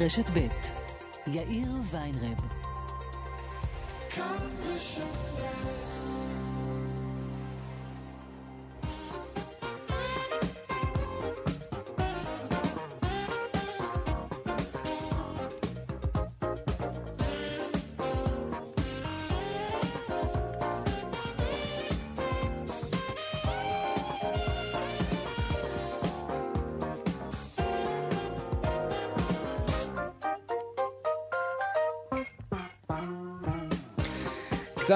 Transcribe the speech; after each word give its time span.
רשת 0.00 0.30
ב' 0.30 0.48
יאיר 1.26 1.68
ויינרב. 1.90 2.40
כאן 4.10 4.48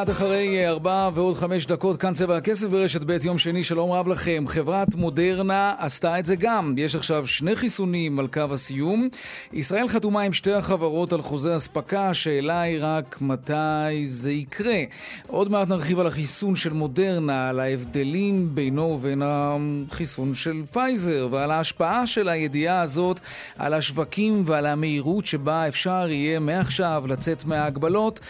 קצת 0.05 0.13
אחרי 0.13 0.69
ארבע 0.69 1.11
ועוד 1.15 1.37
חמש 1.37 1.67
דקות, 1.67 1.97
כאן 2.01 2.15
צבע 2.15 2.37
הכסף 2.37 2.67
ברשת 2.67 3.01
ב' 3.07 3.25
יום 3.25 3.39
שני, 3.39 3.65
שלום 3.65 3.93
רב 3.93 4.09
לכם. 4.09 4.45
חברת 4.49 4.95
מודרנה 4.95 5.75
עשתה 5.79 6.19
את 6.19 6.27
זה 6.27 6.37
גם. 6.37 6.75
יש 6.79 6.95
עכשיו 6.95 7.27
שני 7.27 7.57
חיסונים 7.57 8.19
על 8.19 8.27
קו 8.27 8.41
הסיום. 8.53 9.09
ישראל 9.53 9.89
חתומה 9.89 10.21
עם 10.21 10.33
שתי 10.33 10.53
החברות 10.53 11.13
על 11.13 11.23
חוזה 11.23 11.57
אספקה, 11.57 12.09
השאלה 12.09 12.61
היא 12.61 12.79
רק 12.81 13.19
מתי 13.21 14.05
זה 14.05 14.33
יקרה. 14.33 14.83
עוד 15.27 15.51
מעט 15.51 15.69
נרחיב 15.69 16.01
על 16.01 16.07
החיסון 16.07 16.57
של 16.57 16.73
מודרנה, 16.73 17.49
על 17.49 17.61
ההבדלים 17.61 18.55
בינו 18.55 18.83
ובין 18.83 19.23
החיסון 19.25 20.35
של 20.35 20.63
פייזר, 20.73 21.29
ועל 21.31 21.51
ההשפעה 21.51 22.07
של 22.07 22.29
הידיעה 22.29 22.81
הזאת 22.81 23.21
על 23.59 23.75
השווקים 23.75 24.43
ועל 24.47 24.67
המהירות 24.67 25.27
שבה 25.27 25.69
אפשר 25.69 26.07
יהיה 26.09 26.41
מעכשיו 26.41 27.05
לצאת 27.09 27.45
מההגבלות. 27.45 28.21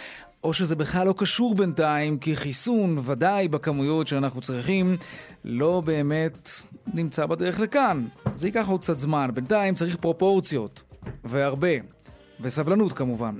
או 0.44 0.52
שזה 0.52 0.76
בכלל 0.76 1.06
לא 1.06 1.14
קשור 1.16 1.54
בינתיים, 1.54 2.18
כי 2.18 2.36
חיסון, 2.36 2.98
ודאי 3.04 3.48
בכמויות 3.48 4.06
שאנחנו 4.06 4.40
צריכים, 4.40 4.96
לא 5.44 5.82
באמת 5.84 6.48
נמצא 6.94 7.26
בדרך 7.26 7.60
לכאן. 7.60 8.04
זה 8.36 8.48
ייקח 8.48 8.68
עוד 8.68 8.80
קצת 8.80 8.98
זמן. 8.98 9.30
בינתיים 9.34 9.74
צריך 9.74 9.96
פרופורציות, 9.96 10.82
והרבה. 11.24 11.68
וסבלנות 12.40 12.92
כמובן. 12.92 13.34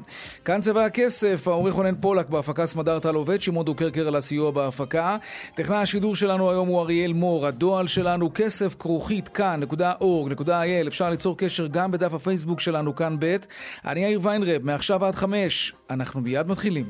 כאן 0.45 0.61
צבע 0.61 0.85
הכסף, 0.85 1.49
העורך 1.49 1.75
רונן 1.75 1.95
פולק 2.01 2.29
בהפקה 2.29 2.67
סמדר 2.67 2.99
עובד, 3.15 3.43
שמעון 3.43 3.65
דוקרקר 3.65 4.09
על 4.09 4.17
הסיוע 4.17 4.51
בהפקה. 4.51 5.17
טכנאי 5.55 5.77
השידור 5.79 6.17
שלנו 6.17 6.51
היום 6.51 6.69
הוא 6.69 6.81
אריאל 6.81 7.13
מור, 7.13 7.47
הדועל 7.47 7.87
שלנו 7.87 8.31
כסף 8.35 8.75
כרוכית 8.79 9.29
כאן.org.il, 9.29 10.89
אפשר 10.89 11.11
ליצור 11.11 11.39
קשר 11.39 11.67
גם 11.67 11.91
בדף 11.91 12.15
הפייסבוק 12.15 12.61
שלנו 12.61 12.95
כאן 12.95 13.17
ב'. 13.19 13.37
אני 13.87 14.01
יאיר 14.01 14.21
ויינרב, 14.23 14.63
מעכשיו 14.63 15.05
עד 15.05 15.15
חמש, 15.15 15.73
אנחנו 15.91 16.21
מיד 16.21 16.47
מתחילים. 16.47 16.87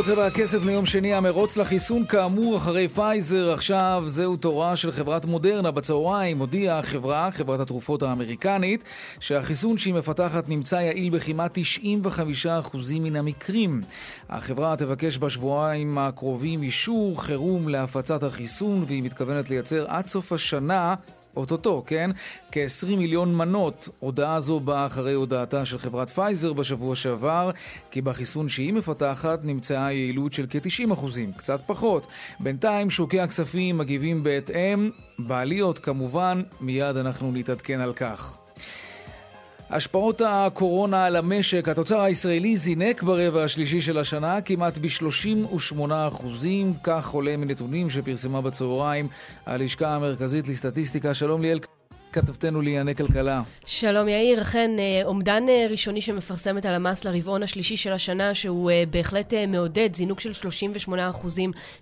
כותרות 0.00 0.16
צבע 0.16 0.26
הכסף 0.26 0.64
ליום 0.64 0.86
שני, 0.86 1.14
המרוץ 1.14 1.56
לחיסון 1.56 2.06
כאמור 2.06 2.56
אחרי 2.56 2.88
פייזר, 2.88 3.52
עכשיו 3.52 4.04
זהו 4.06 4.36
תורה 4.36 4.76
של 4.76 4.92
חברת 4.92 5.24
מודרנה. 5.24 5.70
בצהריים 5.70 6.38
הודיעה 6.38 6.78
החברה, 6.78 7.30
חברת 7.30 7.60
התרופות 7.60 8.02
האמריקנית, 8.02 8.84
שהחיסון 9.20 9.78
שהיא 9.78 9.94
מפתחת 9.94 10.48
נמצא 10.48 10.76
יעיל 10.76 11.10
בכמעט 11.10 11.58
95% 11.58 12.76
מן 13.00 13.16
המקרים. 13.16 13.82
החברה 14.28 14.76
תבקש 14.76 15.18
בשבועיים 15.18 15.98
הקרובים 15.98 16.62
אישור 16.62 17.22
חירום 17.22 17.68
להפצת 17.68 18.22
החיסון, 18.22 18.84
והיא 18.86 19.02
מתכוונת 19.02 19.50
לייצר 19.50 19.84
עד 19.88 20.06
סוף 20.06 20.32
השנה 20.32 20.94
אוטוטו, 21.36 21.82
כן? 21.86 22.10
כ-20 22.52 22.96
מיליון 22.96 23.34
מנות. 23.34 23.88
הודעה 23.98 24.40
זו 24.40 24.60
באה 24.60 24.86
אחרי 24.86 25.12
הודעתה 25.12 25.64
של 25.64 25.78
חברת 25.78 26.10
פייזר 26.10 26.52
בשבוע 26.52 26.96
שעבר, 26.96 27.50
כי 27.90 28.00
בחיסון 28.00 28.48
שהיא 28.48 28.72
מפתחת 28.72 29.40
נמצאה 29.44 29.92
יעילות 29.92 30.32
של 30.32 30.46
כ-90 30.50 30.92
קצת 31.36 31.60
פחות. 31.66 32.06
בינתיים 32.40 32.90
שוקי 32.90 33.20
הכספים 33.20 33.78
מגיבים 33.78 34.22
בהתאם, 34.22 34.90
בעליות 35.18 35.78
כמובן, 35.78 36.42
מיד 36.60 36.96
אנחנו 36.96 37.32
נתעדכן 37.32 37.80
על 37.80 37.92
כך. 37.92 38.36
השפעות 39.70 40.22
הקורונה 40.26 41.04
על 41.04 41.16
המשק, 41.16 41.68
התוצר 41.68 42.00
הישראלי 42.00 42.56
זינק 42.56 43.02
ברבע 43.02 43.44
השלישי 43.44 43.80
של 43.80 43.98
השנה 43.98 44.40
כמעט 44.40 44.78
ב-38 44.78 45.80
אחוזים, 46.08 46.72
כך 46.82 47.10
עולה 47.10 47.36
מנתונים 47.36 47.90
שפרסמה 47.90 48.40
בצהריים 48.40 49.08
הלשכה 49.46 49.94
המרכזית 49.94 50.48
לסטטיסטיקה. 50.48 51.14
שלום 51.14 51.42
ליאל 51.42 51.58
כתבתנו 52.12 52.62
לענייני 52.62 52.94
כלכלה. 52.94 53.42
שלום 53.64 54.08
יאיר, 54.08 54.42
אכן 54.42 54.70
אה, 54.78 55.00
אומדן 55.04 55.48
אה, 55.48 55.66
ראשוני 55.70 56.00
שמפרסמת 56.00 56.64
הלמ"ס 56.64 57.04
לרבעון 57.04 57.42
השלישי 57.42 57.76
של 57.76 57.92
השנה, 57.92 58.34
שהוא 58.34 58.70
אה, 58.70 58.82
בהחלט 58.90 59.34
מעודד, 59.48 59.90
זינוק 59.94 60.20
של 60.20 60.48
38% 60.88 60.92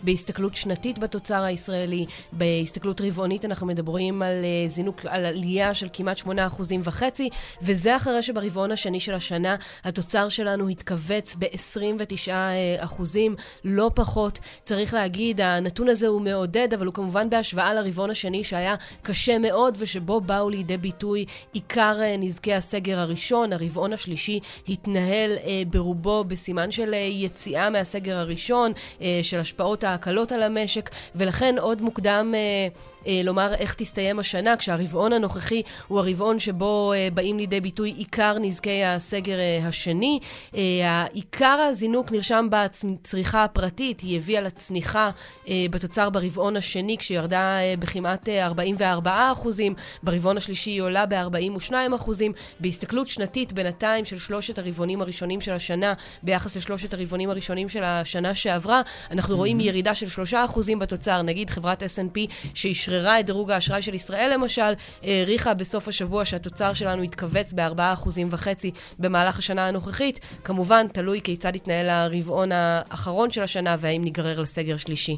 בהסתכלות 0.03 0.55
שנתית 0.55 0.99
בתוצר 0.99 1.43
הישראלי. 1.43 2.07
בהסתכלות 2.33 3.01
רבעונית 3.01 3.45
אנחנו 3.45 3.67
מדברים 3.67 4.23
על 4.23 4.45
זינוק, 4.69 5.01
על 5.07 5.27
עלייה 5.27 5.75
של 5.75 5.89
כמעט 5.93 6.19
8% 6.19 6.29
וחצי, 6.85 7.29
וזה 7.63 7.97
אחרי 7.97 8.23
שברבעון 8.23 8.73
השני 8.73 9.01
של 9.01 9.15
השנה 9.15 9.57
התוצר 9.85 10.29
שלנו 10.29 10.69
התכווץ 10.69 11.37
ב-29%, 11.39 13.03
לא 13.65 13.91
פחות. 13.95 14.39
צריך 14.63 14.95
להגיד, 14.95 15.41
הנתון 15.41 15.89
הזה 15.89 16.07
הוא 16.07 16.21
מעודד, 16.21 16.75
אבל 16.75 16.87
הוא 16.87 16.95
כמובן 16.95 17.31
בהשוואה 17.31 17.75
לרבעון 17.75 18.11
השני 18.11 18.45
שהיה 18.45 18.75
קשה 19.03 19.39
מאוד 19.39 19.77
ושבו 19.79 20.18
באו 20.21 20.51
לידי 20.51 20.77
ביטוי 20.77 21.25
עיקר 21.53 21.97
אה, 22.01 22.17
נזקי 22.19 22.55
הסגר 22.55 22.99
הראשון. 22.99 23.53
הרבעון 23.53 23.93
השלישי 23.93 24.41
התנהל 24.69 25.31
אה, 25.45 25.63
ברובו 25.71 26.25
בסימן 26.25 26.71
של 26.71 26.95
אה, 26.95 26.99
יציאה 26.99 27.71
מהסגר 27.71 28.17
הראשון, 28.17 28.73
של 29.23 29.39
השפעות 29.39 29.85
ההקלות 29.85 30.33
על 30.33 30.43
המשק, 30.43 30.91
ולכן 31.15 31.55
עוד 31.59 31.83
מוקדם... 31.83 32.35
אה, 33.07 33.21
לומר 33.25 33.55
איך 33.55 33.75
תסתיים 33.75 34.19
השנה, 34.19 34.57
כשהרבעון 34.57 35.13
הנוכחי 35.13 35.63
הוא 35.89 35.99
הרבעון 35.99 36.39
שבו 36.39 36.93
אה, 36.93 37.09
באים 37.15 37.39
לידי 37.39 37.61
ביטוי 37.61 37.91
עיקר 37.91 38.37
נזקי 38.39 38.85
הסגר 38.85 39.39
אה, 39.39 39.69
השני. 39.69 40.19
עיקר 41.13 41.47
הזינוק 41.71 42.13
נרשם 42.13 42.49
בצריכה 42.51 43.45
הפרטית, 43.45 44.01
היא 44.01 44.17
הביאה 44.17 44.41
לצניחה 44.41 45.11
בתוצר 45.71 46.11
ברבעון 46.11 46.57
השני, 46.57 46.97
כשירדה 46.99 47.59
בכמעט 47.79 48.29
אה, 48.29 48.47
44 48.47 49.33
אחוזים, 49.33 49.75
ברבעון 50.03 50.37
השלישי 50.37 50.71
היא 50.71 50.83
עולה 50.83 51.07
ב-42 51.07 51.73
אחוזים. 51.95 52.33
בהסתכלות 52.61 53.07
שנתית 53.07 53.53
בינתיים 53.53 54.05
של 54.05 54.19
שלושת 54.19 54.59
הרבעונים 54.59 55.01
הראשונים 55.01 55.41
של 55.41 55.53
השנה 55.53 55.93
ביחס 56.23 56.57
לשלושת 56.57 56.95
הרבעונים 56.95 57.31
הראשונים 57.31 57.69
של 57.69 57.85
השנה 57.85 58.35
שעברה, 58.35 58.83
אנחנו 59.11 59.37
רואים 59.37 59.61
ירידה 59.61 59.95
של 59.95 60.09
3 60.09 60.35
אחוזים 60.35 60.79
בתוצר. 60.79 61.23
נגיד 61.23 61.51
חברת 61.51 61.83
S&P 61.83 62.33
שאישרה 62.55 62.98
אשררה 62.99 63.21
את 63.21 63.27
דירוג 63.27 63.51
האשראי 63.51 63.83
של 63.83 63.95
ישראל 63.95 64.31
למשל, 64.35 64.73
העריכה 65.03 65.55
בסוף 65.55 65.89
השבוע 65.89 66.25
שהתוצר 66.25 66.75
שלנו 66.75 67.05
יתכווץ 67.05 67.53
ב-4.5% 67.53 68.49
במהלך 68.99 69.39
השנה 69.39 69.69
הנוכחית. 69.69 70.21
כמובן, 70.45 70.87
תלוי 70.93 71.21
כיצד 71.25 71.57
יתנהל 71.57 71.89
הרבעון 71.89 72.53
האחרון 72.53 73.31
של 73.31 73.43
השנה 73.43 73.77
והאם 73.79 74.05
ניגרר 74.05 74.41
לסגר 74.41 74.77
שלישי. 74.77 75.17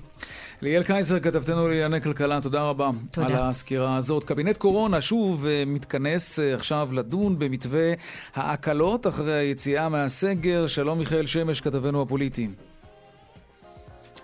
ליאל 0.63 0.83
קייזר, 0.83 1.21
כתבתנו 1.21 1.69
לענייני 1.69 2.01
כלכלה, 2.01 2.41
תודה 2.41 2.63
רבה 2.63 2.91
תודה. 3.11 3.27
על 3.27 3.35
הסקירה 3.35 3.97
הזאת. 3.97 4.25
קבינט 4.25 4.57
קורונה 4.57 5.01
שוב 5.01 5.47
אה, 5.47 5.63
מתכנס 5.67 6.39
אה, 6.39 6.55
עכשיו 6.55 6.89
לדון 6.93 7.39
במתווה 7.39 7.93
ההקלות 8.35 9.07
אחרי 9.07 9.33
היציאה 9.33 9.89
מהסגר. 9.89 10.67
שלום 10.67 10.99
מיכאל 10.99 11.27
שמש, 11.27 11.61
כתבנו 11.61 12.03
הפוליטי. 12.03 12.49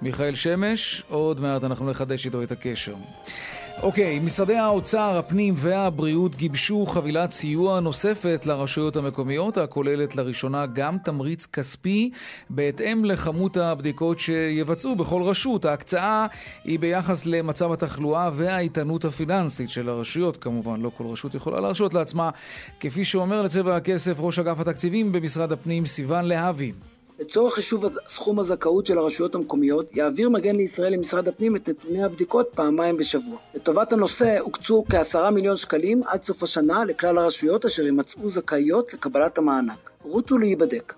מיכאל 0.02 0.34
שמש, 0.34 1.02
עוד 1.08 1.40
מעט 1.40 1.64
אנחנו 1.64 1.90
נחדש 1.90 2.26
איתו 2.26 2.42
את 2.42 2.52
הקשר. 2.52 2.94
אוקיי, 3.82 4.18
okay, 4.18 4.24
משרדי 4.24 4.56
האוצר, 4.56 5.18
הפנים 5.18 5.54
והבריאות 5.56 6.36
גיבשו 6.36 6.86
חבילת 6.86 7.30
סיוע 7.30 7.80
נוספת 7.80 8.46
לרשויות 8.46 8.96
המקומיות, 8.96 9.56
הכוללת 9.58 10.16
לראשונה 10.16 10.66
גם 10.66 10.98
תמריץ 10.98 11.46
כספי 11.46 12.10
בהתאם 12.50 13.04
לכמות 13.04 13.56
הבדיקות 13.56 14.18
שיבצעו 14.18 14.96
בכל 14.96 15.22
רשות. 15.22 15.64
ההקצאה 15.64 16.26
היא 16.64 16.78
ביחס 16.78 17.26
למצב 17.26 17.72
התחלואה 17.72 18.30
והאיתנות 18.34 19.04
הפיננסית 19.04 19.70
של 19.70 19.88
הרשויות, 19.88 20.36
כמובן, 20.36 20.80
לא 20.80 20.90
כל 20.96 21.04
רשות 21.06 21.34
יכולה 21.34 21.60
להרשות 21.60 21.94
לעצמה, 21.94 22.30
כפי 22.80 23.04
שאומר 23.04 23.42
לצבע 23.42 23.76
הכסף 23.76 24.14
ראש 24.18 24.38
אגף 24.38 24.60
התקציבים 24.60 25.12
במשרד 25.12 25.52
הפנים, 25.52 25.86
סיון 25.86 26.24
להבי. 26.24 26.72
לצורך 27.18 27.54
חישוב 27.54 27.84
סכום 28.08 28.38
הזכאות 28.38 28.86
של 28.86 28.98
הרשויות 28.98 29.34
המקומיות, 29.34 29.96
יעביר 29.96 30.30
מגן 30.30 30.56
לישראל 30.56 30.92
למשרד 30.92 31.28
הפנים 31.28 31.56
את 31.56 31.68
נתוני 31.68 32.04
הבדיקות 32.04 32.48
פעמיים 32.54 32.96
בשבוע. 32.96 33.38
לטובת 33.54 33.92
הנושא 33.92 34.38
הוקצו 34.38 34.84
כעשרה 34.90 35.30
מיליון 35.30 35.56
שקלים 35.56 36.02
עד 36.06 36.22
סוף 36.22 36.42
השנה 36.42 36.84
לכלל 36.84 37.18
הרשויות 37.18 37.64
אשר 37.64 37.82
יימצאו 37.82 38.30
זכאיות 38.30 38.94
לקבלת 38.94 39.38
המענק. 39.38 39.90
רוצו 40.02 40.38
להיבדק. 40.38 40.94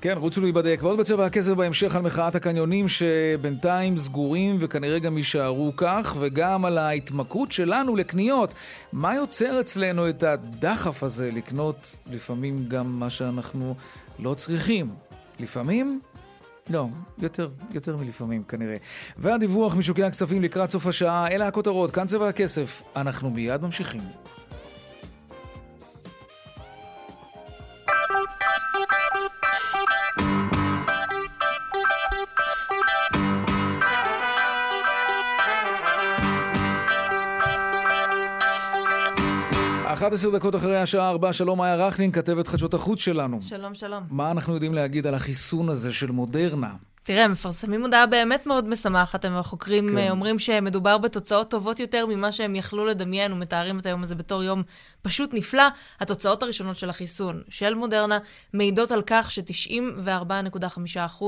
כן, 0.00 0.14
רוצו 0.18 0.40
להיבדק. 0.40 0.80
ועוד 0.82 0.98
בצבע 0.98 1.26
הכסף 1.26 1.52
בהמשך 1.52 1.96
על 1.96 2.02
מחאת 2.02 2.34
הקניונים 2.34 2.88
שבינתיים 2.88 3.96
סגורים 3.96 4.56
וכנראה 4.60 4.98
גם 4.98 5.16
יישארו 5.16 5.72
כך, 5.76 6.16
וגם 6.18 6.64
על 6.64 6.78
ההתמכרות 6.78 7.52
שלנו 7.52 7.96
לקניות. 7.96 8.54
מה 8.92 9.14
יוצר 9.14 9.60
אצלנו 9.60 10.08
את 10.08 10.22
הדחף 10.22 11.02
הזה 11.02 11.30
לקנות 11.32 11.96
לפעמים 12.12 12.64
גם 12.68 13.00
מה 13.00 13.10
שאנחנו 13.10 13.74
לא 14.18 14.34
צריכים? 14.34 14.90
לפעמים? 15.40 16.00
לא, 16.70 16.86
יותר, 17.22 17.48
יותר 17.74 17.96
מלפעמים 17.96 18.42
כנראה. 18.42 18.76
והדיווח 19.18 19.76
משוקי 19.76 20.04
הכספים 20.04 20.42
לקראת 20.42 20.70
סוף 20.70 20.86
השעה, 20.86 21.28
אלה 21.28 21.46
הכותרות, 21.46 21.90
כאן 21.90 22.06
צבע 22.06 22.28
הכסף. 22.28 22.82
אנחנו 22.96 23.30
מיד 23.30 23.62
ממשיכים. 23.62 24.02
11 40.08 40.32
דקות 40.32 40.54
אחרי 40.54 40.76
השעה 40.76 41.10
4, 41.10 41.32
שלום 41.32 41.58
מאיה 41.58 41.76
רכלין, 41.76 42.12
כתבת 42.12 42.48
חדשות 42.48 42.74
החוץ 42.74 43.00
שלנו. 43.00 43.42
שלום, 43.42 43.74
שלום. 43.74 44.02
מה 44.10 44.30
אנחנו 44.30 44.54
יודעים 44.54 44.74
להגיד 44.74 45.06
על 45.06 45.14
החיסון 45.14 45.68
הזה 45.68 45.92
של 45.92 46.10
מודרנה? 46.10 46.74
תראה, 47.02 47.24
הם 47.24 47.32
מפרסמים 47.32 47.82
הודעה 47.82 48.06
באמת 48.06 48.46
מאוד 48.46 48.68
משמחת. 48.68 49.24
הם 49.24 49.36
החוקרים 49.36 49.88
כן. 49.88 50.10
אומרים 50.10 50.38
שמדובר 50.38 50.98
בתוצאות 50.98 51.50
טובות 51.50 51.80
יותר 51.80 52.06
ממה 52.06 52.32
שהם 52.32 52.54
יכלו 52.54 52.84
לדמיין, 52.84 53.32
ומתארים 53.32 53.78
את 53.78 53.86
היום 53.86 54.02
הזה 54.02 54.14
בתור 54.14 54.42
יום 54.42 54.62
פשוט 55.02 55.30
נפלא. 55.34 55.64
התוצאות 56.00 56.42
הראשונות 56.42 56.76
של 56.76 56.90
החיסון 56.90 57.42
של 57.48 57.74
מודרנה 57.74 58.18
מעידות 58.54 58.90
על 58.90 59.02
כך 59.06 59.30
ש-94.5% 59.30 61.24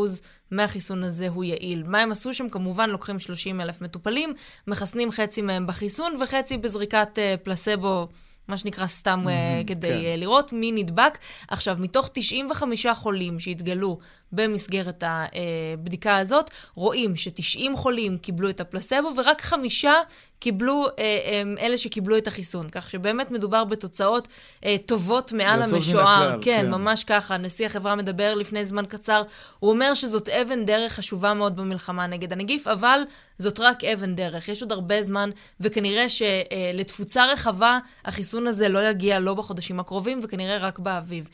מהחיסון 0.51 1.05
הזה 1.05 1.29
הוא 1.29 1.45
יעיל. 1.45 1.83
מה 1.87 2.01
הם 2.01 2.13
עשו 2.13 2.35
שם? 2.35 2.49
כמובן 2.49 2.91
לוקחים 2.91 3.19
30 3.19 3.61
אלף 3.61 3.81
מטופלים, 3.81 4.35
מחסנים 4.67 5.11
חצי 5.11 5.43
מהם 5.43 5.67
בחיסון 5.67 6.17
וחצי 6.23 6.57
בזריקת 6.57 7.09
uh, 7.15 7.45
פלסבו. 7.45 8.09
מה 8.51 8.57
שנקרא 8.57 8.87
סתם 8.87 9.25
mm-hmm, 9.27 9.69
כדי 9.69 9.89
כן. 9.89 9.95
אה, 9.95 10.17
לראות 10.17 10.53
מי 10.53 10.73
נדבק. 10.73 11.19
עכשיו, 11.49 11.77
מתוך 11.81 12.11
95 12.13 12.87
חולים 12.95 13.39
שהתגלו 13.39 13.99
במסגרת 14.33 15.05
הבדיקה 15.07 16.17
הזאת, 16.17 16.51
רואים 16.75 17.17
ש-90 17.17 17.77
חולים 17.77 18.19
קיבלו 18.19 18.51
את 18.51 18.61
הפלסבו 18.61 19.09
ורק 19.17 19.43
חמישה 19.43 19.95
קיבלו, 20.41 20.87
אה, 20.99 21.43
אלה 21.59 21.79
שקיבלו 21.79 22.19
את 22.19 22.27
החיסון. 22.27 22.69
כך 22.69 22.91
שבאמת 22.91 23.31
מדובר 23.31 23.65
בתוצאות 23.65 24.29
אה, 24.65 24.77
טובות 24.87 25.33
מעל 25.33 25.63
המשוער. 25.63 26.39
כן, 26.43 26.63
כן, 26.63 26.71
ממש 26.71 27.05
ככה. 27.05 27.37
נשיא 27.37 27.67
החברה 27.67 27.95
מדבר 27.95 28.35
לפני 28.35 28.65
זמן 28.65 28.85
קצר. 28.89 29.23
הוא 29.59 29.71
אומר 29.71 29.95
שזאת 29.95 30.29
אבן 30.29 30.65
דרך 30.65 30.93
חשובה 30.93 31.35
מאוד 31.35 31.57
במלחמה 31.57 32.07
נגד 32.07 32.33
הנגיף, 32.33 32.67
אבל 32.67 33.01
זאת 33.39 33.61
רק 33.61 33.85
אבן 33.85 34.15
דרך. 34.15 34.49
יש 34.49 34.63
עוד 34.63 34.73
הרבה 34.73 35.03
זמן, 35.03 35.31
וכנראה 35.61 36.07
שלתפוצה 36.09 37.27
רחבה 37.27 37.79
החיסון 38.05 38.47
הזה 38.47 38.69
לא 38.69 38.89
יגיע 38.89 39.21
לא 39.21 39.35
בחודשים 39.35 39.81
הקרובים, 39.81 40.21
וכנראה 40.23 40.59
רק 40.59 40.79
באביב. 40.79 41.29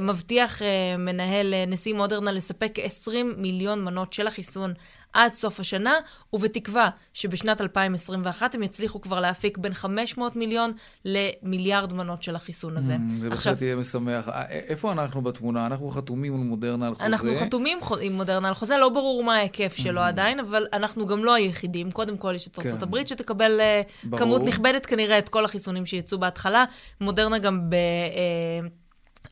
מבטיח 0.00 0.62
מנהל 0.98 1.54
נשיא 1.66 1.94
מודרנה 1.94 2.32
לספק 2.36 2.78
20 2.82 3.34
מיליון 3.36 3.84
מנות 3.84 4.12
של 4.12 4.26
החיסון 4.26 4.74
עד 5.12 5.34
סוף 5.34 5.60
השנה, 5.60 5.94
ובתקווה 6.32 6.88
שבשנת 7.12 7.60
2021 7.60 8.54
הם 8.54 8.62
יצליחו 8.62 9.00
כבר 9.00 9.20
להפיק 9.20 9.58
בין 9.58 9.74
500 9.74 10.36
מיליון 10.36 10.72
למיליארד 11.04 11.92
מנות 11.92 12.22
של 12.22 12.36
החיסון 12.36 12.76
הזה. 12.76 12.96
Mm, 12.96 13.20
זה 13.20 13.30
בהחלט 13.30 13.62
יהיה 13.62 13.76
משמח. 13.76 14.28
אה, 14.28 14.46
איפה 14.48 14.92
אנחנו 14.92 15.22
בתמונה? 15.22 15.66
אנחנו 15.66 15.88
חתומים 15.88 16.34
עם 16.34 16.46
מודרנה 16.46 16.86
על 16.86 16.94
חוזה? 16.94 17.06
אנחנו 17.06 17.34
חתומים 17.36 17.78
עם 18.00 18.12
מודרנה 18.12 18.48
על 18.48 18.54
חוזה, 18.54 18.76
לא 18.76 18.88
ברור 18.88 19.24
מה 19.24 19.36
ההיקף 19.36 19.74
שלו 19.76 20.00
mm. 20.00 20.04
עדיין, 20.04 20.40
אבל 20.40 20.66
אנחנו 20.72 21.06
גם 21.06 21.24
לא 21.24 21.34
היחידים. 21.34 21.90
קודם 21.90 22.16
כל 22.16 22.32
יש 22.34 22.48
את 22.48 22.58
ארצות 22.58 22.78
כן. 22.78 22.82
הברית 22.82 23.08
שתקבל 23.08 23.60
אה, 23.60 23.82
ברור. 24.04 24.18
כמות 24.18 24.42
נכבדת 24.42 24.86
כנראה 24.86 25.18
את 25.18 25.28
כל 25.28 25.44
החיסונים 25.44 25.86
שיצאו 25.86 26.18
בהתחלה. 26.18 26.64
מודרנה 27.00 27.38
גם 27.38 27.70
ב... 27.70 27.76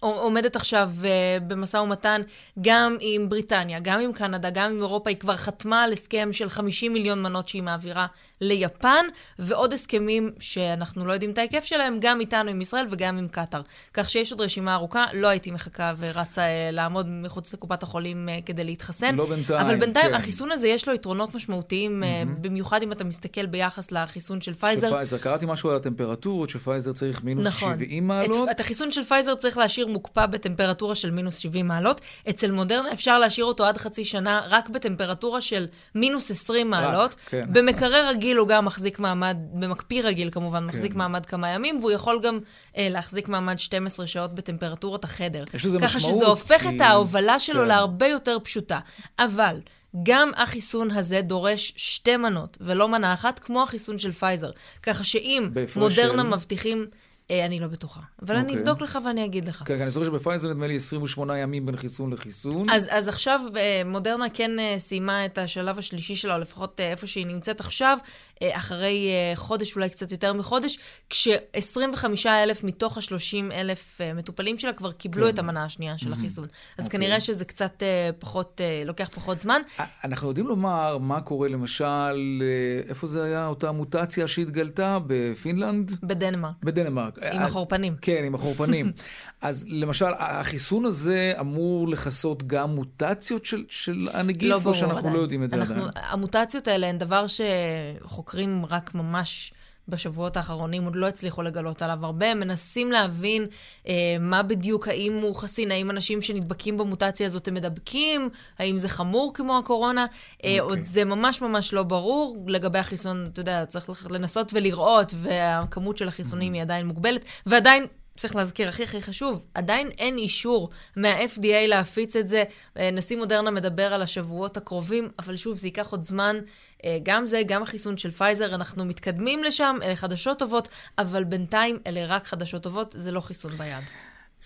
אה, 0.05 0.09
עומדת 0.09 0.57
עכשיו 0.57 0.91
uh, 1.03 1.07
במשא 1.43 1.77
ומתן 1.77 2.23
גם 2.61 2.97
עם 3.01 3.29
בריטניה, 3.29 3.79
גם 3.83 4.01
עם 4.01 4.13
קנדה, 4.13 4.51
גם 4.51 4.71
עם 4.71 4.81
אירופה. 4.81 5.11
היא 5.11 5.17
כבר 5.17 5.37
חתמה 5.37 5.83
על 5.83 5.93
הסכם 5.93 6.33
של 6.33 6.49
50 6.49 6.93
מיליון 6.93 7.23
מנות 7.23 7.49
שהיא 7.49 7.63
מעבירה 7.63 8.07
ליפן, 8.45 9.05
ועוד 9.39 9.73
הסכמים 9.73 10.31
שאנחנו 10.39 11.07
לא 11.07 11.13
יודעים 11.13 11.31
את 11.31 11.39
ההיקף 11.39 11.65
שלהם, 11.65 11.99
גם 12.01 12.21
איתנו, 12.21 12.51
עם 12.51 12.61
ישראל 12.61 12.87
וגם 12.91 13.19
עם 13.19 13.29
קטאר. 13.29 13.61
כך 13.95 14.11
שיש 14.11 14.33
עוד 14.33 14.41
רשימה 14.41 14.75
ארוכה. 14.75 15.05
לא 15.13 15.27
הייתי 15.27 15.51
מחכה 15.51 15.95
ורצה 15.99 16.43
uh, 16.43 16.75
לעמוד 16.75 17.07
מחוץ 17.09 17.55
לקופת 17.55 17.83
החולים 17.83 18.29
uh, 18.29 18.47
כדי 18.47 18.65
להתחסן. 18.65 19.15
לא 19.15 19.27
בינתיים, 19.27 19.61
אבל 19.61 19.77
בינתיים, 19.77 20.09
כן. 20.09 20.15
החיסון 20.15 20.53
הזה 20.53 20.69
יש 20.69 20.89
לו 20.89 20.95
יתרונות 20.95 21.35
משמעותיים, 21.35 22.03
mm-hmm. 22.03 22.29
במיוחד 22.41 22.83
אם 22.83 22.93
אתה 22.93 23.05
מסתכל 23.05 23.47
ביחס 23.47 23.93
לחיסון 23.93 24.41
של 24.41 24.53
פייזר. 24.53 24.89
של 24.89 24.95
פייזר. 24.95 25.19
קראתי 25.19 25.47
משהו 25.49 25.71
על 25.71 25.77
הטמפרטורות, 25.77 26.51
שפייזר 26.51 26.93
צריך 26.93 27.25
מינוס 27.25 27.47
נכון. 27.47 27.75
70 27.75 28.07
מעלות. 28.07 28.49
את, 28.49 28.55
את 28.55 28.61
החיסון 28.61 28.91
של 28.91 29.03
פייזר 29.03 29.35
צריך 29.35 29.59
להשאיר 29.59 29.87
מוקפא 29.87 30.27
בטמפרטורה 30.27 30.95
של 30.95 31.11
מינוס 31.11 31.37
70 31.37 31.67
מעלות. 31.67 32.01
אצל 32.31 32.51
מודרנה 32.51 32.93
אפשר 32.93 33.19
להשאיר 33.19 33.47
אותו 33.47 33.67
עד 33.67 33.77
חצי 33.77 34.05
שנה 34.05 34.43
רק 34.49 34.69
בטמפרטורה 34.69 35.41
של 35.41 35.67
מינוס 35.95 36.31
20 36.31 36.71
מעלות. 36.71 37.13
רק, 37.13 37.17
כן. 37.27 37.47
במקרר 37.53 38.09
רגיל 38.09 38.34
הוא 38.39 38.49
גם 38.49 38.65
מחזיק 38.65 38.99
מעמד, 38.99 39.37
במקפיא 39.53 40.03
רגיל 40.03 40.31
כמובן, 40.31 40.59
כן. 40.59 40.67
מחזיק 40.67 40.95
מעמד 40.95 41.27
כמה 41.27 41.49
ימים, 41.49 41.79
והוא 41.81 41.91
יכול 41.91 42.21
גם 42.23 42.39
אה, 42.77 42.89
להחזיק 42.91 43.29
מעמד 43.29 43.59
12 43.59 44.07
שעות 44.07 44.35
בטמפרטורת 44.35 45.05
החדר. 45.05 45.45
יש 45.55 45.65
לזה 45.65 45.79
משמעות. 45.79 45.91
ככה 45.91 46.01
שזה 46.01 46.27
הופך 46.27 46.61
כי... 46.61 46.77
את 46.77 46.81
ההובלה 46.81 47.39
שלו 47.39 47.61
כן. 47.61 47.69
להרבה 47.69 48.07
יותר 48.07 48.39
פשוטה. 48.43 48.79
אבל... 49.19 49.61
גם 50.03 50.31
החיסון 50.37 50.91
הזה 50.91 51.21
דורש 51.21 51.73
שתי 51.77 52.17
מנות, 52.17 52.59
ולא 52.61 52.89
מנה 52.89 53.13
אחת, 53.13 53.39
כמו 53.39 53.63
החיסון 53.63 53.99
של 53.99 54.13
פייזר. 54.13 54.51
ככה 54.83 55.05
שאם 55.05 55.51
מודרנה 55.77 56.23
של... 56.23 56.29
מבטיחים... 56.29 56.87
אה, 57.31 57.47
אני 57.47 57.61
לא 57.61 57.67
בטוחה. 57.67 58.01
אבל 58.23 58.35
okay. 58.35 58.39
אני 58.39 58.49
אוקיי. 58.49 58.59
אבדוק 58.59 58.81
לך 58.81 58.99
ואני 59.05 59.25
אגיד 59.25 59.45
לך. 59.45 59.63
כן, 59.67 59.77
כן, 59.77 59.81
אני 59.81 59.91
זוכר 59.91 60.07
שבפייזר 60.07 60.49
נדמה 60.49 60.67
לי 60.67 60.77
28 60.77 61.39
ימים 61.39 61.67
בין 61.67 61.77
חיסון 61.77 62.13
לחיסון. 62.13 62.71
אז, 62.71 62.89
אז 62.91 63.09
עכשיו 63.09 63.41
אה, 63.57 63.83
מודרנה 63.87 64.31
כן 64.35 64.59
אה, 64.59 64.75
סיימה 64.79 65.27
את 65.27 65.39
השלב 65.39 65.79
השלישי 65.79 66.15
שלה, 66.15 66.35
או 66.35 66.41
לפחות 66.41 66.81
איפה 66.81 67.07
שהיא 67.07 67.27
נמצאת 67.27 67.61
עכשיו, 67.61 67.99
אחרי 68.43 69.09
חודש, 69.35 69.77
אולי 69.77 69.89
קצת 69.91 70.13
יותר 70.13 70.33
מחודש, 70.33 70.79
כש-25 71.11 72.27
אלף 72.27 72.65
מתוך 72.65 72.99
ה-30 72.99 73.53
אלף 73.53 74.01
מטופלים 74.15 74.59
שלה 74.59 74.73
כבר 74.73 74.93
קיבלו 74.93 75.27
כן. 75.27 75.35
את 75.35 75.39
המנה 75.39 75.65
השנייה 75.65 75.99
של 75.99 76.13
mm-hmm. 76.13 76.17
החיסון. 76.17 76.45
אז 76.45 76.85
okay. 76.85 76.87
אוקיי. 76.87 77.01
כנראה 77.01 77.21
שזה 77.21 77.45
קצת 77.45 77.83
פחות, 78.19 78.61
לוקח 78.87 79.09
פחות 79.15 79.41
זמן. 79.41 79.63
אנחנו 80.05 80.29
יודעים 80.29 80.47
לומר 80.47 80.99
מה 80.99 81.21
קורה 81.21 81.49
למשל, 81.49 82.43
איפה 82.89 83.07
זה 83.07 83.25
היה 83.25 83.47
אותה 83.47 83.73
מוטציה 83.73 84.29
שהתגלתה? 84.29 84.99
בפינלנד? 85.07 85.97
בדנמרק. 86.03 86.55
בדנמרק. 86.63 87.14
עם 87.33 87.43
החורפנים. 87.43 87.97
כן, 88.01 88.23
עם 88.27 88.35
החורפנים. 88.35 88.93
אז 89.41 89.65
למשל, 89.69 90.13
החיסון 90.19 90.85
הזה 90.85 91.33
אמור 91.41 91.89
לכסות 91.89 92.47
גם 92.47 92.75
מוטציות 92.75 93.45
של, 93.45 93.65
של 93.69 94.09
הנגיף, 94.13 94.51
לא 94.51 94.61
או 94.65 94.75
שאנחנו 94.75 94.99
עדיין. 94.99 95.15
לא 95.15 95.19
יודעים 95.19 95.43
את 95.43 95.51
זה 95.51 95.57
אנחנו, 95.57 95.75
עדיין? 95.75 95.91
המוטציות 95.95 96.69
האלה 96.69 96.87
הן 96.87 96.99
דבר 96.99 97.27
שחוקרים 97.27 98.65
רק 98.71 98.95
ממש... 98.95 99.53
בשבועות 99.89 100.37
האחרונים 100.37 100.85
עוד 100.85 100.97
לא 100.97 101.09
הצליחו 101.09 101.43
לגלות 101.43 101.83
עליו 101.83 101.99
הרבה. 102.03 102.35
מנסים 102.35 102.93
להבין 102.93 103.47
אה, 103.89 103.93
מה 104.21 104.43
בדיוק, 104.43 104.89
האם 104.89 105.19
הוא 105.23 105.37
חסין, 105.37 105.71
האם 105.71 105.91
אנשים 105.91 106.23
שנדבקים 106.23 106.77
במוטציה 106.77 107.27
הזאת 107.27 107.49
הם 107.49 107.55
מדבקים, 107.55 108.29
האם 108.59 108.79
זה 108.79 108.89
חמור 108.89 109.35
כמו 109.35 109.59
הקורונה. 109.59 110.07
אה, 110.45 110.57
okay. 110.59 110.63
עוד 110.63 110.79
זה 110.83 111.05
ממש 111.05 111.43
ממש 111.43 111.73
לא 111.75 111.83
ברור. 111.83 112.37
לגבי 112.47 112.79
החיסון, 112.79 113.27
אתה 113.33 113.41
יודע, 113.41 113.67
צריך 113.67 114.11
לנסות 114.11 114.51
ולראות, 114.55 115.15
והכמות 115.17 115.99
של 115.99 116.09
החיסונים 116.09 116.53
mm-hmm. 116.53 116.57
היא 116.57 116.63
עדיין 116.63 116.87
מוגבלת, 116.87 117.25
ועדיין... 117.47 117.87
צריך 118.17 118.37
להזכיר, 118.37 118.69
הכי 118.69 118.83
הכי 118.83 119.03
חשוב, 119.03 119.45
עדיין 119.55 119.89
אין 119.99 120.19
אישור 120.19 120.71
מה-FDA 120.97 121.67
להפיץ 121.67 122.17
את 122.17 122.29
זה. 122.29 122.45
אה, 122.77 122.91
נשיא 122.91 123.17
מודרנה 123.17 123.51
מדבר 123.51 123.95
על 123.95 124.03
השבועות 124.03 124.57
הקרובים, 124.57 125.09
אבל 125.19 125.37
שוב, 125.37 125.57
זה 125.57 125.67
ייקח 125.67 125.91
עוד 125.91 126.03
זמן. 126.03 126.37
אה, 126.85 126.99
גם 127.03 127.27
זה, 127.27 127.43
גם 127.47 127.63
החיסון 127.63 127.97
של 127.97 128.11
פייזר, 128.11 128.55
אנחנו 128.55 128.85
מתקדמים 128.85 129.45
לשם, 129.45 129.77
אלה 129.83 129.97
חדשות 129.97 130.39
טובות, 130.39 130.69
אבל 130.99 131.25
בינתיים 131.25 131.79
אלה 131.87 132.07
רק 132.07 132.27
חדשות 132.27 132.63
טובות, 132.63 132.95
זה 132.99 133.13
לא 133.13 133.21
חיסון 133.21 133.53
ביד. 133.53 133.85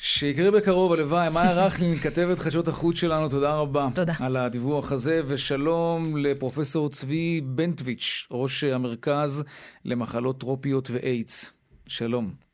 שיקרה 0.00 0.50
בקרוב, 0.50 0.92
הלוואי. 0.92 1.28
מאיה 1.28 1.52
רכלין, 1.66 1.94
כתבת 1.94 2.38
חדשות 2.38 2.68
החוץ 2.68 2.96
שלנו, 2.96 3.28
תודה 3.28 3.54
רבה. 3.54 3.88
תודה. 3.94 4.12
על 4.20 4.36
הדיווח 4.36 4.92
הזה, 4.92 5.22
ושלום 5.26 6.16
לפרופסור 6.16 6.90
צבי 6.90 7.40
בנטוויץ', 7.40 8.26
ראש 8.30 8.64
המרכז 8.64 9.44
למחלות 9.84 10.40
טרופיות 10.40 10.90
ואיידס. 10.90 11.52
שלום. 11.86 12.47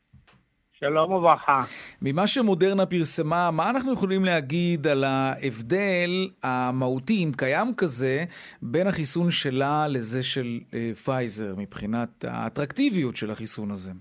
שלום 0.79 1.11
וברכה. 1.11 1.59
ממה 2.01 2.27
שמודרנה 2.27 2.85
פרסמה, 2.85 3.49
מה 3.51 3.69
אנחנו 3.69 3.93
יכולים 3.93 4.25
להגיד 4.25 4.87
על 4.87 5.03
ההבדל 5.03 6.09
המהותי, 6.43 7.23
אם 7.23 7.31
קיים 7.37 7.67
כזה, 7.77 8.15
בין 8.61 8.87
החיסון 8.87 9.31
שלה 9.31 9.87
לזה 9.87 10.23
של 10.23 10.47
אה, 10.73 10.93
פייזר, 11.05 11.53
מבחינת 11.57 12.25
האטרקטיביות 12.27 13.15
של 13.15 13.29
החיסון 13.31 13.71
הזה? 13.71 13.91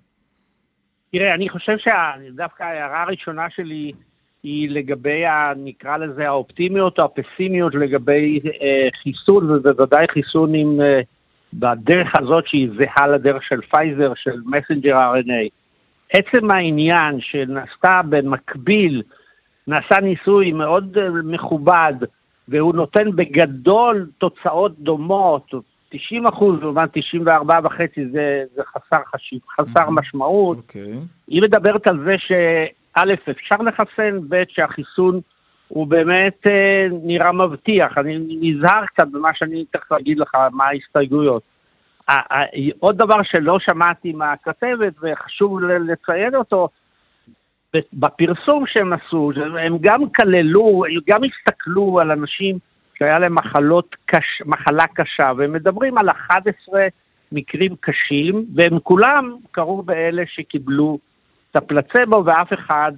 תראה, 1.13 1.35
אני 1.35 1.49
חושב 1.49 1.77
שדווקא 1.79 2.63
ההערה 2.63 3.03
הראשונה 3.03 3.47
שלי 3.51 3.93
היא 4.43 4.71
לגבי, 4.71 5.27
ה, 5.27 5.53
נקרא 5.57 5.97
לזה, 5.97 6.27
האופטימיות 6.27 6.99
או 6.99 7.05
הפסימיות 7.05 7.75
לגבי 7.75 8.41
אה, 8.47 8.89
חיסון, 9.03 9.51
ובוודאי 9.51 10.07
חיסון 10.09 10.55
עם, 10.55 10.81
אה, 10.81 11.01
בדרך 11.53 12.13
הזאת 12.19 12.45
שהיא 12.47 12.69
זהה 12.79 13.07
לדרך 13.07 13.43
של 13.43 13.61
פייזר, 13.61 14.13
של 14.17 14.41
messenger 14.47 14.97
RNA. 15.15 15.64
עצם 16.15 16.51
העניין 16.51 17.21
שנעשתה 17.21 18.01
במקביל, 18.09 19.03
נעשה 19.67 20.01
ניסוי 20.03 20.53
מאוד 20.53 20.99
אה, 20.99 21.09
מכובד, 21.25 21.95
והוא 22.49 22.75
נותן 22.75 23.11
בגדול 23.17 24.11
תוצאות 24.19 24.79
דומות, 24.79 25.51
90 25.89 26.27
אחוז 26.27 26.61
לעומת 26.61 26.91
94 26.93 27.59
וחצי 27.65 28.07
זה, 28.07 28.45
זה 28.55 28.63
חסר 28.65 29.03
חשיב, 29.15 29.39
חסר 29.61 29.89
mm-hmm. 29.89 29.91
משמעות. 29.91 30.59
Okay. 30.59 30.63
Okay. 30.63 30.93
היא 31.29 31.43
מדברת 31.43 31.87
על 31.89 32.05
זה 32.05 32.15
שא', 32.19 33.31
אפשר 33.31 33.57
לחסן, 33.57 34.19
ב', 34.29 34.43
שהחיסון 34.49 35.21
הוא 35.69 35.87
באמת 35.87 36.47
אה, 36.47 36.87
נראה 37.03 37.33
מבטיח. 37.33 37.99
אני 37.99 38.19
נזהר 38.41 38.87
קצת 38.87 39.09
במה 39.13 39.31
שאני 39.35 39.65
תכף 39.71 39.93
אגיד 39.93 40.19
לך, 40.19 40.35
מה 40.53 40.65
ההסתייגויות. 40.65 41.43
עוד 42.79 42.99
דבר 42.99 43.23
שלא 43.23 43.59
שמעתי 43.59 44.13
מהכתבת 44.13 44.93
וחשוב 45.03 45.61
לציין 45.61 46.35
אותו, 46.35 46.69
בפרסום 47.93 48.65
שהם 48.67 48.93
עשו, 48.93 49.33
הם 49.61 49.79
גם 49.81 50.01
כללו, 50.11 50.83
גם 51.09 51.21
הסתכלו 51.25 52.01
על 52.01 52.11
אנשים 52.11 52.59
שהיה 52.99 53.19
להם 53.19 53.35
מחלות 53.35 53.97
קש, 54.07 54.43
מחלה 54.45 54.87
קשה, 54.87 55.33
והם 55.37 55.53
מדברים 55.53 55.99
על 55.99 56.11
11 56.11 56.87
מקרים 57.33 57.77
קשים, 57.81 58.45
והם 58.55 58.79
כולם 58.79 59.37
קרו 59.51 59.83
באלה 59.83 60.23
שקיבלו 60.27 60.99
את 61.51 61.57
הפלצבו, 61.57 62.25
ואף 62.25 62.53
אחד 62.53 62.93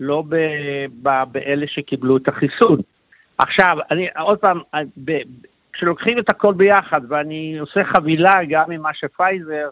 לא 0.00 0.22
ב, 0.28 0.36
ב, 1.02 1.22
באלה 1.32 1.66
שקיבלו 1.66 2.16
את 2.16 2.28
החיסון. 2.28 2.78
עכשיו, 3.38 3.76
אני 3.90 4.06
עוד 4.18 4.38
פעם, 4.38 4.60
כשלוקחים 5.76 6.18
את 6.18 6.30
הכל 6.30 6.54
ביחד, 6.54 7.00
ואני 7.08 7.58
עושה 7.58 7.84
חבילה 7.84 8.34
גם 8.48 8.64
ממה 8.68 8.90
שפייזר, 8.94 9.68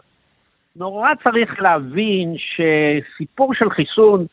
נורא 0.75 1.09
צריך 1.23 1.61
להבין 1.61 2.35
שסיפור 2.37 3.53
של 3.53 3.69
חיסון, 3.69 4.25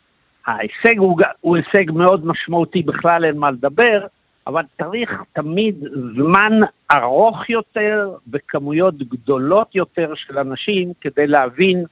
ההישג 0.47 0.99
הוא, 0.99 1.21
הוא 1.41 1.57
הישג 1.57 1.91
מאוד 1.91 2.27
משמעותי, 2.27 2.83
בכלל 2.83 3.25
אין 3.25 3.39
מה 3.39 3.51
לדבר, 3.51 4.07
אבל 4.47 4.63
צריך 4.79 5.11
תמיד 5.33 5.85
זמן 6.17 6.53
ארוך 6.93 7.51
יותר 7.51 8.11
וכמויות 8.33 8.99
גדולות 8.99 9.75
יותר 9.75 10.13
של 10.15 10.39
אנשים 10.39 10.93
כדי 11.01 11.27
להבין 11.27 11.85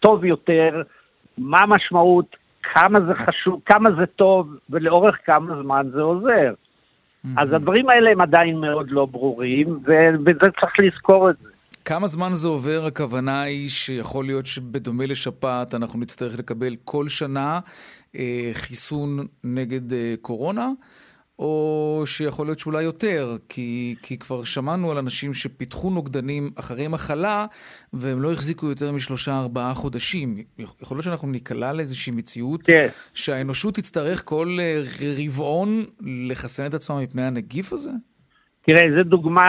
טוב 0.00 0.24
יותר 0.24 0.82
מה 1.38 1.58
המשמעות, 1.60 2.36
כמה 2.62 3.00
זה 3.00 3.14
חשוב, 3.14 3.60
כמה 3.66 3.90
זה 3.98 4.06
טוב 4.06 4.56
ולאורך 4.70 5.18
כמה 5.24 5.62
זמן 5.62 5.86
זה 5.92 6.00
עוזר. 6.00 6.54
אז 7.36 7.52
הדברים 7.52 7.88
האלה 7.88 8.10
הם 8.10 8.20
עדיין 8.20 8.56
מאוד 8.56 8.90
לא 8.90 9.06
ברורים, 9.06 9.78
וזה 10.24 10.50
צריך 10.60 10.72
לזכור 10.78 11.30
את 11.30 11.36
זה. 11.42 11.48
כמה 11.84 12.06
זמן 12.06 12.32
זה 12.32 12.48
עובר? 12.48 12.84
הכוונה 12.86 13.42
היא 13.42 13.68
שיכול 13.68 14.24
להיות 14.24 14.46
שבדומה 14.46 15.06
לשפעת 15.06 15.74
אנחנו 15.74 16.00
נצטרך 16.00 16.38
לקבל 16.38 16.74
כל 16.84 17.08
שנה 17.08 17.60
אה, 18.16 18.50
חיסון 18.52 19.26
נגד 19.44 19.92
אה, 19.92 20.14
קורונה? 20.20 20.68
או 21.42 22.02
שיכול 22.06 22.46
להיות 22.46 22.58
שאולי 22.58 22.82
יותר, 22.82 23.36
כי, 23.48 23.94
כי 24.02 24.18
כבר 24.18 24.44
שמענו 24.44 24.90
על 24.90 24.98
אנשים 24.98 25.34
שפיתחו 25.34 25.90
נוגדנים 25.90 26.50
אחרי 26.58 26.88
מחלה, 26.88 27.46
והם 27.92 28.22
לא 28.22 28.32
החזיקו 28.32 28.66
יותר 28.66 28.92
משלושה-ארבעה 28.92 29.74
חודשים. 29.74 30.36
יכול 30.58 30.94
להיות 30.96 31.04
שאנחנו 31.04 31.28
ניקלע 31.28 31.72
לאיזושהי 31.72 32.12
מציאות 32.12 32.62
כן. 32.62 32.86
שהאנושות 33.14 33.74
תצטרך 33.74 34.22
כל 34.24 34.56
אה, 34.60 34.82
רבעון 35.18 35.68
לחסן 36.30 36.66
את 36.66 36.74
עצמה 36.74 37.00
מפני 37.02 37.22
הנגיף 37.22 37.72
הזה? 37.72 37.90
תראה, 38.66 38.82
זו 38.96 39.02
דוגמה 39.02 39.46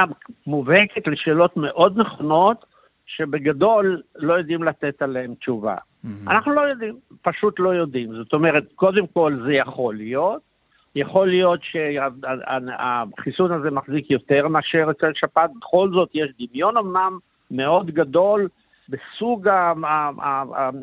מובהקת 0.48 1.08
לשאלות 1.08 1.58
מאוד 1.58 2.00
נכונות, 2.00 2.66
שבגדול 3.06 4.02
לא 4.16 4.34
יודעים 4.34 4.64
לתת 4.64 5.02
עליהן 5.02 5.34
תשובה. 5.34 5.76
Mm-hmm. 5.76 6.32
אנחנו 6.32 6.54
לא 6.54 6.62
יודעים, 6.62 6.96
פשוט 7.22 7.60
לא 7.60 7.70
יודעים. 7.70 8.14
זאת 8.16 8.34
אומרת, 8.34 8.64
קודם 8.76 9.08
כל 9.08 9.38
זה 9.46 9.54
יכול 9.54 9.96
להיות, 9.96 10.53
יכול 10.96 11.28
להיות 11.28 11.60
שהחיסון 11.64 13.52
הזה 13.52 13.72
מחזיק 13.72 14.12
יותר 14.12 14.48
מאשר 14.48 14.88
אצל 14.92 15.12
שפעת, 15.14 15.52
בכל 15.60 15.90
זאת 15.94 16.10
יש 16.14 16.30
דמיון 16.40 16.78
אמנם 16.78 17.18
מאוד 17.52 17.92
גדול 17.92 18.48
בסוג 18.90 19.50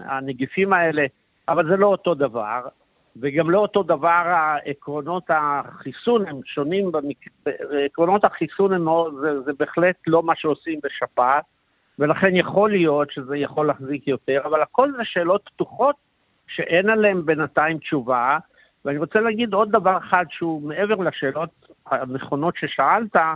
הנגיפים 0.01 0.73
האלה, 0.73 1.07
אבל 1.49 1.69
זה 1.69 1.77
לא 1.77 1.87
אותו 1.87 2.15
דבר, 2.15 2.61
וגם 3.17 3.51
לא 3.51 3.59
אותו 3.59 3.83
דבר 3.83 4.23
עקרונות 4.65 5.23
החיסון, 5.29 6.27
הם 6.27 6.41
שונים, 6.45 6.93
במק... 6.93 7.17
עקרונות 7.87 8.25
החיסון 8.25 8.73
הם 8.73 8.85
מאוד, 8.85 9.15
זה, 9.21 9.41
זה 9.41 9.53
בהחלט 9.59 9.97
לא 10.07 10.23
מה 10.23 10.33
שעושים 10.37 10.81
בשפעת, 10.85 11.45
ולכן 11.99 12.37
יכול 12.37 12.71
להיות 12.71 13.11
שזה 13.11 13.37
יכול 13.37 13.67
להחזיק 13.67 14.09
יותר, 14.09 14.41
אבל 14.45 14.63
הכל 14.63 14.93
זה 14.93 15.05
שאלות 15.05 15.49
פתוחות 15.55 15.97
שאין 16.49 16.91
עליהן 16.91 17.23
בינתיים 17.25 17.79
תשובה, 17.79 18.39
ואני 18.85 18.99
רוצה 18.99 19.21
להגיד 19.21 19.55
עוד 19.55 19.71
דבר 19.71 19.99
אחד 19.99 20.25
שהוא 20.31 20.69
מעבר 20.69 20.95
לשאלות 20.95 21.51
הנכונות 21.87 22.55
ששאלת, 22.57 23.17
אה, 23.17 23.35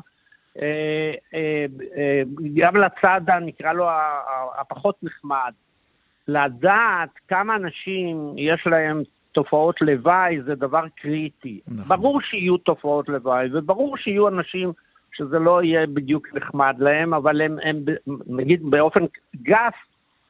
אה, 0.62 1.66
אה, 1.96 2.22
גם 2.54 2.76
לצד, 2.76 3.20
נקרא 3.40 3.72
לו, 3.72 3.88
הפחות 4.58 4.96
נחמד. 5.02 5.52
לדעת 6.28 7.10
כמה 7.28 7.56
אנשים 7.56 8.34
יש 8.36 8.66
להם 8.66 9.02
תופעות 9.32 9.80
לוואי 9.80 10.42
זה 10.42 10.54
דבר 10.54 10.84
קריטי. 10.96 11.60
נכון. 11.68 11.96
ברור 11.96 12.20
שיהיו 12.20 12.56
תופעות 12.56 13.08
לוואי, 13.08 13.48
וברור 13.52 13.96
שיהיו 13.96 14.28
אנשים 14.28 14.72
שזה 15.12 15.38
לא 15.38 15.62
יהיה 15.62 15.86
בדיוק 15.86 16.28
נחמד 16.34 16.76
להם, 16.78 17.14
אבל 17.14 17.40
הם, 17.40 17.58
הם 17.62 17.84
נגיד 18.26 18.62
באופן 18.70 19.04
גס, 19.42 19.74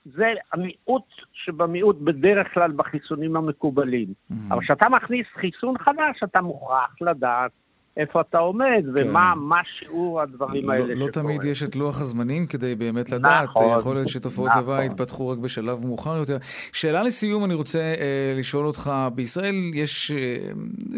זה 0.05 0.27
המיעוט 0.53 1.09
שבמיעוט 1.33 1.97
בדרך 2.01 2.55
כלל 2.55 2.73
בחיסונים 2.73 3.37
המקובלים. 3.37 4.09
Mm-hmm. 4.09 4.35
אבל 4.51 4.61
כשאתה 4.61 4.89
מכניס 4.89 5.27
חיסון 5.41 5.79
חדש, 5.79 6.23
אתה 6.25 6.41
מוכרח 6.41 6.97
לדעת 7.01 7.51
איפה 7.97 8.21
אתה 8.21 8.39
עומד, 8.39 8.85
כן. 8.97 9.11
ומה 9.11 9.61
שיעור 9.79 10.21
הדברים 10.21 10.67
לא, 10.67 10.73
האלה 10.73 10.95
לא, 10.95 11.07
לא 11.07 11.13
תמיד 11.13 11.45
יש 11.45 11.63
את 11.63 11.77
לוח 11.77 12.01
הזמנים 12.01 12.47
כדי 12.47 12.75
באמת 12.75 13.11
לדעת. 13.11 13.49
נכון, 13.49 13.79
יכול 13.79 13.95
להיות 13.95 14.09
שתופעות 14.09 14.49
נכון. 14.49 14.63
לוואי 14.63 14.87
יתפתחו 14.87 15.29
רק 15.29 15.39
בשלב 15.39 15.87
מאוחר 15.87 16.17
יותר. 16.17 16.37
שאלה 16.73 17.03
לסיום, 17.03 17.45
אני 17.45 17.55
רוצה 17.55 17.79
אה, 17.79 18.35
לשאול 18.39 18.67
אותך, 18.67 18.91
בישראל 19.15 19.55
יש 19.75 20.11
אה, 20.11 20.37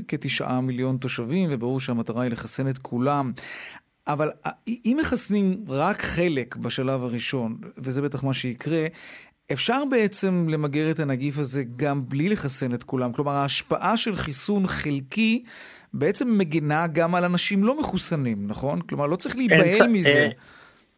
כתשעה 0.08 0.60
מיליון 0.60 0.96
תושבים, 0.96 1.48
וברור 1.52 1.80
שהמטרה 1.80 2.22
היא 2.22 2.30
לחסן 2.30 2.68
את 2.68 2.78
כולם. 2.78 3.32
אבל 4.08 4.30
אם 4.66 4.96
מחסנים 5.00 5.56
רק 5.68 5.96
חלק 5.96 6.56
בשלב 6.56 7.02
הראשון, 7.02 7.52
וזה 7.78 8.02
בטח 8.02 8.24
מה 8.24 8.34
שיקרה, 8.34 8.86
אפשר 9.52 9.82
בעצם 9.90 10.46
למגר 10.48 10.90
את 10.90 11.00
הנגיף 11.00 11.38
הזה 11.38 11.62
גם 11.76 12.00
בלי 12.08 12.28
לחסן 12.28 12.74
את 12.74 12.82
כולם. 12.82 13.12
כלומר, 13.12 13.32
ההשפעה 13.32 13.96
של 13.96 14.14
חיסון 14.14 14.66
חלקי 14.66 15.44
בעצם 15.94 16.38
מגינה 16.38 16.86
גם 16.92 17.14
על 17.14 17.24
אנשים 17.24 17.64
לא 17.64 17.78
מחוסנים, 17.80 18.38
נכון? 18.48 18.80
כלומר, 18.80 19.06
לא 19.06 19.16
צריך 19.16 19.36
להיבהל 19.36 19.88
מזה. 19.88 20.08
אה, 20.08 20.28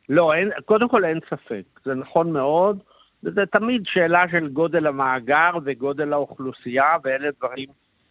לא, 0.08 0.34
אין, 0.34 0.50
קודם 0.64 0.88
כל 0.88 1.04
אין 1.04 1.18
ספק, 1.30 1.80
זה 1.84 1.94
נכון 1.94 2.32
מאוד. 2.32 2.78
וזה 3.24 3.40
תמיד 3.52 3.82
שאלה 3.84 4.24
של 4.30 4.48
גודל 4.48 4.86
המאגר 4.86 5.50
וגודל 5.64 6.12
האוכלוסייה, 6.12 6.96
ואלה 7.04 7.28
דברים 7.38 7.68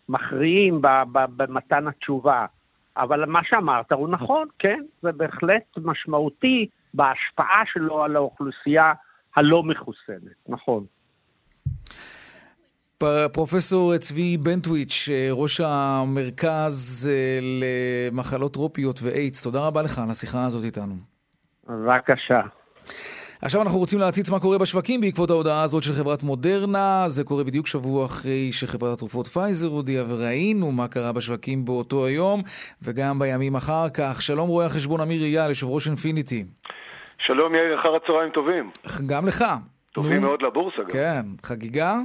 מכריעים 0.09 0.81
במתן 1.13 1.87
התשובה. 1.87 2.45
אבל 2.97 3.25
מה 3.25 3.39
שאמרת 3.43 3.91
הוא 3.91 4.09
נכון, 4.09 4.47
כן, 4.59 4.83
זה 5.01 5.11
בהחלט 5.11 5.63
משמעותי 5.77 6.67
בהשפעה 6.93 7.63
שלו 7.73 8.03
על 8.03 8.15
האוכלוסייה 8.15 8.93
הלא 9.35 9.63
מחוסנת, 9.63 10.37
נכון. 10.47 10.85
פרופסור 13.33 13.97
צבי 13.97 14.37
בנטוויץ', 14.37 15.09
ראש 15.31 15.61
המרכז 15.61 17.09
למחלות 17.41 18.53
טרופיות 18.53 18.99
ואיידס, 19.03 19.43
תודה 19.43 19.67
רבה 19.67 19.81
לך 19.81 19.99
על 19.99 20.09
השיחה 20.09 20.45
הזאת 20.45 20.63
איתנו. 20.63 20.93
בבקשה. 21.67 22.41
עכשיו 23.41 23.61
אנחנו 23.61 23.79
רוצים 23.79 23.99
להציץ 23.99 24.29
מה 24.29 24.39
קורה 24.39 24.57
בשווקים 24.57 25.01
בעקבות 25.01 25.29
ההודעה 25.29 25.63
הזאת 25.63 25.83
של 25.83 25.93
חברת 25.93 26.23
מודרנה. 26.23 27.03
זה 27.07 27.23
קורה 27.23 27.43
בדיוק 27.43 27.67
שבוע 27.67 28.05
אחרי 28.05 28.51
שחברת 28.51 28.93
התרופות 28.93 29.27
פייזר 29.27 29.67
הודיעה, 29.67 30.05
וראינו 30.09 30.71
מה 30.71 30.87
קרה 30.87 31.13
בשווקים 31.13 31.65
באותו 31.65 32.05
היום, 32.05 32.41
וגם 32.81 33.19
בימים 33.19 33.55
אחר 33.55 33.89
כך. 33.97 34.21
שלום 34.21 34.49
רואה 34.49 34.65
החשבון 34.65 35.01
אמיר 35.01 35.21
אייל, 35.21 35.49
יושב 35.49 35.67
ראש 35.67 35.87
אינפיניטי. 35.87 36.43
שלום 37.19 37.55
יאיר, 37.55 37.79
אחר 37.79 37.95
הצהריים 37.95 38.31
טובים. 38.31 38.69
גם 39.05 39.27
לך. 39.27 39.43
טובים 39.93 40.21
נו. 40.21 40.27
מאוד 40.27 40.41
לבורסה 40.41 40.81
גם. 40.83 40.89
כן, 40.89 41.21
חגיגה? 41.43 41.95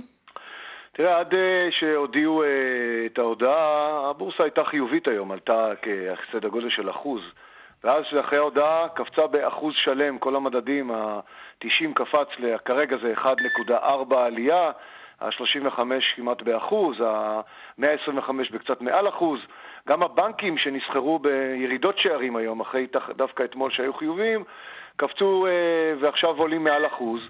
תראה, 0.93 1.21
עד 1.21 1.35
אה, 1.35 1.69
שהודיעו 1.71 2.43
אה, 2.43 2.49
את 3.07 3.19
ההודעה, 3.19 4.11
הבורסה 4.11 4.43
הייתה 4.43 4.61
חיובית 4.71 5.09
היום, 5.09 5.33
עלתה 5.33 5.69
כסדר 5.83 6.49
גודל 6.49 6.71
של 6.71 6.91
אחוז. 6.91 7.21
ואז 7.85 8.05
אחרי 8.21 8.39
ההודעה 8.39 8.89
קפצה 8.95 9.27
באחוז 9.27 9.75
שלם, 9.77 10.19
כל 10.19 10.37
המדדים, 10.37 10.91
ה-90 10.91 11.93
קפץ, 11.95 12.29
כרגע 12.65 12.97
זה 13.03 13.13
1.4 13.17 14.15
עלייה, 14.17 14.71
ה-35 15.21 15.81
כמעט 16.17 16.43
באחוז, 16.43 17.01
ה-125 17.01 18.31
בקצת 18.53 18.81
מעל 18.81 19.09
אחוז. 19.09 19.41
גם 19.89 20.03
הבנקים 20.03 20.59
שנסחרו 20.59 21.19
בירידות 21.19 21.99
שערים 21.99 22.37
היום, 22.37 22.61
אחרי 22.61 22.87
דווקא 23.17 23.43
אתמול 23.45 23.71
שהיו 23.71 23.95
חיוביים, 23.95 24.45
קפצו 24.97 25.47
אה, 25.47 25.53
ועכשיו 26.01 26.37
עולים 26.37 26.65
מעל 26.65 26.87
אחוז. 26.87 27.21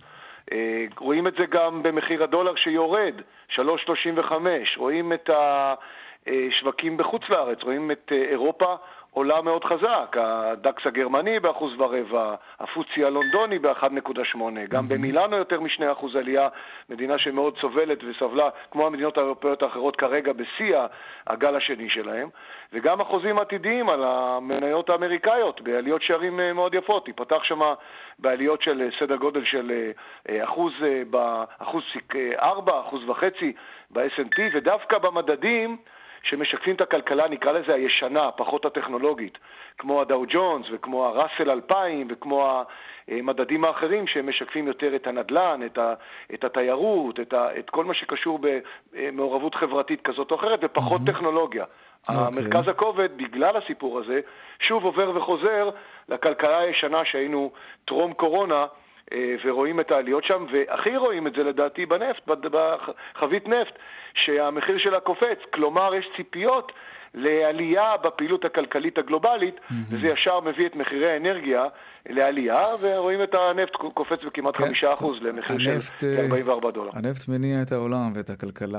אה, 0.53 0.85
רואים 0.99 1.27
את 1.27 1.35
זה 1.39 1.47
גם 1.47 1.83
במחיר 1.83 2.23
הדולר 2.23 2.55
שיורד, 2.57 3.15
3.35. 3.51 4.33
רואים 4.77 5.13
את 5.13 5.31
השווקים 6.27 6.97
בחוץ 6.97 7.23
לארץ, 7.29 7.63
רואים 7.63 7.91
את 7.91 8.13
אה, 8.13 8.25
אירופה 8.31 8.75
עולה 9.15 9.43
מאוד 9.43 9.65
חזק, 9.65 10.17
הדקס 10.21 10.87
הגרמני 10.87 11.41
באחוז 11.41 11.73
ורבע, 11.81 12.35
הפוצי 12.61 13.05
הלונדוני 13.05 13.59
ב-1.8, 13.59 14.39
גם 14.69 14.89
במילאנו 14.89 15.37
יותר 15.37 15.61
מ-2% 15.61 16.19
עלייה, 16.19 16.49
מדינה 16.91 17.19
שמאוד 17.19 17.59
סובלת 17.61 17.99
וסבלה, 18.05 18.49
כמו 18.71 18.87
המדינות 18.87 19.19
האירופאיות 19.19 19.63
האחרות 19.63 19.97
כרגע 19.97 20.33
בשיא 20.33 20.77
הגל 21.27 21.57
השני 21.57 21.91
שלהם, 21.91 22.29
וגם 22.73 23.01
החוזים 23.01 23.39
העתידיים 23.39 23.89
על 23.89 24.05
המניות 24.05 24.91
האמריקאיות 24.91 25.61
בעליות 25.61 26.03
שערים 26.03 26.41
אה, 26.41 26.53
מאוד 26.53 26.75
יפות, 26.75 27.05
תיפתח 27.05 27.43
שם 27.43 27.61
בעליות 28.19 28.63
של 28.63 28.83
אה, 28.83 28.89
סדר 29.01 29.17
גודל 29.17 29.45
של 29.45 29.91
אה, 30.29 30.45
אחוז, 30.45 30.73
אחוז 31.59 31.83
4, 32.39 32.81
אחוז 32.81 33.09
וחצי 33.09 33.53
ב-S&P, 33.91 34.41
ודווקא 34.55 34.99
במדדים 34.99 35.77
שמשקפים 36.23 36.75
את 36.75 36.81
הכלכלה, 36.81 37.29
נקרא 37.29 37.53
לזה 37.53 37.75
הישנה, 37.75 38.31
פחות 38.31 38.65
הטכנולוגית, 38.65 39.39
כמו 39.79 40.01
הדאו 40.01 40.25
ג'ונס 40.29 40.67
וכמו 40.73 41.07
הראסל 41.07 41.51
2000 41.51 42.09
וכמו 42.11 42.65
המדדים 43.09 43.65
האחרים 43.65 44.07
שמשקפים 44.07 44.67
יותר 44.67 44.97
את 44.97 45.07
הנדל"ן, 45.07 45.61
את, 45.67 45.79
ה, 45.79 45.95
את 46.35 46.45
התיירות, 46.45 47.21
את, 47.21 47.33
ה, 47.33 47.59
את 47.59 47.71
כל 47.71 47.85
מה 47.85 47.95
שקשור 47.95 48.41
במעורבות 48.93 49.55
חברתית 49.55 50.01
כזאת 50.03 50.31
או 50.31 50.37
אחרת, 50.37 50.61
ופחות 50.63 51.01
mm-hmm. 51.01 51.13
טכנולוגיה. 51.13 51.65
Okay. 51.65 52.13
אוקיי. 52.15 52.27
המרכז 52.27 52.69
הכובד, 52.69 53.17
בגלל 53.17 53.57
הסיפור 53.57 53.99
הזה, 53.99 54.21
שוב 54.61 54.85
עובר 54.85 55.17
וחוזר 55.17 55.71
לכלכלה 56.09 56.59
הישנה 56.59 57.05
שהיינו 57.05 57.53
טרום 57.85 58.13
קורונה, 58.13 58.67
ורואים 59.45 59.81
את 59.81 59.91
העליות 59.91 60.25
שם, 60.25 60.47
והכי 60.53 60.97
רואים 60.97 61.27
את 61.27 61.33
זה 61.37 61.43
לדעתי 61.43 61.87
בנפט, 61.87 62.23
בחבית 62.27 63.49
נפט, 63.49 63.75
שהמחיר 64.15 64.79
שלה 64.79 65.01
קופץ, 65.01 65.39
כלומר 65.55 65.95
יש 65.95 66.09
ציפיות 66.17 66.73
לעלייה 67.15 67.97
בפעילות 68.05 68.45
הכלכלית 68.45 68.99
הגלובלית, 68.99 69.55
mm-hmm. 69.57 69.75
וזה 69.91 70.09
ישר 70.09 70.41
מביא 70.41 70.67
את 70.67 70.77
מחירי 70.77 71.13
האנרגיה 71.13 71.65
לעלייה, 72.09 72.61
ורואים 72.81 73.23
את 73.23 73.35
הנפט 73.35 73.73
קופץ 73.95 74.25
בכמעט 74.27 74.57
כן, 74.57 74.65
חמישה 74.67 74.95
אחוז 74.95 75.19
למחיר 75.23 75.57
הנפט, 75.73 76.01
של 76.01 76.17
44 76.19 76.71
דולר. 76.71 76.91
הנפט 76.95 77.29
מניע 77.29 77.63
את 77.63 77.73
העולם 77.73 78.13
ואת 78.15 78.31
הכלכלה. 78.31 78.79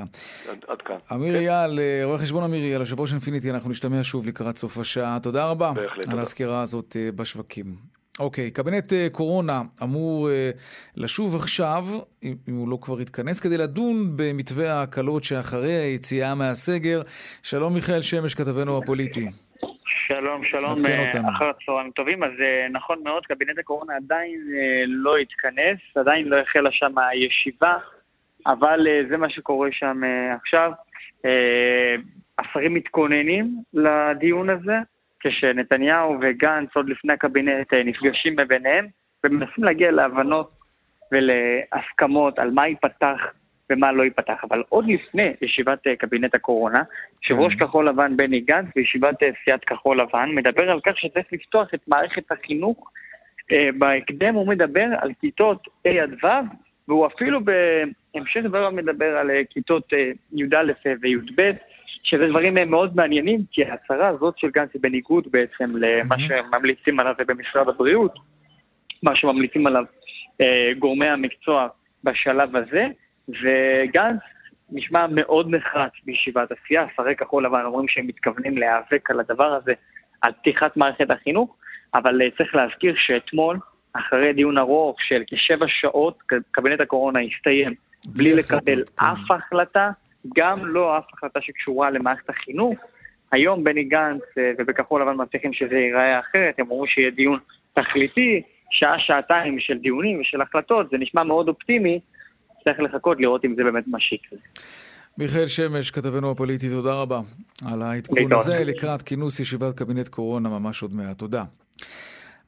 עד, 0.50 0.66
עד 0.68 0.82
כאן. 0.82 0.96
אמיר 1.14 1.34
כן. 1.34 1.40
אייל, 1.40 1.80
אה, 1.80 2.02
רואה 2.06 2.18
חשבון 2.18 2.44
אמיר 2.44 2.62
אייל, 2.62 2.80
יושב 2.80 3.00
ראש 3.00 3.14
אינפיניטי, 3.14 3.52
אנחנו 3.52 3.70
נשתמע 3.70 4.04
שוב 4.04 4.28
לקראת 4.28 4.58
סוף 4.58 4.78
השעה. 4.78 5.18
תודה 5.24 5.52
רבה 5.52 5.72
בהחלט, 5.76 6.10
על 6.10 6.20
הסקירה 6.20 6.62
הזאת 6.62 6.96
אה, 6.96 7.10
בשווקים. 7.16 7.66
אוקיי, 8.20 8.52
קבינט 8.52 8.94
אה, 8.94 9.08
קורונה 9.12 9.62
אמור 9.84 10.30
אה, 10.30 10.50
לשוב 10.98 11.36
עכשיו, 11.36 11.84
אם 12.24 12.54
הוא 12.54 12.70
לא 12.70 12.78
כבר 12.82 13.00
התכנס, 13.00 13.40
כדי 13.40 13.58
לדון 13.58 13.96
במתווה 14.16 14.74
ההקלות 14.74 15.24
שאחרי 15.24 15.74
היציאה 15.74 16.36
מהסגר. 16.36 17.02
שלום 17.44 17.74
מיכאל 17.74 18.02
שמש, 18.02 18.36
כתבנו 18.36 18.78
הפוליטי. 18.78 19.26
שלום, 20.08 20.46
שלום, 20.46 20.86
אה, 20.86 21.30
אחר 21.30 21.46
הצהריים 21.50 21.92
טובים. 21.92 22.24
אז 22.24 22.32
נכון 22.72 22.98
מאוד, 23.04 23.26
קבינט 23.26 23.60
הקורונה 23.60 23.96
עדיין 23.96 24.40
לא 24.88 25.18
התכנס, 25.18 25.80
עדיין 25.96 26.28
לא 26.28 26.38
החלה 26.40 26.70
שם 26.72 26.98
הישיבה, 26.98 27.78
אבל 28.48 28.80
זה 29.10 29.18
מה 29.18 29.30
שקורה 29.30 29.70
שם 29.72 30.02
עכשיו. 30.42 30.72
השרים 32.40 32.74
מתכוננים 32.74 33.56
לדיון 33.74 34.50
הזה. 34.50 34.93
כשנתניהו 35.24 36.18
וגנץ 36.22 36.70
עוד 36.76 36.90
לפני 36.90 37.14
הקבינט 37.14 37.74
אה, 37.74 37.84
נפגשים 37.84 38.36
ביניהם 38.48 38.88
ומנסים 39.24 39.64
להגיע 39.64 39.92
להבנות 39.92 40.52
ולהסכמות 41.12 42.40
על 42.40 42.52
מה 42.52 42.68
ייפתח 42.68 43.20
ומה 43.70 43.92
לא 43.92 44.04
ייפתח. 44.04 44.44
אבל 44.44 44.64
עוד 44.70 44.86
לפני 44.88 45.34
ישיבת 45.42 45.88
אה, 45.88 45.96
קבינט 45.96 46.36
הקורונה, 46.36 46.84
יושב 47.24 47.44
ראש 47.44 47.54
כן. 47.54 47.66
כחול 47.66 47.90
לבן 47.90 48.18
בני 48.18 48.40
גנץ 48.40 48.66
בישיבת 48.76 49.24
אה, 49.24 49.30
סיעת 49.44 49.66
כחול 49.66 50.02
לבן 50.02 50.30
מדבר 50.36 50.72
על 50.72 50.80
כך 50.86 50.98
שצריך 50.98 51.26
לפתוח 51.32 51.74
את 51.74 51.80
מערכת 51.88 52.32
החינוך 52.32 52.92
בהקדם, 53.78 54.36
הוא 54.36 54.48
מדבר 54.48 54.86
על 55.02 55.12
כיתות 55.22 55.68
A 55.88 55.90
עד 55.90 56.14
ו', 56.24 56.28
והוא 56.88 57.08
אפילו 57.08 57.40
בהמשך 57.44 58.40
דבריו 58.44 58.72
מדבר 58.72 59.18
על 59.18 59.32
כיתות 59.50 59.94
י"א 60.34 60.72
וי"ב. 61.02 61.52
שזה 62.04 62.28
דברים 62.28 62.54
מאוד 62.72 62.96
מעניינים, 62.96 63.40
כי 63.52 63.66
ההצהרה 63.66 64.08
הזאת 64.08 64.38
של 64.38 64.50
גנץ 64.50 64.70
היא 64.74 64.82
בניגוד 64.82 65.28
בעצם 65.32 65.74
למה 65.78 66.16
שממליצים 66.20 67.00
עליו 67.00 67.14
במשרד 67.28 67.70
הבריאות, 67.70 68.16
מה 69.04 69.16
שממליצים 69.16 69.68
עליו 69.68 69.86
אה, 70.42 70.72
גורמי 70.80 71.08
המקצוע 71.08 71.68
בשלב 72.04 72.56
הזה, 72.56 72.88
וגנץ 73.30 74.20
נשמע 74.72 75.06
מאוד 75.10 75.56
נחרץ 75.56 75.92
בישיבת 76.06 76.50
הסיעה, 76.52 76.86
שרי 76.96 77.16
כחול 77.16 77.46
לבן 77.46 77.62
אומרים 77.66 77.88
שהם 77.88 78.08
מתכוונים 78.08 78.58
להיאבק 78.58 79.10
על 79.10 79.20
הדבר 79.20 79.54
הזה, 79.54 79.74
על 80.22 80.32
פתיחת 80.32 80.78
מערכת 80.78 81.12
החינוך, 81.12 81.56
אבל 81.96 82.22
אה, 82.22 82.28
צריך 82.38 82.56
להזכיר 82.56 82.94
שאתמול, 82.98 83.60
אחרי 83.94 84.34
דיון 84.34 84.58
ארוך 84.58 84.98
של 85.02 85.24
כשבע 85.28 85.66
שעות, 85.68 86.18
קבינט 86.52 86.82
הקורונה 86.82 87.20
הסתיים 87.20 87.74
בלי 88.06 88.34
לקבל 88.34 88.84
כן. 88.86 89.06
אף 89.06 89.32
החלטה. 89.32 89.92
גם 90.36 90.66
לא 90.66 90.98
אף 90.98 91.04
החלטה 91.14 91.40
שקשורה 91.42 91.90
למערכת 91.90 92.30
החינוך. 92.30 92.76
היום 93.32 93.64
בני 93.64 93.84
גנץ 93.84 94.22
אה, 94.38 94.52
ובכחול 94.58 95.02
לבן 95.02 95.22
מבטיחים 95.22 95.54
שזה 95.54 95.76
ייראה 95.76 96.20
אחרת, 96.20 96.56
הם 96.58 96.66
אמרו 96.66 96.88
שיהיה 96.88 97.12
דיון 97.12 97.40
תכליתי, 97.74 98.42
שעה-שעתיים 98.72 99.60
של 99.60 99.78
דיונים 99.78 100.22
ושל 100.22 100.42
החלטות, 100.42 100.90
זה 100.92 100.98
נשמע 100.98 101.24
מאוד 101.24 101.48
אופטימי, 101.48 102.00
צריך 102.64 102.80
לחכות 102.80 103.20
לראות 103.20 103.46
אם 103.46 103.56
זה 103.56 103.64
באמת 103.64 103.84
מה 103.88 104.00
שיקרה. 104.00 104.40
מיכאל 105.18 105.48
שמש, 105.48 105.92
כתבנו 105.92 106.32
הפוליטי, 106.32 106.70
תודה 106.70 106.94
רבה 107.02 107.20
על 107.72 107.82
העדכון 107.82 108.34
הזה 108.34 108.64
לקראת 108.66 109.02
כינוס 109.02 109.40
ישיבת 109.40 109.78
קבינט 109.78 110.10
קורונה 110.10 110.50
ממש 110.50 110.82
עוד 110.82 110.94
מעט. 110.94 111.18
תודה. 111.18 111.44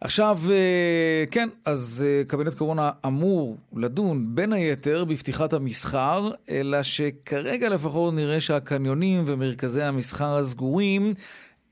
עכשיו, 0.02 0.38
אה, 0.52 1.24
כן, 1.32 1.50
אז 1.66 2.06
אה, 2.08 2.24
קבינט 2.28 2.54
קורונה 2.54 2.92
אמור 3.06 3.58
לדון 3.76 4.36
בין 4.36 4.54
היתר 4.54 5.06
בפתיחת 5.06 5.54
המסחר, 5.54 6.30
אלא 6.50 6.84
שכרגע 6.84 7.70
לפחות 7.70 8.14
נראה 8.14 8.42
שהקניונים 8.42 9.24
ומרכזי 9.26 9.84
המסחר 9.84 10.38
הסגורים 10.38 11.14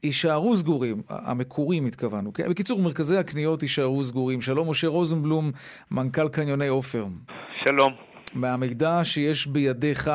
יישארו 0.04 0.56
סגורים, 0.56 1.02
המקורים 1.10 1.86
התכוונו. 1.86 2.34
כן? 2.34 2.50
בקיצור, 2.50 2.82
מרכזי 2.82 3.18
הקניות 3.18 3.64
יישארו 3.64 4.04
סגורים. 4.04 4.42
שלום, 4.42 4.70
משה 4.70 4.88
רוזנבלום, 4.88 5.52
מנכ"ל 5.92 6.30
קניוני 6.30 6.68
עופר. 6.68 7.06
שלום. 7.66 7.94
מהמידע 8.34 9.00
שיש 9.04 9.48
בידיך, 9.48 10.12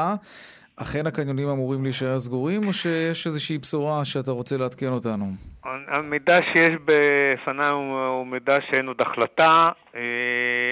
אכן 0.83 1.07
הקניונים 1.07 1.49
אמורים 1.49 1.83
להישאר 1.83 2.19
סגורים, 2.19 2.67
או 2.67 2.73
שיש 2.73 3.27
איזושהי 3.27 3.59
בשורה 3.59 4.05
שאתה 4.05 4.31
רוצה 4.31 4.57
לעדכן 4.57 4.87
אותנו? 4.87 5.25
המידע 5.65 6.39
שיש 6.53 6.71
בפניי 6.85 7.71
הוא 7.71 8.27
מידע 8.27 8.55
שאין 8.71 8.87
עוד 8.87 9.01
החלטה. 9.01 9.69
אה, 9.95 10.01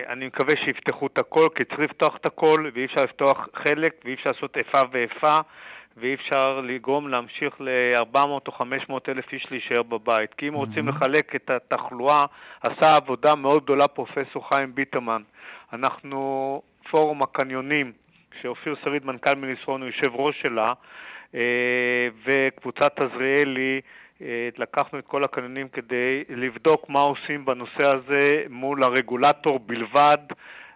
אני 0.08 0.26
מקווה 0.26 0.54
שיפתחו 0.64 1.06
את 1.06 1.18
הכל, 1.18 1.48
כי 1.54 1.64
צריך 1.64 1.80
לפתוח 1.80 2.16
את 2.16 2.26
הכל, 2.26 2.70
ואי 2.74 2.84
אפשר 2.84 3.04
לפתוח 3.04 3.48
חלק, 3.54 3.92
ואי 4.04 4.14
אפשר 4.14 4.30
לעשות 4.30 4.56
איפה 4.56 4.78
ואיפה, 4.92 5.38
ואי 5.96 6.14
אפשר 6.14 6.60
לגרום 6.60 7.08
להמשיך 7.08 7.54
ל-400 7.60 8.18
או 8.46 8.52
500 8.52 9.08
אלף 9.08 9.32
איש 9.32 9.46
להישאר 9.50 9.82
בבית. 9.82 10.34
כי 10.34 10.48
אם 10.48 10.54
mm-hmm. 10.54 10.56
רוצים 10.56 10.88
לחלק 10.88 11.34
את 11.36 11.50
התחלואה, 11.50 12.24
עשה 12.60 12.96
עבודה 12.96 13.34
מאוד 13.34 13.64
גדולה 13.64 13.88
פרופסור 13.88 14.48
חיים 14.48 14.74
ביטמן. 14.74 15.22
אנחנו, 15.72 16.62
פורום 16.90 17.22
הקניונים, 17.22 17.92
שאופיר 18.42 18.76
שריד, 18.84 19.04
מנכ"ל 19.04 19.34
מליסרון, 19.34 19.80
הוא 19.82 19.88
יושב 19.88 20.14
ראש 20.14 20.42
שלה, 20.42 20.72
וקבוצת 22.24 23.00
עזריאלי, 23.00 23.80
לקחנו 24.58 24.98
את 24.98 25.06
כל 25.06 25.24
הקניונים 25.24 25.68
כדי 25.68 26.24
לבדוק 26.28 26.88
מה 26.88 27.00
עושים 27.00 27.44
בנושא 27.44 27.88
הזה 27.88 28.42
מול 28.50 28.84
הרגולטור 28.84 29.58
בלבד. 29.58 30.18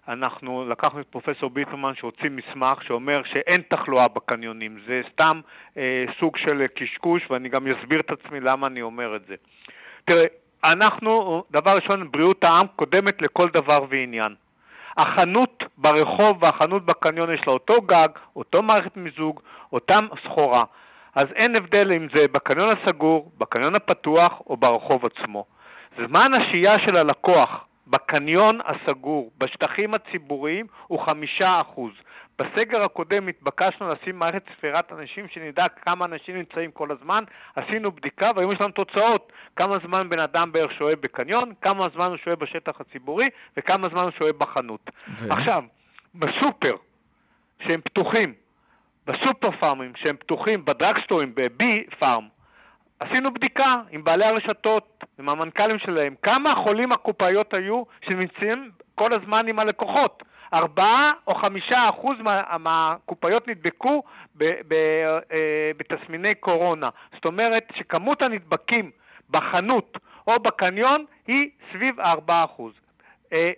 אנחנו 0.08 0.68
לקחנו 0.68 1.00
את 1.00 1.06
פרופסור 1.06 1.50
ביטרמן 1.50 1.94
שהוציא 1.94 2.30
מסמך 2.30 2.84
שאומר 2.84 3.22
שאין 3.24 3.62
תחלואה 3.68 4.08
בקניונים, 4.08 4.78
זה 4.86 5.02
סתם 5.12 5.40
אה, 5.76 6.04
סוג 6.20 6.36
של 6.36 6.66
קשקוש 6.74 7.22
ואני 7.30 7.48
גם 7.48 7.66
אסביר 7.66 8.00
את 8.00 8.10
עצמי 8.10 8.40
למה 8.40 8.66
אני 8.66 8.82
אומר 8.82 9.16
את 9.16 9.26
זה. 9.28 9.34
תראה, 10.04 10.24
אנחנו, 10.64 11.44
דבר 11.50 11.74
ראשון, 11.74 12.10
בריאות 12.10 12.44
העם 12.44 12.66
קודמת 12.76 13.22
לכל 13.22 13.48
דבר 13.48 13.84
ועניין. 13.88 14.34
החנות 14.96 15.62
ברחוב 15.76 16.42
והחנות 16.42 16.86
בקניון 16.86 17.34
יש 17.34 17.40
לה 17.46 17.52
אותו 17.52 17.82
גג, 17.82 18.08
אותו 18.36 18.62
מערכת 18.62 18.96
מיזוג, 18.96 19.40
אותם 19.72 20.06
סחורה. 20.24 20.64
אז 21.14 21.26
אין 21.34 21.56
הבדל 21.56 21.92
אם 21.92 22.06
זה 22.14 22.28
בקניון 22.28 22.76
הסגור, 22.76 23.30
בקניון 23.38 23.74
הפתוח 23.74 24.40
או 24.46 24.56
ברחוב 24.56 25.06
עצמו. 25.06 25.44
זמן 25.96 26.30
השהייה 26.34 26.76
של 26.86 26.96
הלקוח 26.96 27.64
בקניון 27.86 28.58
הסגור, 28.64 29.30
בשטחים 29.38 29.94
הציבוריים, 29.94 30.66
הוא 30.86 31.00
חמישה 31.06 31.60
אחוז. 31.60 31.92
בסגר 32.40 32.82
הקודם 32.82 33.28
התבקשנו 33.28 33.92
לשים 33.92 34.18
מערכת 34.18 34.42
ספירת 34.56 34.92
אנשים 34.92 35.28
שנדע 35.28 35.68
כמה 35.68 36.04
אנשים 36.04 36.36
נמצאים 36.36 36.70
כל 36.70 36.88
הזמן, 36.90 37.24
עשינו 37.56 37.92
בדיקה 37.92 38.30
והיום 38.36 38.52
יש 38.52 38.60
לנו 38.60 38.72
תוצאות 38.72 39.32
כמה 39.56 39.76
זמן 39.86 40.08
בן 40.08 40.18
אדם 40.18 40.52
בערך 40.52 40.72
שוהה 40.72 40.96
בקניון, 40.96 41.52
כמה 41.62 41.88
זמן 41.94 42.06
הוא 42.06 42.16
שוהה 42.16 42.36
בשטח 42.36 42.80
הציבורי 42.80 43.28
וכמה 43.56 43.88
זמן 43.88 44.02
הוא 44.02 44.10
שוהה 44.18 44.32
בחנות. 44.32 44.90
ו... 45.18 45.32
עכשיו, 45.32 45.62
בסופר, 46.14 46.76
שהם 47.68 47.80
פתוחים, 47.80 48.34
בסופר 49.06 49.50
פארמים 49.60 49.92
שהם 49.96 50.16
פתוחים, 50.16 50.64
בדרגסטורים, 50.64 51.32
בבי 51.34 51.86
פארם, 51.98 52.28
עשינו 53.00 53.34
בדיקה 53.34 53.74
עם 53.90 54.04
בעלי 54.04 54.24
הרשתות, 54.24 55.04
עם 55.18 55.28
המנכ"לים 55.28 55.78
שלהם, 55.78 56.14
כמה 56.22 56.54
חולים 56.54 56.92
הקופאיות 56.92 57.54
היו 57.54 57.82
שנמצאים 58.08 58.70
כל 58.94 59.12
הזמן 59.12 59.48
עם 59.48 59.58
הלקוחות. 59.58 60.22
ארבעה 60.54 61.12
או 61.26 61.34
חמישה 61.34 61.88
אחוז 61.88 62.14
מה, 62.18 62.40
מהקופאיות 62.58 63.48
נדבקו 63.48 64.02
אה, 64.42 65.70
בתסמיני 65.76 66.34
קורונה. 66.34 66.88
זאת 67.14 67.24
אומרת 67.24 67.64
שכמות 67.76 68.22
הנדבקים 68.22 68.90
בחנות 69.30 69.98
או 70.26 70.38
בקניון 70.42 71.04
היא 71.26 71.50
סביב 71.72 72.00
הארבעה 72.00 72.44
אחוז. 72.44 72.72
אה, 73.32 73.50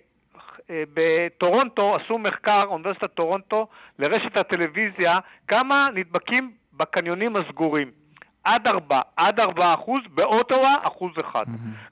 אה, 0.70 0.82
בטורונטו 0.94 1.96
עשו 1.96 2.18
מחקר, 2.18 2.62
אוניברסיטת 2.66 3.14
טורונטו, 3.14 3.66
לרשת 3.98 4.36
הטלוויזיה, 4.36 5.16
כמה 5.48 5.86
נדבקים 5.94 6.52
בקניונים 6.72 7.36
הסגורים. 7.36 8.01
עד 8.44 8.66
4, 8.66 9.00
עד 9.16 9.40
4 9.40 9.74
אחוז, 9.74 10.00
באוטווה 10.14 10.76
אחוז 10.82 11.10
אחד. 11.20 11.44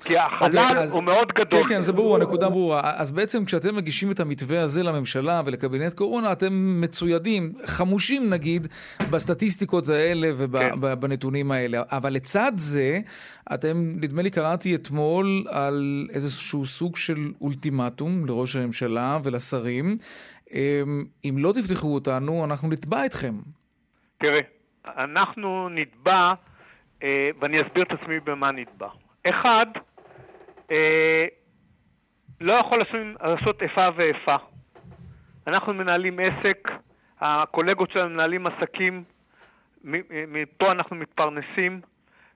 כי 0.04 0.18
החלל 0.18 0.58
okay, 0.58 0.60
אוקיי, 0.60 0.78
אז, 0.78 0.92
הוא 0.92 1.02
מאוד 1.02 1.28
גדול. 1.32 1.62
כן, 1.62 1.74
כן, 1.74 1.80
זה 1.80 1.92
ברור, 1.92 2.16
הנקודה 2.16 2.48
ברורה. 2.48 2.80
אז 2.84 3.10
בעצם 3.10 3.44
כשאתם 3.44 3.76
מגישים 3.76 4.10
את 4.10 4.20
המתווה 4.20 4.60
הזה 4.62 4.82
לממשלה 4.82 5.42
ולקבינט 5.44 5.94
קורונה, 5.94 6.32
אתם 6.32 6.80
מצוידים, 6.80 7.52
חמושים 7.66 8.30
נגיד, 8.30 8.66
בסטטיסטיקות 9.10 9.88
האלה 9.88 10.30
ובנתונים 10.34 11.46
כן. 11.46 11.52
האלה. 11.52 11.82
אבל 11.92 12.12
לצד 12.12 12.52
זה, 12.56 13.00
אתם, 13.54 13.92
נדמה 14.00 14.22
לי 14.22 14.30
קראתי 14.30 14.74
אתמול 14.74 15.44
על 15.48 16.08
איזשהו 16.14 16.66
סוג 16.66 16.96
של 16.96 17.32
אולטימטום 17.40 18.26
לראש 18.26 18.56
הממשלה 18.56 19.18
ולשרים. 19.22 19.96
אמ, 20.52 21.04
אם 21.24 21.34
לא 21.38 21.52
תפתחו 21.52 21.94
אותנו, 21.94 22.44
אנחנו 22.44 22.68
נתבע 22.68 23.06
אתכם. 23.06 23.34
תראה. 24.18 24.59
אנחנו 24.86 25.68
נתבע, 25.68 26.32
אה, 27.02 27.30
ואני 27.40 27.60
אסביר 27.60 27.82
את 27.82 27.92
עצמי 27.92 28.20
במה 28.20 28.50
נתבע. 28.50 28.88
אחד, 29.30 29.66
אה, 30.70 31.24
לא 32.40 32.52
יכול 32.52 32.78
לעשות, 32.78 33.22
לעשות 33.22 33.62
איפה 33.62 33.86
ואיפה. 33.96 34.34
אנחנו 35.46 35.74
מנהלים 35.74 36.18
עסק, 36.20 36.68
הקולגות 37.20 37.90
שלנו 37.90 38.10
מנהלים 38.10 38.46
עסקים, 38.46 39.04
מפה 39.84 40.72
אנחנו 40.72 40.96
מתפרנסים, 40.96 41.80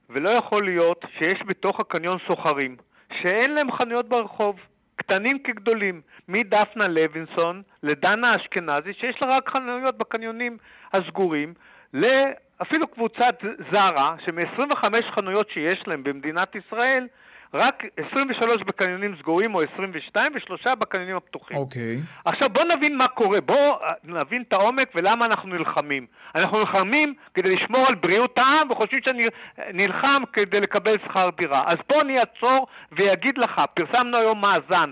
ולא 0.09 0.29
יכול 0.29 0.65
להיות 0.65 1.05
שיש 1.17 1.41
בתוך 1.47 1.79
הקניון 1.79 2.17
סוחרים 2.27 2.77
שאין 3.21 3.53
להם 3.53 3.71
חנויות 3.71 4.09
ברחוב, 4.09 4.55
קטנים 4.95 5.39
כגדולים, 5.39 6.01
מדפנה 6.27 6.87
לוינסון 6.87 7.61
לדנה 7.83 8.35
אשכנזי, 8.35 8.93
שיש 8.93 9.15
לה 9.21 9.37
רק 9.37 9.49
חנויות 9.49 9.97
בקניונים 9.97 10.57
הסגורים, 10.93 11.53
לאפילו 11.93 12.87
קבוצת 12.87 13.35
זרה, 13.71 14.15
שמ-25 14.25 14.85
חנויות 15.15 15.49
שיש 15.49 15.83
להם 15.87 16.03
במדינת 16.03 16.55
ישראל, 16.55 17.07
רק 17.53 17.83
23 18.09 18.63
בקניונים 18.63 19.15
סגורים 19.19 19.55
או 19.55 19.61
22 19.61 20.31
ושלושה 20.35 20.75
בקניונים 20.75 21.15
הפתוחים. 21.15 21.57
אוקיי. 21.57 21.97
Okay. 21.97 22.29
עכשיו 22.29 22.49
בואו 22.49 22.65
נבין 22.75 22.97
מה 22.97 23.07
קורה, 23.07 23.41
בואו 23.41 23.79
נבין 24.03 24.43
את 24.47 24.53
העומק 24.53 24.91
ולמה 24.95 25.25
אנחנו 25.25 25.49
נלחמים. 25.49 26.05
אנחנו 26.35 26.59
נלחמים 26.59 27.13
כדי 27.33 27.55
לשמור 27.55 27.87
על 27.87 27.95
בריאות 27.95 28.37
העם 28.37 28.71
וחושבים 28.71 28.99
שאני 29.05 29.27
נלחם 29.73 30.23
כדי 30.33 30.59
לקבל 30.59 30.95
שכר 31.05 31.29
דירה. 31.37 31.63
אז 31.67 31.77
פה 31.87 32.01
אני 32.01 32.19
אעצור 32.19 32.67
ואגיד 32.91 33.37
לך, 33.37 33.61
פרסמנו 33.73 34.17
היום 34.17 34.41
מאזן 34.41 34.91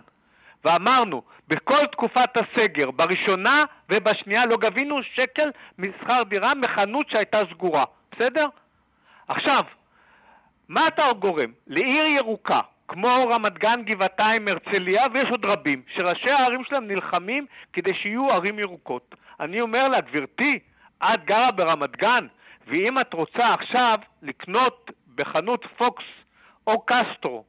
ואמרנו, 0.66 1.22
בכל 1.48 1.86
תקופת 1.92 2.38
הסגר, 2.38 2.92
בראשונה 2.92 3.64
ובשנייה, 3.90 4.46
לא 4.46 4.58
גבינו 4.58 5.00
שקל 5.16 5.50
משכר 5.78 6.24
דירה 6.24 6.56
מחנות 6.56 7.10
שהייתה 7.10 7.40
סגורה, 7.52 7.84
בסדר? 8.12 8.46
עכשיו, 9.28 9.64
מה 10.70 10.88
אתה 10.88 11.04
גורם? 11.20 11.52
לעיר 11.68 12.06
ירוקה, 12.06 12.60
כמו 12.88 13.28
רמת 13.30 13.58
גן, 13.58 13.82
גבעתיים, 13.86 14.48
הרצליה, 14.48 15.04
ויש 15.14 15.26
עוד 15.32 15.46
רבים, 15.46 15.82
שראשי 15.96 16.30
הערים 16.30 16.64
שלהם 16.64 16.88
נלחמים 16.88 17.46
כדי 17.74 17.96
שיהיו 17.96 18.30
ערים 18.30 18.60
ירוקות. 18.60 19.16
אני 19.40 19.62
אומר 19.62 19.90
לה, 19.90 20.02
גברתי, 20.02 20.60
את 21.04 21.26
גרה 21.26 21.52
ברמת 21.52 21.98
גן, 21.98 22.28
ואם 22.68 23.00
את 23.00 23.14
רוצה 23.14 23.54
עכשיו 23.54 24.00
לקנות 24.22 24.92
בחנות 25.16 25.66
פוקס 25.78 26.04
או 26.68 26.86
קסטרו 26.86 27.44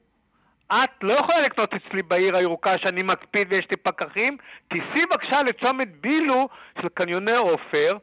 את 0.71 0.89
לא 1.01 1.13
יכולה 1.13 1.39
לקנות 1.39 1.73
אצלי 1.73 2.01
בעיר 2.01 2.35
הירוקה 2.35 2.77
שאני 2.77 3.03
מקפיד 3.03 3.47
ויש 3.49 3.65
לי 3.71 3.77
פקחים, 3.77 4.37
תיסעי 4.67 5.05
בבקשה 5.05 5.43
לצומת 5.43 5.87
בילו 6.01 6.47
של 6.81 6.87
קניוני 6.93 7.35
עופר, 7.35 7.97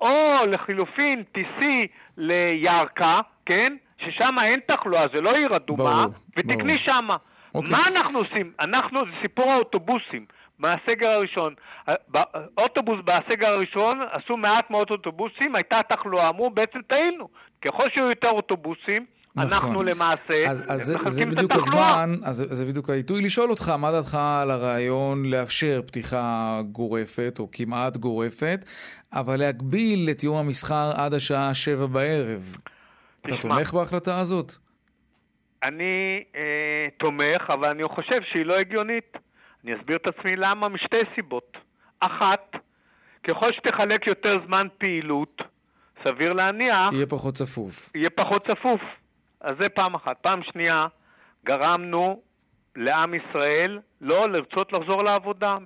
או 0.00 0.38
לחילופין 0.48 1.22
תיסעי 1.32 1.86
לירכא, 2.16 3.20
כן? 3.46 3.76
ששם 3.98 4.34
אין 4.42 4.60
תחלואה, 4.66 5.04
זה 5.14 5.20
לא 5.20 5.36
עיר 5.36 5.56
אדומה, 5.56 6.04
ותקני 6.36 6.76
שמה. 6.86 7.16
אוקיי. 7.54 7.70
מה 7.70 7.78
אנחנו 7.96 8.18
עושים? 8.18 8.52
אנחנו, 8.60 9.00
זה 9.00 9.12
סיפור 9.22 9.52
האוטובוסים. 9.52 10.26
מהסגר 10.58 11.08
הראשון. 11.08 11.54
אוטובוס 12.58 12.98
בסגר 13.04 13.48
הראשון, 13.48 14.00
עשו 14.10 14.36
מעט 14.36 14.70
מאוד 14.70 14.90
אוטובוסים, 14.90 15.54
הייתה 15.54 15.80
תחלואה, 15.88 16.28
אמרו 16.28 16.50
בעצם 16.50 16.82
טעינו. 16.86 17.28
ככל 17.62 17.84
שיהיו 17.94 18.08
יותר 18.08 18.30
אוטובוסים, 18.30 19.06
נכון. 19.36 19.52
אנחנו 19.52 19.82
למעשה 19.82 20.50
אז, 20.50 20.62
אז 20.68 20.90
מחלקים 20.94 21.30
זה, 21.30 21.40
זה 21.40 21.46
את 21.46 21.50
התחלואה. 21.50 22.02
הזמן, 22.02 22.14
אז 22.24 22.44
זה 22.50 22.66
בדיוק 22.66 22.90
העיתוי 22.90 23.22
לשאול 23.22 23.50
אותך, 23.50 23.68
מה 23.68 23.92
דעתך 23.92 24.14
על 24.14 24.50
הרעיון 24.50 25.24
לאפשר 25.24 25.80
פתיחה 25.86 26.60
גורפת, 26.72 27.36
או 27.38 27.48
כמעט 27.52 27.96
גורפת, 27.96 28.64
אבל 29.12 29.36
להגביל 29.36 30.08
את 30.10 30.22
יום 30.22 30.36
המסחר 30.36 30.92
עד 30.96 31.14
השעה 31.14 31.54
שבע 31.54 31.86
בערב? 31.86 32.56
תשמע, 33.22 33.36
אתה 33.36 33.48
תומך 33.48 33.74
בהחלטה 33.74 34.20
הזאת? 34.20 34.52
אני 35.62 36.24
אה, 36.36 36.88
תומך, 36.98 37.42
אבל 37.48 37.70
אני 37.70 37.88
חושב 37.88 38.20
שהיא 38.32 38.46
לא 38.46 38.58
הגיונית. 38.58 39.16
אני 39.64 39.74
אסביר 39.80 39.96
את 39.96 40.06
עצמי 40.06 40.36
למה, 40.36 40.68
משתי 40.68 40.96
סיבות. 41.14 41.56
אחת, 42.00 42.56
ככל 43.28 43.52
שתחלק 43.52 44.06
יותר 44.06 44.36
זמן 44.46 44.66
פעילות, 44.78 45.42
סביר 46.04 46.32
להניח... 46.32 46.92
יהיה 46.92 47.06
פחות 47.06 47.34
צפוף. 47.34 47.90
יהיה 47.94 48.10
פחות 48.10 48.46
צפוף. 48.46 48.80
אז 49.40 49.56
זה 49.60 49.68
פעם 49.68 49.94
אחת. 49.94 50.16
פעם 50.20 50.40
שנייה, 50.42 50.86
גרמנו 51.44 52.20
לעם 52.76 53.14
ישראל 53.14 53.78
לא 54.00 54.28
לרצות 54.30 54.72
לחזור 54.72 55.04
לעבודה. 55.04 55.56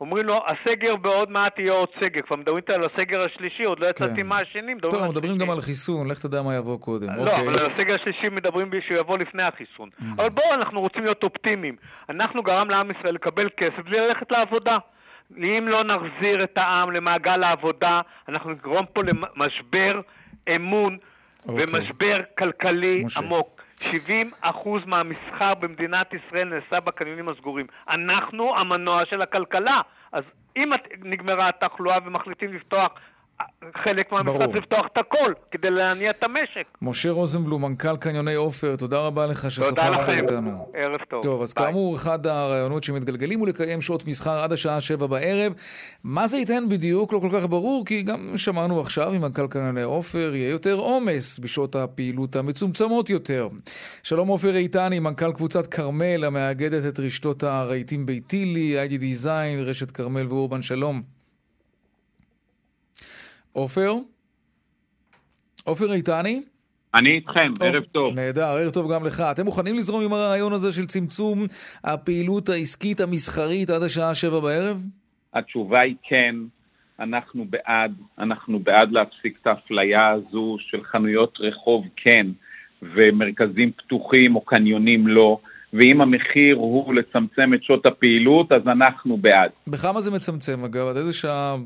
אומרים 0.00 0.26
לו, 0.26 0.42
הסגר 0.46 0.96
בעוד 0.96 1.30
מעט 1.30 1.58
יהיה 1.58 1.72
עוד 1.72 1.88
סגר. 2.00 2.22
כבר 2.22 2.36
מדברים 2.36 2.62
על 2.74 2.84
הסגר 2.84 3.24
השלישי, 3.24 3.62
עוד 3.62 3.80
לא 3.80 3.86
יצאתי 3.86 4.16
כן. 4.16 4.26
מה 4.26 4.38
השני, 4.38 4.74
מדברים 4.74 5.02
טוב, 5.02 5.10
מדברים 5.10 5.38
גם 5.38 5.50
על 5.50 5.60
חיסון, 5.60 6.08
לך 6.08 6.18
תדע 6.18 6.42
מה 6.42 6.54
יבוא 6.54 6.78
קודם. 6.78 7.06
לא, 7.16 7.22
אוקיי. 7.22 7.40
אבל 7.40 7.54
על 7.60 7.72
הסגר 7.72 7.94
השלישי 7.94 8.28
מדברים 8.28 8.70
שהוא 8.86 8.98
יבוא 8.98 9.18
לפני 9.18 9.42
החיסון. 9.42 9.88
Mm. 10.00 10.04
אבל 10.16 10.28
בואו, 10.28 10.54
אנחנו 10.54 10.80
רוצים 10.80 11.04
להיות 11.04 11.22
אופטימיים. 11.22 11.76
אנחנו 12.08 12.42
גרם 12.42 12.70
לעם 12.70 12.90
ישראל 12.90 13.14
לקבל 13.14 13.48
כסף 13.56 13.80
בלי 13.84 14.00
ללכת 14.00 14.32
לעבודה. 14.32 14.78
אם 15.36 15.64
לא 15.68 15.84
נחזיר 15.84 16.42
את 16.44 16.58
העם 16.58 16.90
למעגל 16.90 17.42
העבודה, 17.42 18.00
אנחנו 18.28 18.50
נגרום 18.50 18.86
פה 18.92 19.02
למשבר 19.02 20.00
אמון 20.56 20.98
אוקיי. 21.48 21.64
ומשבר 21.68 22.20
כלכלי 22.38 23.04
משה. 23.04 23.20
עמוק. 23.20 23.62
70 23.80 24.30
אחוז 24.40 24.82
מהמסחר 24.86 25.54
במדינת 25.54 26.10
ישראל 26.14 26.48
נעשה 26.48 26.80
בקניונים 26.80 27.28
הסגורים. 27.28 27.66
אנחנו 27.88 28.58
המנוע 28.58 29.02
של 29.10 29.22
הכלכלה. 29.22 29.80
אז 30.12 30.24
אם 30.56 30.70
נגמרה 31.02 31.48
התחלואה 31.48 31.98
ומחליטים 32.04 32.54
לפתוח 32.54 32.92
חלק 33.84 34.12
מהמשרד 34.12 34.56
לפתוח 34.56 34.86
את 34.92 34.98
הכל, 34.98 35.32
כדי 35.50 35.70
להניע 35.70 36.10
את 36.10 36.22
המשק. 36.22 36.78
משה 36.82 37.10
רוזנבלום, 37.10 37.64
מנכ"ל 37.64 37.96
קניוני 37.96 38.34
עופר, 38.34 38.76
תודה 38.76 38.98
רבה 38.98 39.26
לך 39.26 39.50
ששוחחת 39.50 40.08
איתנו. 40.08 40.68
ערב 40.74 41.00
טוב. 41.10 41.22
טוב, 41.22 41.42
אז 41.42 41.54
ביי. 41.54 41.66
כאמור, 41.66 41.96
אחד 41.96 42.26
הרעיונות 42.26 42.84
שמתגלגלים 42.84 43.40
הוא 43.40 43.48
לקיים 43.48 43.80
שעות 43.80 44.06
מסחר 44.06 44.40
עד 44.40 44.52
השעה 44.52 44.80
שבע 44.80 45.06
בערב. 45.06 45.52
מה 46.04 46.26
זה 46.26 46.36
ייתן 46.36 46.64
בדיוק? 46.68 47.12
לא 47.12 47.18
כל 47.18 47.28
כך 47.32 47.46
ברור, 47.46 47.84
כי 47.86 48.02
גם 48.02 48.36
שמענו 48.36 48.80
עכשיו 48.80 49.12
עם 49.12 49.22
מנכ"ל 49.22 49.46
קניוני 49.46 49.82
עופר, 49.82 50.32
יהיה 50.34 50.50
יותר 50.50 50.74
עומס 50.74 51.38
בשעות 51.38 51.76
הפעילות 51.76 52.36
המצומצמות 52.36 53.10
יותר. 53.10 53.48
שלום 54.02 54.28
עופר 54.28 54.56
איתני, 54.56 54.98
מנכ"ל 54.98 55.32
קבוצת 55.32 55.66
כרמל, 55.66 56.24
המאגדת 56.24 56.94
את 56.94 57.00
רשתות 57.00 57.42
הרהיטים 57.42 58.06
ביתילי, 58.06 58.78
איי-די 58.78 58.98
דיזיין, 58.98 59.60
רשת 59.60 59.90
כרמל 59.90 60.26
ואורבן, 60.28 60.62
שלום. 60.62 61.19
עופר? 63.52 63.94
עופר 65.64 65.92
איתני? 65.92 66.42
אני 66.94 67.10
איתכם, 67.10 67.52
או, 67.60 67.66
ערב 67.66 67.82
טוב. 67.92 68.14
נהדר, 68.14 68.44
ערב 68.44 68.70
טוב 68.70 68.92
גם 68.92 69.06
לך. 69.06 69.20
אתם 69.20 69.44
מוכנים 69.44 69.76
לזרום 69.76 70.04
עם 70.04 70.12
הרעיון 70.12 70.52
הזה 70.52 70.72
של 70.72 70.86
צמצום 70.86 71.46
הפעילות 71.84 72.48
העסקית 72.48 73.00
המסחרית 73.00 73.70
עד 73.70 73.82
השעה 73.82 74.14
שבע 74.14 74.40
בערב? 74.40 74.86
התשובה 75.34 75.80
היא 75.80 75.94
כן. 76.02 76.34
אנחנו 77.00 77.44
בעד, 77.50 77.92
אנחנו 78.18 78.58
בעד 78.58 78.92
להפסיק 78.92 79.38
את 79.42 79.46
האפליה 79.46 80.08
הזו 80.08 80.56
של 80.60 80.84
חנויות 80.84 81.38
רחוב 81.40 81.84
כן, 81.96 82.26
ומרכזים 82.82 83.72
פתוחים 83.72 84.36
או 84.36 84.40
קניונים 84.40 85.08
לא. 85.08 85.38
ואם 85.72 86.00
המחיר 86.00 86.56
הוא 86.56 86.94
לצמצם 86.94 87.54
את 87.54 87.62
שעות 87.62 87.86
הפעילות, 87.86 88.52
אז 88.52 88.62
אנחנו 88.66 89.16
בעד. 89.16 89.50
בכמה 89.66 90.00
זה 90.00 90.10
מצמצם 90.10 90.64
אגב? 90.64 90.86
עד 90.86 90.96
איזה 90.96 91.12
שעה 91.12 91.56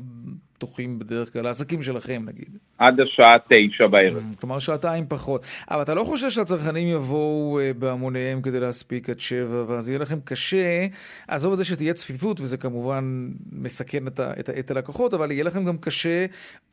פתוחים 0.57 0.99
בדרך 0.99 1.33
כלל, 1.33 1.45
העסקים 1.45 1.81
שלכם 1.81 2.21
נגיד? 2.25 2.57
עד 2.77 2.99
השעה 2.99 3.33
תשע 3.49 3.87
בערב. 3.87 4.23
Mm, 4.33 4.39
כלומר 4.39 4.59
שעתיים 4.59 5.05
פחות. 5.09 5.41
אבל 5.71 5.81
אתה 5.81 5.95
לא 5.95 6.03
חושב 6.03 6.29
שהצרכנים 6.29 6.87
יבואו 6.87 7.59
uh, 7.59 7.79
בהמוניהם 7.79 8.41
כדי 8.41 8.59
להספיק 8.59 9.09
עד 9.09 9.19
שבע, 9.19 9.65
ואז 9.69 9.89
יהיה 9.89 9.99
לכם 9.99 10.19
קשה, 10.25 10.85
עזוב 11.27 11.51
את 11.51 11.57
זה 11.57 11.65
שתהיה 11.65 11.93
צפיפות, 11.93 12.41
וזה 12.41 12.57
כמובן 12.57 13.03
מסכן 13.51 14.07
את, 14.07 14.19
את, 14.19 14.49
את 14.49 14.71
הלקוחות, 14.71 15.13
אבל 15.13 15.31
יהיה 15.31 15.43
לכם 15.43 15.65
גם 15.65 15.77
קשה, 15.77 16.25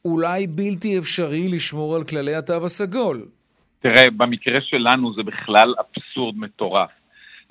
אולי 0.04 0.46
בלתי 0.46 0.98
אפשרי, 0.98 1.48
לשמור 1.48 1.96
על 1.96 2.04
כללי 2.04 2.34
התו 2.34 2.64
הסגול. 2.64 3.26
תראה, 3.80 4.10
במקרה 4.16 4.60
שלנו 4.60 5.14
זה 5.14 5.22
בכלל 5.22 5.74
אבסורד 5.80 6.36
מטורף. 6.36 6.90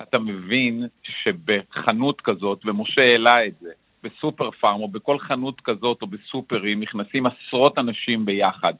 אתה 0.02 0.18
מבין 0.18 0.86
שבחנות 1.02 2.20
כזאת, 2.20 2.66
ומשה 2.66 3.02
העלה 3.02 3.46
את 3.46 3.52
זה, 3.60 3.68
בסופר 4.02 4.50
פארם 4.50 4.80
או 4.80 4.88
בכל 4.88 5.18
חנות 5.18 5.60
כזאת 5.60 6.02
או 6.02 6.06
בסופרים 6.06 6.80
נכנסים 6.80 7.26
עשרות 7.26 7.78
אנשים 7.78 8.24
ביחד. 8.24 8.72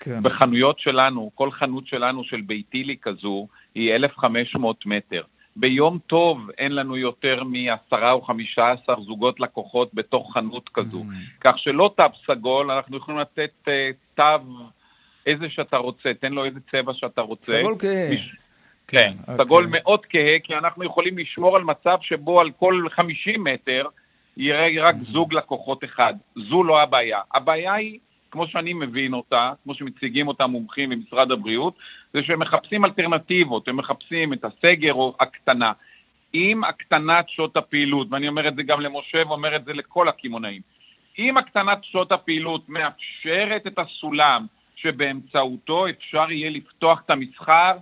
כן. 0.00 0.22
בחנויות 0.22 0.80
שלנו, 0.80 1.30
כל 1.34 1.50
חנות 1.50 1.86
שלנו 1.86 2.24
של 2.24 2.40
ביתילי 2.40 2.96
כזו 3.02 3.46
היא 3.74 3.94
1,500 3.94 4.86
מטר. 4.86 5.22
ביום 5.56 5.98
טוב 6.06 6.50
אין 6.58 6.72
לנו 6.72 6.96
יותר 6.96 7.42
מעשרה 7.44 8.12
או 8.12 8.22
חמישה 8.22 8.70
עשר 8.70 9.00
זוגות 9.00 9.40
לקוחות 9.40 9.90
בתוך 9.94 10.32
חנות 10.34 10.70
כזו. 10.74 11.00
Mm. 11.00 11.40
כך 11.40 11.58
שלא 11.58 11.94
תו 11.96 12.04
סגול, 12.26 12.70
אנחנו 12.70 12.96
יכולים 12.96 13.20
לתת 13.20 13.50
uh, 13.64 13.70
תו 14.14 14.22
איזה 15.26 15.46
שאתה 15.48 15.76
רוצה, 15.76 16.08
תן 16.20 16.32
לו 16.32 16.44
איזה 16.44 16.60
צבע 16.70 16.92
שאתה 16.94 17.20
רוצה. 17.20 17.52
סגול 17.60 17.74
כהה. 17.78 18.10
מש... 18.12 18.36
כן, 18.86 18.98
כן 18.98 19.32
אוקיי. 19.32 19.44
סגול 19.44 19.66
מאוד 19.70 20.06
כהה, 20.06 20.38
כי 20.44 20.54
אנחנו 20.54 20.84
יכולים 20.84 21.18
לשמור 21.18 21.56
על 21.56 21.62
מצב 21.62 21.96
שבו 22.00 22.40
על 22.40 22.50
כל 22.58 22.86
50 22.90 23.44
מטר 23.44 23.86
יראה 24.38 24.68
רק 24.80 24.94
זוג 24.96 25.34
לקוחות 25.34 25.84
אחד. 25.84 26.14
זו 26.36 26.64
לא 26.64 26.82
הבעיה. 26.82 27.20
הבעיה 27.34 27.74
היא, 27.74 27.98
כמו 28.30 28.46
שאני 28.46 28.72
מבין 28.72 29.14
אותה, 29.14 29.52
כמו 29.64 29.74
שמציגים 29.74 30.28
אותה 30.28 30.46
מומחים 30.46 30.90
במשרד 30.90 31.30
הבריאות, 31.30 31.74
זה 32.12 32.22
שהם 32.22 32.38
מחפשים 32.38 32.84
אלטרנטיבות, 32.84 33.68
הם 33.68 33.76
מחפשים 33.76 34.32
את 34.32 34.44
הסגר 34.44 34.92
או 34.92 35.14
הקטנה. 35.20 35.72
עם 36.32 36.64
הקטנת 36.64 37.28
שעות 37.28 37.56
הפעילות, 37.56 38.06
ואני 38.10 38.28
אומר 38.28 38.48
את 38.48 38.56
זה 38.56 38.62
גם 38.62 38.80
למשה 38.80 39.18
ואומר 39.28 39.56
את 39.56 39.64
זה 39.64 39.72
לכל 39.72 40.08
הקמעונאים, 40.08 40.62
אם 41.18 41.36
הקטנת 41.36 41.78
שעות 41.82 42.12
הפעילות 42.12 42.68
מאפשרת 42.68 43.66
את 43.66 43.78
הסולם 43.78 44.46
שבאמצעותו 44.76 45.88
אפשר 45.88 46.30
יהיה 46.30 46.50
לפתוח 46.50 47.02
את 47.04 47.10
המסחר, 47.10 47.72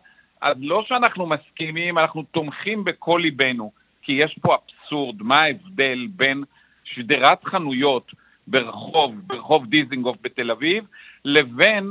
אז 0.41 0.57
לא 0.61 0.85
שאנחנו 0.89 1.27
מסכימים, 1.27 1.99
אנחנו 1.99 2.23
תומכים 2.23 2.85
בכל 2.85 3.21
ליבנו, 3.23 3.73
כי 4.07 4.13
יש 4.13 4.39
פה 4.43 4.55
אבסורד, 4.55 5.23
מה 5.23 5.43
ההבדל 5.43 6.07
בין 6.17 6.45
שדרת 6.85 7.45
חנויות 7.45 8.13
ברחוב, 8.47 9.15
ברחוב 9.27 9.67
דיזינגוף 9.67 10.17
בתל 10.23 10.51
אביב, 10.51 10.85
לבין 11.25 11.91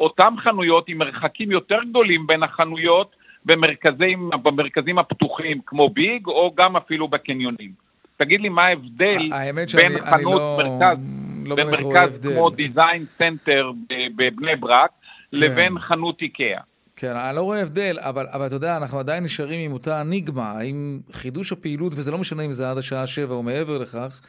אותם 0.00 0.34
חנויות 0.38 0.88
עם 0.88 0.98
מרחקים 0.98 1.50
יותר 1.50 1.78
גדולים 1.90 2.26
בין 2.26 2.42
החנויות 2.42 3.16
במרכזים, 3.44 4.30
במרכזים 4.42 4.98
הפתוחים 4.98 5.60
כמו 5.66 5.88
ביג, 5.88 6.26
או 6.26 6.54
גם 6.56 6.76
אפילו 6.76 7.08
בקניונים. 7.08 7.70
תגיד 8.16 8.40
לי 8.40 8.48
מה 8.48 8.66
ההבדל 8.66 9.28
בין 9.76 9.92
חנות 9.98 10.40
לא, 10.40 10.58
מרכז, 10.58 10.98
לא 11.46 11.56
במרכז 11.56 12.26
כמו 12.26 12.50
דיזיין 12.50 13.04
סנטר 13.04 13.70
בבני 14.16 14.56
ברק, 14.56 14.90
כן. 14.90 15.38
לבין 15.38 15.78
חנות 15.78 16.22
איקאה. 16.22 16.60
כן, 16.96 17.16
אני 17.16 17.36
לא 17.36 17.42
רואה 17.42 17.62
הבדל, 17.62 17.98
אבל, 18.00 18.26
אבל 18.28 18.46
אתה 18.46 18.54
יודע, 18.54 18.76
אנחנו 18.76 18.98
עדיין 18.98 19.24
נשארים 19.24 19.60
עם 19.60 19.72
אותה 19.72 20.00
אניגמה. 20.00 20.50
האם 20.52 21.00
חידוש 21.12 21.52
הפעילות, 21.52 21.92
וזה 21.96 22.10
לא 22.10 22.18
משנה 22.18 22.42
אם 22.42 22.52
זה 22.52 22.70
עד 22.70 22.78
השעה 22.78 23.06
שבע 23.06 23.34
או 23.34 23.42
מעבר 23.42 23.78
לכך, 23.78 24.20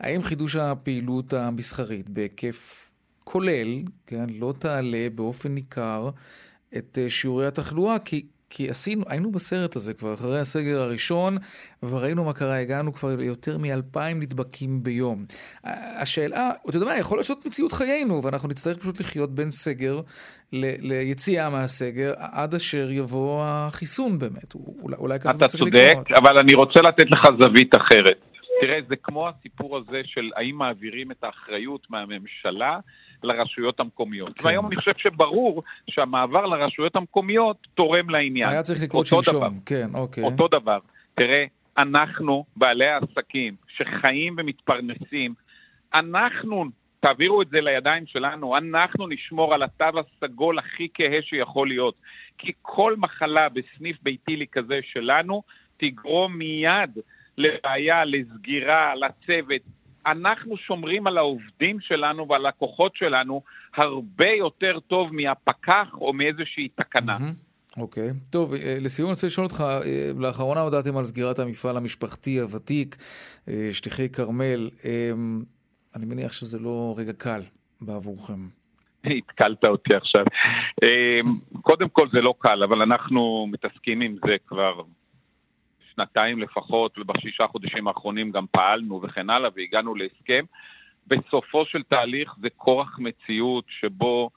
האם 0.00 0.22
חידוש 0.22 0.56
הפעילות 0.56 1.32
המסחרית 1.32 2.08
בהיקף 2.08 2.90
כולל, 3.24 3.82
כן, 4.06 4.26
לא 4.30 4.54
תעלה 4.58 5.08
באופן 5.14 5.54
ניכר 5.54 6.10
את 6.76 6.98
אה, 7.02 7.10
שיעורי 7.10 7.46
התחלואה? 7.46 7.98
כי 7.98 8.26
כי 8.54 8.70
עשינו, 8.70 9.04
היינו 9.08 9.32
בסרט 9.32 9.76
הזה 9.76 9.94
כבר 9.94 10.14
אחרי 10.14 10.40
הסגר 10.40 10.80
הראשון, 10.80 11.38
וראינו 11.82 12.24
מה 12.24 12.32
קרה, 12.32 12.58
הגענו 12.58 12.92
כבר 12.92 13.16
ליותר 13.16 13.58
מאלפיים 13.58 14.20
נדבקים 14.20 14.82
ביום. 14.82 15.24
השאלה, 16.00 16.50
אתה 16.68 16.76
יודע 16.76 16.86
מה, 16.86 16.98
יכול 16.98 17.18
להיות 17.18 17.26
שזאת 17.26 17.46
מציאות 17.46 17.72
חיינו, 17.72 18.24
ואנחנו 18.24 18.48
נצטרך 18.48 18.78
פשוט 18.78 19.00
לחיות 19.00 19.34
בין 19.34 19.50
סגר 19.50 20.00
ל- 20.52 20.88
ליציאה 20.92 21.50
מהסגר, 21.50 22.12
עד 22.16 22.54
אשר 22.54 22.90
יבוא 22.90 23.42
החיסון 23.44 24.18
באמת. 24.18 24.54
אולי, 24.54 24.96
אולי 24.96 25.20
ככה 25.20 25.32
זה 25.36 25.46
צריך 25.46 25.62
לקרות. 25.62 25.82
אתה 25.82 25.94
צודק, 25.94 26.10
אבל 26.18 26.38
אני 26.38 26.54
רוצה 26.54 26.80
לתת 26.88 27.06
לך 27.10 27.20
זווית 27.42 27.70
אחרת. 27.76 28.21
תראה, 28.62 28.78
זה 28.88 28.96
כמו 28.96 29.28
הסיפור 29.28 29.76
הזה 29.76 30.00
של 30.04 30.30
האם 30.36 30.56
מעבירים 30.56 31.10
את 31.10 31.24
האחריות 31.24 31.86
מהממשלה 31.90 32.78
לרשויות 33.22 33.80
המקומיות. 33.80 34.38
כן. 34.38 34.46
והיום 34.46 34.66
אני 34.66 34.76
חושב 34.76 34.92
שברור 34.96 35.62
שהמעבר 35.90 36.46
לרשויות 36.46 36.96
המקומיות 36.96 37.56
תורם 37.74 38.10
לעניין. 38.10 38.48
היה 38.48 38.62
צריך 38.62 38.82
לקרות 38.82 39.06
שלשום, 39.06 39.60
כן, 39.66 39.86
אוקיי. 39.94 40.24
אותו 40.24 40.48
דבר. 40.48 40.78
תראה, 41.14 41.44
אנחנו, 41.78 42.44
בעלי 42.56 42.86
העסקים, 42.86 43.54
שחיים 43.76 44.34
ומתפרנסים, 44.38 45.34
אנחנו, 45.94 46.64
תעבירו 47.00 47.42
את 47.42 47.48
זה 47.48 47.60
לידיים 47.60 48.06
שלנו, 48.06 48.56
אנחנו 48.56 49.06
נשמור 49.06 49.54
על 49.54 49.62
התו 49.62 49.84
הסגול 49.98 50.58
הכי 50.58 50.88
כהה 50.94 51.22
שיכול 51.22 51.68
להיות. 51.68 51.94
כי 52.38 52.52
כל 52.62 52.94
מחלה 52.98 53.48
בסניף 53.48 53.96
ביתילי 54.02 54.46
כזה 54.52 54.80
שלנו 54.92 55.42
תגרום 55.76 56.36
מיד 56.38 56.98
לבעיה, 57.38 58.04
לסגירה, 58.04 58.94
לצוות. 58.94 59.62
אנחנו 60.06 60.56
שומרים 60.56 61.06
על 61.06 61.18
העובדים 61.18 61.80
שלנו 61.80 62.28
ועל 62.28 62.46
הלקוחות 62.46 62.96
שלנו 62.96 63.42
הרבה 63.76 64.28
יותר 64.38 64.80
טוב 64.80 65.08
מהפקח 65.12 65.88
או 65.92 66.12
מאיזושהי 66.12 66.68
תקנה. 66.68 67.18
אוקיי. 67.76 68.10
Okay. 68.10 68.30
טוב, 68.30 68.54
אה, 68.54 68.76
לסיום 68.80 69.08
אני 69.08 69.14
רוצה 69.14 69.26
לשאול 69.26 69.46
אותך, 69.46 69.60
אה, 69.60 70.10
לאחרונה 70.18 70.60
הודעתם 70.60 70.96
על 70.96 71.04
סגירת 71.04 71.38
המפעל 71.38 71.76
המשפחתי 71.76 72.40
הוותיק, 72.40 72.96
אה, 73.48 73.68
שטיחי 73.72 74.08
כרמל. 74.08 74.70
אני 75.96 76.06
מניח 76.06 76.32
שזה 76.32 76.58
לא 76.58 76.94
רגע 76.98 77.12
קל 77.12 77.40
בעבורכם. 77.80 78.48
התקלת 79.04 79.64
אותי 79.64 79.94
עכשיו. 79.94 80.24
קודם 81.62 81.88
כל 81.88 82.08
זה 82.12 82.20
לא 82.20 82.34
קל, 82.38 82.62
אבל 82.62 82.82
אנחנו 82.82 83.46
מתעסקים 83.50 84.00
עם 84.00 84.16
זה 84.26 84.36
כבר 84.46 84.82
שנתיים 85.94 86.38
לפחות, 86.38 86.98
ובשישה 86.98 87.46
חודשים 87.46 87.88
האחרונים 87.88 88.30
גם 88.30 88.44
פעלנו 88.50 89.00
וכן 89.02 89.30
הלאה, 89.30 89.50
והגענו 89.56 89.94
להסכם. 89.94 90.44
בסופו 91.06 91.64
של 91.66 91.82
תהליך 91.82 92.34
זה 92.40 92.48
כורח 92.56 92.98
מציאות 92.98 93.64
שבו 93.68 94.30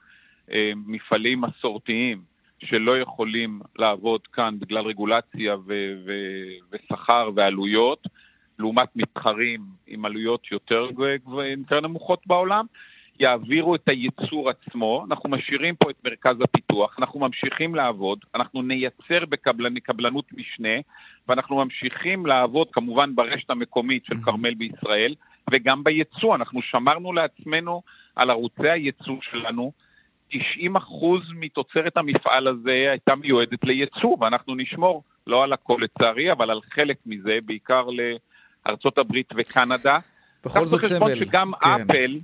אה, 0.52 0.72
מפעלים 0.86 1.40
מסורתיים 1.40 2.22
שלא 2.64 3.00
יכולים 3.00 3.60
לעבוד 3.78 4.26
כאן 4.26 4.58
בגלל 4.58 4.84
רגולציה 4.86 5.56
ו- 5.56 5.94
ו- 6.06 6.56
ושכר 6.72 7.30
ועלויות, 7.34 8.06
לעומת 8.58 8.88
מתחרים 8.96 9.60
עם 9.86 10.04
עלויות 10.04 10.52
יותר, 10.52 10.88
יותר 11.56 11.80
נמוכות 11.80 12.26
בעולם, 12.26 12.66
יעבירו 13.20 13.74
את 13.74 13.88
הייצור 13.88 14.50
עצמו, 14.50 15.04
אנחנו 15.08 15.30
משאירים 15.30 15.76
פה 15.76 15.90
את 15.90 15.96
מרכז 16.04 16.36
הפיתוח, 16.40 16.98
אנחנו 16.98 17.20
ממשיכים 17.20 17.74
לעבוד, 17.74 18.18
אנחנו 18.34 18.62
נייצר 18.62 19.24
בקבלנות 19.28 20.24
משנה, 20.32 20.78
ואנחנו 21.28 21.56
ממשיכים 21.56 22.26
לעבוד 22.26 22.68
כמובן 22.72 23.14
ברשת 23.14 23.50
המקומית 23.50 24.04
של 24.04 24.16
כרמל 24.16 24.54
בישראל, 24.54 25.14
וגם 25.50 25.84
בייצוא. 25.84 26.34
אנחנו 26.34 26.62
שמרנו 26.62 27.12
לעצמנו 27.12 27.82
על 28.16 28.30
ערוצי 28.30 28.70
הייצוא 28.70 29.16
שלנו. 29.30 29.72
90% 30.32 30.36
מתוצרת 31.34 31.96
המפעל 31.96 32.48
הזה 32.48 32.86
הייתה 32.90 33.14
מיועדת 33.14 33.64
לייצוא, 33.64 34.16
ואנחנו 34.20 34.54
נשמור, 34.54 35.02
לא 35.26 35.44
על 35.44 35.52
הכל 35.52 35.78
לצערי, 35.82 36.32
אבל 36.32 36.50
על 36.50 36.60
חלק 36.74 36.96
מזה, 37.06 37.38
בעיקר 37.44 37.86
לארצות 38.66 38.98
הברית 38.98 39.32
וקנדה. 39.36 39.98
בכל 40.44 40.66
זאת 40.66 40.82
סמל. 40.82 41.24
שגם 41.24 41.52
כן. 41.60 41.68
אפל, 41.68 42.18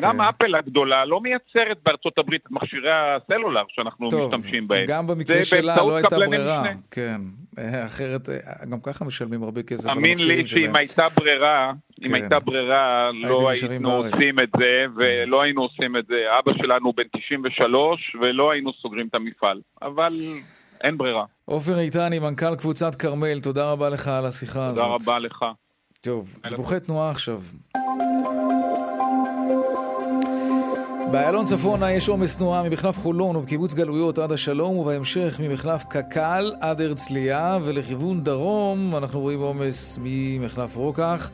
גם 0.00 0.16
כן. 0.16 0.20
אפל 0.20 0.54
הגדולה 0.54 1.04
לא 1.04 1.20
מייצרת 1.20 1.78
בארצות 1.84 2.18
הברית 2.18 2.42
את 2.46 2.50
מכשירי 2.50 2.90
הסלולר 2.92 3.62
שאנחנו 3.68 4.10
טוב, 4.10 4.34
משתמשים 4.34 4.68
בהם. 4.68 4.84
גם 4.88 5.06
במקרה 5.06 5.44
שלה 5.44 5.76
לא 5.76 5.96
הייתה 5.96 6.16
ברירה. 6.16 6.62
משנה. 6.62 6.74
כן, 6.90 7.20
אה, 7.58 7.84
אחרת, 7.84 8.28
אה, 8.28 8.36
גם 8.70 8.80
ככה 8.80 9.04
משלמים 9.04 9.42
הרבה 9.42 9.62
כסף 9.62 9.88
על 9.88 9.96
המכשירים 9.96 10.18
שלהם. 10.18 10.36
תאמין 10.36 10.64
לי 10.64 10.66
שאם 10.68 10.76
הייתה 10.76 11.08
ברירה, 11.16 11.72
כן. 12.02 12.08
אם 12.08 12.14
הייתה 12.14 12.38
ברירה, 12.38 13.10
לא 13.12 13.50
היינו 13.50 13.88
בארץ. 13.88 14.12
עושים 14.12 14.40
את 14.40 14.48
זה, 14.58 14.84
ולא 14.96 15.42
היינו 15.42 15.62
עושים 15.62 15.96
את 15.96 16.06
זה. 16.06 16.14
אבא 16.38 16.52
שלנו 16.58 16.92
בן 16.92 17.02
93, 17.16 18.16
ולא 18.20 18.50
היינו 18.50 18.72
סוגרים 18.82 19.06
את 19.06 19.14
המפעל. 19.14 19.60
אבל 19.82 20.12
אין 20.84 20.98
ברירה. 20.98 21.24
עופר 21.44 21.78
איתני, 21.78 22.18
מנכ"ל 22.18 22.56
קבוצת 22.56 22.94
כרמל, 22.94 23.40
תודה 23.40 23.72
רבה 23.72 23.88
לך 23.88 24.08
על 24.08 24.26
השיחה 24.26 24.52
תודה 24.52 24.70
הזאת. 24.70 25.00
תודה 25.00 25.12
רבה 25.12 25.18
לך. 25.18 25.44
טוב, 26.00 26.36
דיווחי 26.48 26.80
תנועה 26.80 27.10
עכשיו. 27.10 27.40
באיילון 31.12 31.44
צפונה 31.44 31.92
יש 31.92 32.08
עומס 32.08 32.36
תנועה 32.36 32.62
ממחלף 32.62 32.98
חולון 32.98 33.36
ובקיבוץ 33.36 33.74
גלויות 33.74 34.18
עד 34.18 34.32
השלום 34.32 34.76
ובהמשך 34.76 35.40
ממחלף 35.42 35.84
קק"ל 35.88 36.52
עד 36.60 36.80
הרצליה 36.80 37.58
ולכיוון 37.64 38.24
דרום 38.24 38.96
אנחנו 38.96 39.20
רואים 39.20 39.40
עומס 39.40 39.98
ממחלף 40.02 40.76
רוקח 40.76 41.30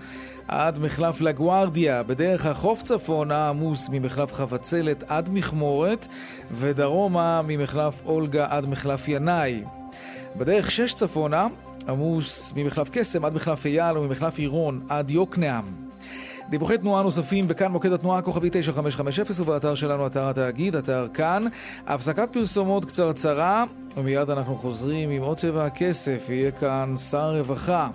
עד 0.48 0.78
מחלף 0.78 1.20
לגוארדיה. 1.20 2.02
בדרך 2.02 2.46
החוף 2.46 2.82
צפונה 2.82 3.48
עמוס 3.48 3.88
ממחלף 3.92 4.32
חבצלת 4.32 5.04
עד 5.08 5.28
מכמורת 5.32 6.06
ודרומה 6.50 7.42
ממחלף 7.44 8.00
אולגה 8.04 8.46
עד 8.50 8.68
מחלף 8.68 9.08
ינאי. 9.08 9.62
בדרך 10.36 10.70
שש 10.70 10.94
צפונה 10.94 11.46
עמוס 11.88 12.52
ממחלף 12.56 12.88
קסם 12.92 13.24
עד 13.24 13.34
מחלף 13.34 13.66
אייל 13.66 13.98
וממחלף 13.98 14.38
עירון 14.38 14.80
עד 14.88 15.10
יוקנעם 15.10 15.87
דיווחי 16.50 16.78
תנועה 16.78 17.02
נוספים 17.02 17.48
בכאן 17.48 17.72
מוקד 17.72 17.92
התנועה 17.92 18.22
כוכבי 18.22 18.48
9550 18.52 19.24
ובאתר 19.46 19.74
שלנו 19.74 20.06
אתר 20.06 20.28
התאגיד, 20.28 20.76
אתר 20.76 21.06
כאן. 21.14 21.44
הפסקת 21.86 22.32
פרסומות 22.32 22.84
קצרצרה 22.84 23.64
ומיד 23.96 24.30
אנחנו 24.30 24.54
חוזרים 24.54 25.10
עם 25.10 25.22
עוד 25.22 25.36
צבע 25.36 25.64
הכסף, 25.64 26.26
יהיה 26.28 26.50
כאן 26.50 26.96
שר 27.10 27.38
רווחה. 27.38 27.88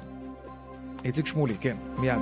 איציק 1.06 1.26
שמולי, 1.26 1.54
כן, 1.62 1.76
מיד. 1.98 2.20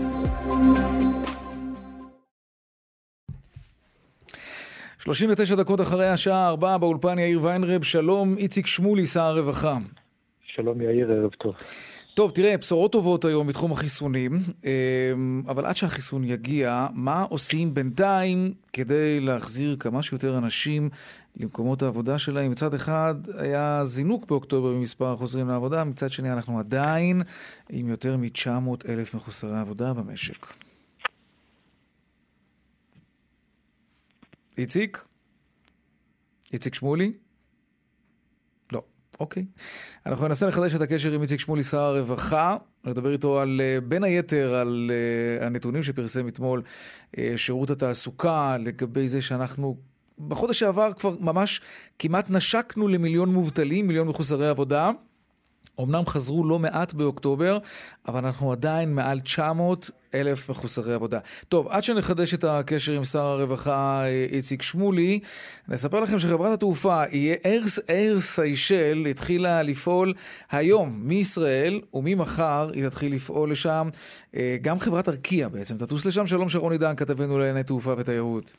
שלושים 5.00 5.30
ותשע 5.32 5.56
דקות 5.56 5.82
אחרי 5.82 6.10
השעה 6.10 6.48
ארבע 6.48 6.78
באולפן 6.78 7.20
יאיר 7.20 7.44
ויינרב, 7.44 7.84
שלום 7.84 8.38
איציק 8.38 8.68
שמולי, 8.68 9.06
שר 9.06 9.24
הרווחה. 9.24 9.78
שלום 10.56 10.82
יאיר, 10.82 11.12
ערב 11.12 11.32
טוב. 11.32 11.56
טוב, 12.14 12.32
תראה, 12.32 12.58
בשורות 12.58 12.92
טובות 12.92 13.26
היום 13.26 13.48
בתחום 13.48 13.72
החיסונים, 13.72 14.40
אמ, 14.64 15.44
אבל 15.48 15.66
עד 15.66 15.76
שהחיסון 15.76 16.24
יגיע, 16.24 16.88
מה 16.94 17.24
עושים 17.24 17.74
בינתיים 17.74 18.54
כדי 18.74 19.20
להחזיר 19.20 19.76
כמה 19.80 20.04
שיותר 20.04 20.38
אנשים 20.38 20.90
למקומות 21.38 21.82
העבודה 21.82 22.20
שלהם? 22.20 22.52
מצד 22.52 22.74
אחד 22.74 23.16
היה 23.38 23.82
זינוק 23.86 24.26
באוקטובר 24.26 24.74
במספר 24.74 25.14
החוזרים 25.14 25.48
לעבודה, 25.48 25.84
מצד 25.84 26.10
שני 26.10 26.32
אנחנו 26.32 26.60
עדיין 26.60 27.22
עם 27.70 27.90
יותר 27.90 28.18
מ-900 28.18 28.90
אלף 28.90 29.14
מחוסרי 29.16 29.60
עבודה 29.60 29.94
במשק. 29.94 30.48
איציק? 34.58 35.06
איציק 36.54 36.76
שמולי? 36.76 37.12
אוקיי. 39.22 39.46
אנחנו 40.06 40.28
ננסה 40.28 40.48
לחדש 40.48 40.76
את 40.76 40.82
הקשר 40.82 41.12
עם 41.12 41.22
איציק 41.22 41.40
שמולי, 41.40 41.64
שר 41.64 41.80
הרווחה, 41.80 42.56
לדבר 42.86 43.12
איתו 43.12 43.40
על, 43.40 43.62
אה, 43.64 43.82
בין 43.82 44.04
היתר, 44.04 44.56
על 44.56 44.92
uh, 44.92 45.44
הנתונים 45.44 45.84
שפרסם 45.84 46.28
אתמול 46.28 46.62
uh, 46.62 47.20
שירות 47.36 47.70
התעסוקה, 47.70 48.58
לגבי 48.60 49.08
זה 49.08 49.22
שאנחנו 49.22 49.78
בחודש 50.28 50.60
שעבר 50.60 50.94
כבר 50.94 51.16
ממש 51.20 51.62
כמעט 52.00 52.30
נשקנו 52.30 52.88
למיליון 52.88 53.34
מובטלים, 53.34 53.88
מיליון 53.88 54.08
מחוסרי 54.08 54.48
עבודה. 54.48 54.92
אמנם 55.80 56.06
חזרו 56.06 56.44
לא 56.44 56.60
מעט 56.60 56.94
באוקטובר, 56.94 57.58
אבל 58.08 58.26
אנחנו 58.26 58.52
עדיין 58.52 58.96
מעל 58.96 59.20
900 59.20 59.90
אלף 60.14 60.50
מחוסרי 60.50 60.94
עבודה. 60.94 61.20
טוב, 61.50 61.68
עד 61.68 61.84
שנחדש 61.84 62.34
את 62.34 62.44
הקשר 62.44 62.94
עם 62.94 63.04
שר 63.04 63.20
הרווחה 63.20 64.04
אה, 64.04 64.26
איציק 64.32 64.62
שמולי, 64.62 65.20
נספר 65.68 66.00
לכם 66.00 66.20
שחברת 66.20 66.54
התעופה 66.54 67.04
אייר 67.90 68.20
סיישל 68.20 69.08
התחילה 69.10 69.64
לפעול 69.64 70.14
היום 70.52 71.00
מישראל, 71.04 71.82
וממחר 71.94 72.70
היא 72.74 72.88
תתחיל 72.88 73.14
לפעול 73.16 73.52
לשם. 73.52 73.90
אה, 74.36 74.58
גם 74.62 74.80
חברת 74.80 75.10
ארקיע 75.10 75.48
בעצם 75.48 75.78
תטוס 75.78 76.06
לשם. 76.06 76.28
שלום 76.28 76.50
שרון 76.50 76.72
עידן, 76.72 76.96
כתבנו 76.96 77.40
לענייני 77.40 77.64
תעופה 77.64 77.94
ותיירות. 77.98 78.56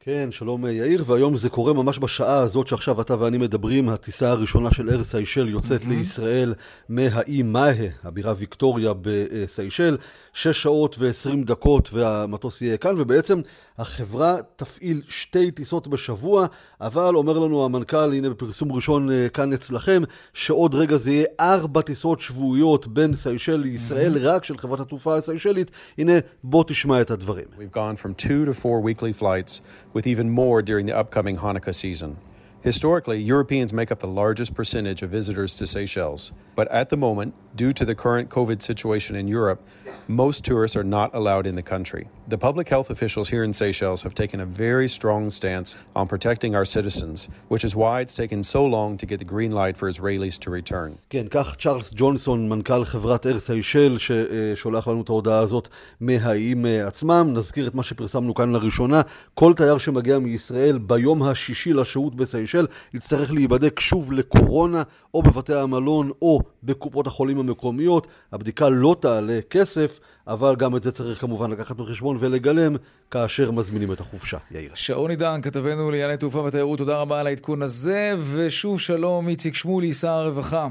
כן, 0.00 0.32
שלום 0.32 0.66
אה, 0.66 0.72
יאיר, 0.72 1.04
והיום 1.06 1.36
זה 1.36 1.48
קורה 1.48 1.72
ממש 1.72 1.98
בשעה 1.98 2.38
הזאת 2.38 2.66
שעכשיו 2.66 3.00
אתה 3.00 3.20
ואני 3.20 3.38
מדברים, 3.38 3.88
הטיסה 3.88 4.30
הראשונה 4.30 4.70
של 4.70 4.90
אר 4.90 5.04
סיישל 5.04 5.48
יוצאת 5.48 5.82
mm-hmm. 5.82 5.88
לישראל 5.88 6.54
מהאי 6.88 7.42
מאהה, 7.42 7.88
הבירה 8.04 8.34
ויקטוריה 8.36 8.92
בסיישל, 9.00 9.96
שש 10.32 10.62
שעות 10.62 10.96
ועשרים 10.98 11.42
דקות 11.42 11.92
והמטוס 11.92 12.62
יהיה 12.62 12.76
כאן, 12.76 12.94
ובעצם 12.98 13.40
החברה 13.78 14.36
תפעיל 14.56 15.02
שתי 15.08 15.50
טיסות 15.50 15.88
בשבוע, 15.88 16.46
אבל 16.80 17.14
אומר 17.14 17.38
לנו 17.38 17.64
המנכ"ל, 17.64 18.12
הנה 18.12 18.30
בפרסום 18.30 18.72
ראשון 18.72 19.10
אה, 19.10 19.28
כאן 19.28 19.52
אצלכם, 19.52 20.02
שעוד 20.34 20.74
רגע 20.74 20.96
זה 20.96 21.10
יהיה 21.10 21.26
ארבע 21.40 21.80
טיסות 21.80 22.20
שבועיות 22.20 22.86
בין 22.86 23.14
סיישל 23.14 23.56
לישראל, 23.56 24.16
mm-hmm. 24.16 24.20
רק 24.22 24.44
של 24.44 24.58
חברת 24.58 24.80
התעופה 24.80 25.16
הסיישלית. 25.16 25.70
הנה, 25.98 26.12
בוא 26.44 26.64
תשמע 26.66 27.00
את 27.00 27.10
הדברים. 27.10 27.44
We've 27.58 27.76
gone 27.76 27.96
from 27.96 28.14
two 28.14 28.44
to 28.44 28.54
four 28.54 28.80
weekly 28.80 29.12
flights, 29.12 29.60
with 29.94 30.06
even 30.06 30.30
more 30.30 30.62
during 30.62 30.86
the 30.86 30.96
upcoming 31.00 31.36
Hanukkah 31.36 31.74
season. 31.74 32.16
Historically, 32.60 33.20
Europeans 33.20 33.72
make 33.72 33.92
up 33.92 34.00
the 34.00 34.08
largest 34.08 34.52
percentage 34.54 35.02
of 35.02 35.10
visitors 35.10 35.54
to 35.56 35.66
Seychelles. 35.66 36.32
But 36.56 36.66
at 36.72 36.88
the 36.88 36.96
moment, 36.96 37.34
due 37.57 37.73
to 37.73 37.85
the 37.85 37.95
current 37.95 38.29
COVID 38.29 38.61
situation 38.61 39.15
in 39.15 39.27
Europe, 39.27 39.59
most 40.07 40.43
tourists 40.43 40.75
are 40.75 40.83
not 40.83 41.09
allowed 41.13 41.45
in 41.45 41.55
the 41.55 41.61
country. 41.61 42.07
The 42.27 42.37
public 42.37 42.67
health 42.67 42.89
officials 42.89 43.27
here 43.29 43.43
in 43.43 43.53
Seychelles 43.53 44.01
have 44.01 44.15
taken 44.15 44.39
a 44.39 44.45
very 44.45 44.87
strong 44.89 45.29
stance 45.29 45.75
on 45.95 46.07
protecting 46.07 46.55
our 46.55 46.65
citizens, 46.65 47.29
which 47.49 47.63
is 47.63 47.75
why 47.75 48.01
it's 48.01 48.15
taken 48.15 48.41
so 48.43 48.65
long 48.65 48.97
to 48.97 49.05
get 49.05 49.19
the 49.19 49.25
green 49.25 49.51
light 49.51 49.75
for 49.77 49.87
Israelis 49.89 50.39
to 50.39 50.49
return. 50.49 50.97
כן, 51.09 51.27
כך 51.29 51.55
צ'ארלס 51.59 51.93
ג'ונסון, 51.95 52.49
מנכ"ל 52.49 52.85
חברת 52.85 53.27
אר 53.27 53.39
סיישל, 53.39 53.97
ששולח 53.97 54.87
לנו 54.87 55.01
את 55.01 55.09
ההודעה 55.09 55.39
הזאת 55.39 55.67
מהאיים 55.99 56.65
עצמם. 56.85 57.29
נזכיר 57.33 57.67
את 57.67 57.75
מה 57.75 57.83
שפרסמנו 57.83 58.33
כאן 58.33 58.51
לראשונה. 58.51 59.01
כל 59.33 59.53
תייר 59.53 59.77
שמגיע 59.77 60.19
מישראל 60.19 60.77
ביום 60.77 61.23
השישי 61.23 61.73
לשהות 61.73 62.15
בסיישל 62.15 62.67
יצטרך 62.93 63.31
להיבדק 63.31 63.79
שוב 63.79 64.11
לקורונה, 64.11 64.83
או 65.13 65.23
בבתי 65.23 65.53
המלון 65.53 66.11
או 66.21 66.39
בקופות 66.63 67.07
החולים 67.07 67.37
המקומיות. 67.48 68.06
הבדיקה 68.32 68.68
לא 68.68 68.96
תעלה 69.00 69.38
כסף, 69.50 70.00
אבל 70.26 70.56
גם 70.56 70.76
את 70.76 70.82
זה 70.82 70.92
צריך 70.92 71.20
כמובן 71.20 71.50
לקחת 71.50 71.76
בחשבון 71.76 72.16
ולגלם 72.20 72.76
כאשר 73.10 73.50
מזמינים 73.50 73.92
את 73.92 74.00
החופשה. 74.00 74.38
יאיר. 74.50 74.70
שעון 74.74 75.10
עידן, 75.10 75.40
כתבנו 75.42 75.90
לענייני 75.90 76.16
תעופה 76.16 76.38
ותיירות, 76.38 76.78
תודה 76.78 76.98
רבה 76.98 77.20
על 77.20 77.26
העדכון 77.26 77.62
הזה, 77.62 78.14
ושוב 78.34 78.80
שלום, 78.80 79.28
איציק 79.28 79.54
שמולי, 79.54 79.92
שר 79.92 80.08
הרווחה. 80.08 80.68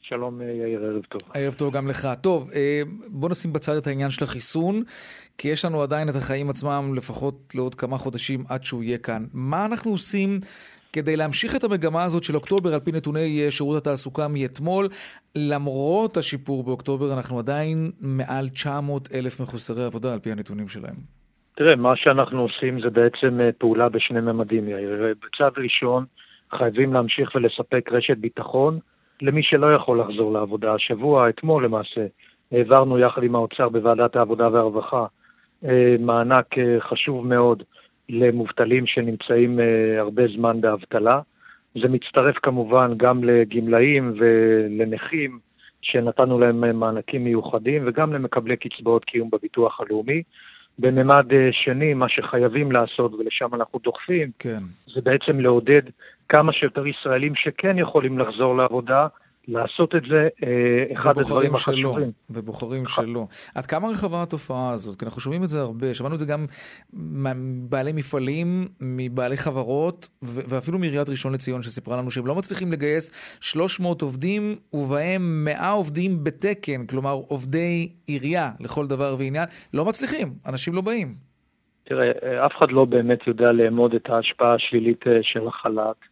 שלום 0.00 0.40
יאיר, 0.40 0.84
ערב 0.84 1.02
טוב. 1.08 1.20
ערב 1.34 1.54
טוב 1.54 1.72
גם 1.72 1.88
לך. 1.88 2.08
טוב, 2.20 2.50
אה, 2.54 2.82
בוא 3.08 3.28
נשים 3.28 3.52
בצד 3.52 3.76
את 3.76 3.86
העניין 3.86 4.10
של 4.10 4.24
החיסון, 4.24 4.82
כי 5.38 5.48
יש 5.48 5.64
לנו 5.64 5.82
עדיין 5.82 6.08
את 6.08 6.16
החיים 6.16 6.50
עצמם 6.50 6.92
לפחות 6.96 7.52
לעוד 7.54 7.74
כמה 7.74 7.98
חודשים 7.98 8.44
עד 8.48 8.64
שהוא 8.64 8.82
יהיה 8.82 8.98
כאן. 8.98 9.24
מה 9.34 9.64
אנחנו 9.64 9.90
עושים 9.90 10.40
כדי 10.92 11.16
להמשיך 11.16 11.56
את 11.56 11.64
המגמה 11.64 12.04
הזאת 12.04 12.24
של 12.24 12.34
אוקטובר 12.34 12.74
על 12.74 12.80
פי 12.80 12.92
נתוני 12.92 13.42
אה, 13.44 13.50
שירות 13.50 13.76
התעסוקה 13.76 14.28
מאתמול. 14.28 14.88
למרות 15.36 16.16
השיפור 16.16 16.64
באוקטובר, 16.64 17.14
אנחנו 17.16 17.38
עדיין 17.38 17.90
מעל 18.00 18.48
900 18.48 19.08
אלף 19.14 19.40
מחוסרי 19.40 19.84
עבודה 19.84 20.12
על 20.12 20.18
פי 20.18 20.32
הנתונים 20.32 20.68
שלהם. 20.68 20.94
תראה, 21.56 21.76
מה 21.76 21.96
שאנחנו 21.96 22.42
עושים 22.42 22.80
זה 22.80 22.90
בעצם 22.90 23.40
אה, 23.40 23.50
פעולה 23.58 23.88
בשני 23.88 24.20
ממדים, 24.20 24.68
יאיר. 24.68 25.14
בצד 25.22 25.50
ראשון, 25.56 26.04
חייבים 26.58 26.92
להמשיך 26.92 27.34
ולספק 27.34 27.88
רשת 27.92 28.16
ביטחון 28.16 28.78
למי 29.22 29.42
שלא 29.42 29.74
יכול 29.74 30.00
לחזור 30.00 30.32
לעבודה. 30.32 30.74
השבוע, 30.74 31.28
אתמול 31.28 31.64
למעשה, 31.64 32.06
העברנו 32.52 32.98
יחד 32.98 33.22
עם 33.22 33.34
האוצר 33.34 33.68
בוועדת 33.68 34.16
העבודה 34.16 34.48
והרווחה 34.48 35.06
אה, 35.64 35.96
מענק 35.98 36.46
חשוב 36.80 37.26
מאוד 37.26 37.62
למובטלים 38.10 38.86
שנמצאים 38.86 39.58
uh, 39.58 39.62
הרבה 39.98 40.22
זמן 40.36 40.60
באבטלה. 40.60 41.20
זה 41.74 41.88
מצטרף 41.88 42.36
כמובן 42.42 42.92
גם 42.96 43.24
לגמלאים 43.24 44.14
ולנכים 44.18 45.38
שנתנו 45.82 46.38
להם 46.38 46.80
מענקים 46.80 47.24
מיוחדים, 47.24 47.82
וגם 47.86 48.12
למקבלי 48.12 48.56
קצבאות 48.56 49.04
קיום 49.04 49.30
בביטוח 49.30 49.80
הלאומי. 49.80 50.22
בממד 50.78 51.26
שני, 51.50 51.94
מה 51.94 52.08
שחייבים 52.08 52.72
לעשות, 52.72 53.14
ולשם 53.14 53.54
אנחנו 53.54 53.78
דוחפים, 53.82 54.30
כן. 54.38 54.58
זה 54.94 55.00
בעצם 55.00 55.40
לעודד 55.40 55.82
כמה 56.28 56.52
שיותר 56.52 56.86
ישראלים 56.86 57.34
שכן 57.34 57.78
יכולים 57.78 58.18
לחזור 58.18 58.56
לעבודה, 58.56 59.06
לעשות 59.50 59.94
את 59.94 60.02
זה 60.10 60.28
אה, 60.42 60.98
אחד 60.98 61.18
הדברים 61.18 61.54
החשובים. 61.54 62.12
ובוחרים 62.30 62.86
שלא. 62.86 63.26
עד 63.54 63.66
כמה 63.66 63.88
רחבה 63.88 64.22
התופעה 64.22 64.70
הזאת? 64.70 64.98
כי 64.98 65.04
אנחנו 65.04 65.20
שומעים 65.20 65.42
את 65.42 65.48
זה 65.48 65.60
הרבה. 65.60 65.94
שמענו 65.94 66.14
את 66.14 66.18
זה 66.18 66.26
גם 66.26 66.46
מבעלי 66.92 67.92
מפעלים, 67.92 68.68
מבעלי 68.80 69.36
חברות, 69.36 70.08
ואפילו 70.22 70.78
מעיריית 70.78 71.08
ראשון 71.08 71.32
לציון 71.32 71.62
שסיפרה 71.62 71.96
לנו 71.96 72.10
שהם 72.10 72.26
לא 72.26 72.34
מצליחים 72.34 72.72
לגייס 72.72 73.38
300 73.40 74.02
עובדים, 74.02 74.42
ובהם 74.72 75.44
100 75.44 75.70
עובדים 75.70 76.24
בתקן, 76.24 76.86
כלומר 76.86 77.12
עובדי 77.12 77.92
עירייה 78.06 78.50
לכל 78.60 78.86
דבר 78.86 79.14
ועניין. 79.18 79.44
לא 79.74 79.84
מצליחים, 79.84 80.28
אנשים 80.46 80.74
לא 80.74 80.80
באים. 80.80 81.14
תראה, 81.84 82.46
אף 82.46 82.52
אחד 82.58 82.70
לא 82.70 82.84
באמת 82.84 83.26
יודע 83.26 83.52
לאמוד 83.52 83.94
את 83.94 84.10
ההשפעה 84.10 84.54
השלילית 84.54 85.06
אה, 85.06 85.18
של 85.22 85.48
החל"ת. 85.48 86.09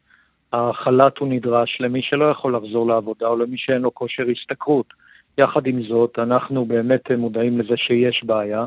החל"ת 0.53 1.19
הוא 1.19 1.29
נדרש 1.29 1.81
למי 1.81 2.03
שלא 2.03 2.25
יכול 2.31 2.57
לחזור 2.57 2.87
לעבודה 2.87 3.27
או 3.27 3.37
למי 3.37 3.57
שאין 3.59 3.83
לו 3.83 3.95
כושר 3.95 4.25
השתכרות. 4.33 4.87
יחד 5.39 5.67
עם 5.67 5.83
זאת, 5.83 6.19
אנחנו 6.19 6.65
באמת 6.65 7.11
מודעים 7.11 7.61
לזה 7.61 7.77
שיש 7.77 8.25
בעיה, 8.25 8.67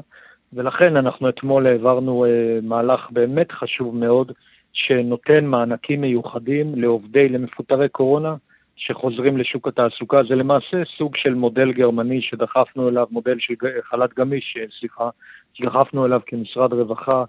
ולכן 0.54 0.98
אנחנו 0.98 1.30
אתמול 1.30 1.68
העברנו 1.68 2.26
אה, 2.26 2.60
מהלך 2.64 3.12
באמת 3.12 3.52
חשוב 3.52 3.96
מאוד, 3.96 4.32
שנותן 4.74 5.46
מענקים 5.46 6.02
מיוחדים 6.02 6.76
לעובדי, 6.76 7.30
למפוטרי 7.30 7.90
קורונה, 7.90 8.36
שחוזרים 8.76 9.38
לשוק 9.38 9.68
התעסוקה. 9.68 10.24
זה 10.30 10.36
למעשה 10.36 10.78
סוג 10.98 11.16
של 11.16 11.34
מודל 11.34 11.72
גרמני 11.72 12.22
שדחפנו 12.22 12.90
אליו, 12.90 13.08
מודל 13.12 13.36
של 13.40 13.54
חל"ת 13.84 14.14
גמיש, 14.14 14.58
אה, 14.60 14.66
סליחה, 14.80 15.10
שדחפנו 15.54 16.06
אליו 16.06 16.22
כמשרד 16.26 16.74
רווחה. 16.74 17.24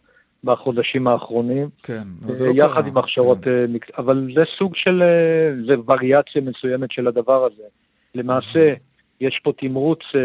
בחודשים 0.44 1.06
האחרונים. 1.06 1.68
כן, 1.82 2.02
אז 2.28 2.42
לא 2.42 2.52
קרה. 2.52 2.66
יחד 2.66 2.86
עם 2.86 2.96
הכשרות, 2.98 3.38
כן. 3.44 3.50
אה, 3.50 3.98
אבל 3.98 4.28
זה 4.34 4.42
סוג 4.58 4.76
של, 4.76 5.02
אה, 5.02 5.64
זה 5.66 5.74
וריאציה 5.86 6.42
מסוימת 6.42 6.90
של 6.90 7.08
הדבר 7.08 7.44
הזה. 7.44 7.62
למעשה, 8.14 8.74
יש 9.20 9.40
פה 9.44 9.52
תמרוץ 9.58 9.98
אה, 10.14 10.20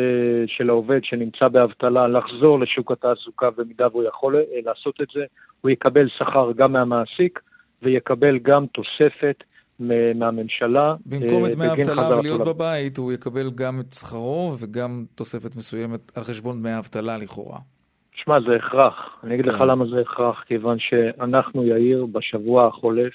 של 0.48 0.70
העובד 0.70 1.00
שנמצא 1.04 1.48
באבטלה 1.48 2.08
לחזור 2.08 2.60
לשוק 2.60 2.92
התעסוקה 2.92 3.50
במידה 3.58 3.88
והוא 3.92 4.04
יכול 4.04 4.44
לעשות 4.66 5.02
את 5.02 5.08
זה, 5.14 5.26
הוא 5.62 5.72
יקבל 5.72 6.08
שכר 6.18 6.52
גם 6.52 6.72
מהמעסיק 6.72 7.40
ויקבל 7.84 8.40
גם 8.40 8.66
תוספת 8.66 9.44
מהממשלה. 10.16 10.96
במקום 11.06 11.46
את 11.46 11.52
דמי 11.56 11.66
האבטלה 11.66 12.18
ולהיות 12.20 12.42
בבית, 12.48 12.98
הוא 12.98 13.14
יקבל 13.14 13.50
גם 13.56 13.80
את 13.80 13.92
שכרו 13.92 14.56
וגם 14.60 15.06
תוספת 15.16 15.56
מסוימת 15.56 16.18
על 16.18 16.24
חשבון 16.24 16.60
דמי 16.60 16.70
האבטלה 16.70 17.18
לכאורה. 17.18 17.58
שמע, 18.24 18.40
זה 18.48 18.56
הכרח. 18.56 19.20
אני 19.24 19.34
אגיד 19.34 19.46
לך 19.46 19.56
כן. 19.56 19.68
למה 19.68 19.86
זה 19.86 20.02
הכרח, 20.02 20.44
כיוון 20.48 20.80
שאנחנו, 20.80 21.64
יאיר, 21.64 22.06
בשבוע 22.06 22.68
החולף, 22.68 23.14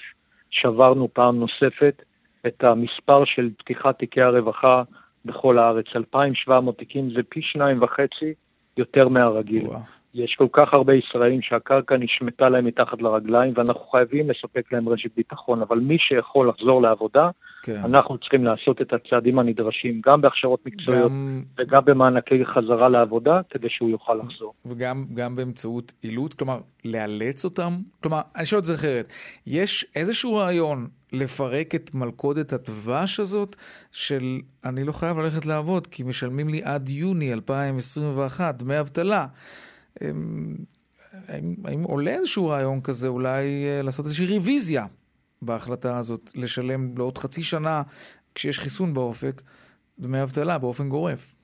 שברנו 0.49 1.07
פעם 1.13 1.39
נוספת 1.39 2.01
את 2.47 2.63
המספר 2.63 3.25
של 3.25 3.49
פתיחת 3.57 3.99
תיקי 3.99 4.21
הרווחה 4.21 4.83
בכל 5.25 5.59
הארץ. 5.59 5.85
2,700 5.95 6.77
תיקים 6.77 7.09
זה 7.09 7.21
פי 7.29 7.41
שניים 7.41 7.83
וחצי 7.83 8.33
יותר 8.77 9.07
מהרגיל. 9.07 9.65
וואו. 9.67 9.79
יש 10.13 10.35
כל 10.37 10.47
כך 10.51 10.73
הרבה 10.73 10.93
ישראלים 10.93 11.41
שהקרקע 11.41 11.97
נשמטה 11.97 12.49
להם 12.49 12.65
מתחת 12.65 13.01
לרגליים, 13.01 13.53
ואנחנו 13.55 13.81
חייבים 13.91 14.29
לספק 14.29 14.71
להם 14.71 14.89
רשת 14.89 15.09
ביטחון. 15.15 15.61
אבל 15.61 15.79
מי 15.79 15.97
שיכול 15.99 16.49
לחזור 16.49 16.81
לעבודה, 16.81 17.29
כן. 17.63 17.81
אנחנו 17.85 18.17
צריכים 18.17 18.43
לעשות 18.43 18.81
את 18.81 18.93
הצעדים 18.93 19.39
הנדרשים, 19.39 20.01
גם 20.05 20.21
בהכשרות 20.21 20.65
מקצועיות 20.65 21.11
גם... 21.11 21.43
וגם 21.57 21.81
במענקי 21.85 22.45
חזרה 22.45 22.89
לעבודה, 22.89 23.41
כדי 23.49 23.69
שהוא 23.69 23.89
יוכל 23.89 24.13
לחזור. 24.15 24.53
וגם 24.65 25.35
באמצעות 25.35 25.93
אילוץ, 26.03 26.33
כלומר, 26.33 26.59
לאלץ 26.85 27.45
אותם? 27.45 27.73
כלומר, 28.03 28.21
אני 28.35 28.45
שואל 28.45 28.59
את 28.59 28.65
זה 28.65 28.73
אחרת. 28.73 29.13
יש 29.47 29.85
איזשהו 29.95 30.35
רעיון 30.35 30.87
לפרק 31.13 31.75
את 31.75 31.91
מלכודת 31.93 32.53
הדבש 32.53 33.19
הזאת 33.19 33.55
של 33.91 34.39
אני 34.65 34.83
לא 34.83 34.91
חייב 34.91 35.17
ללכת 35.17 35.45
לעבוד 35.45 35.87
כי 35.87 36.03
משלמים 36.03 36.49
לי 36.49 36.63
עד 36.63 36.89
יוני 36.89 37.33
2021 37.33 38.55
דמי 38.55 38.79
אבטלה. 38.79 39.25
האם, 40.01 41.55
האם 41.65 41.83
עולה 41.83 42.11
איזשהו 42.11 42.47
רעיון 42.47 42.81
כזה 42.81 43.07
אולי 43.07 43.65
אה, 43.65 43.81
לעשות 43.83 44.05
איזושהי 44.05 44.37
רוויזיה 44.37 44.83
בהחלטה 45.41 45.97
הזאת, 45.97 46.31
לשלם 46.35 46.97
לעוד 46.97 47.17
חצי 47.17 47.43
שנה, 47.43 47.81
כשיש 48.35 48.59
חיסון 48.59 48.93
באופק, 48.93 49.41
דמי 49.99 50.23
אבטלה 50.23 50.57
באופן 50.57 50.89
גורף? 50.89 51.35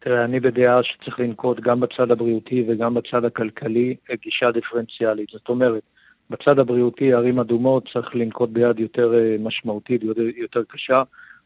תראה, 0.00 0.24
אני 0.24 0.40
בדעה 0.40 0.82
שצריך 0.82 1.20
לנקוט 1.20 1.60
גם 1.60 1.80
בצד 1.80 2.10
הבריאותי 2.10 2.64
וגם 2.68 2.94
בצד 2.94 3.24
הכלכלי 3.24 3.96
גישה 4.22 4.50
דיפרנציאלית. 4.50 5.28
זאת 5.32 5.48
אומרת, 5.48 5.82
בצד 6.30 6.58
הבריאותי, 6.58 7.12
ערים 7.12 7.38
אדומות 7.38 7.88
צריך 7.92 8.14
לנקוט 8.14 8.50
ביד 8.50 8.78
יותר 8.78 9.14
אה, 9.14 9.36
משמעותית, 9.40 10.02
יותר, 10.36 10.62
קשה, 10.68 11.02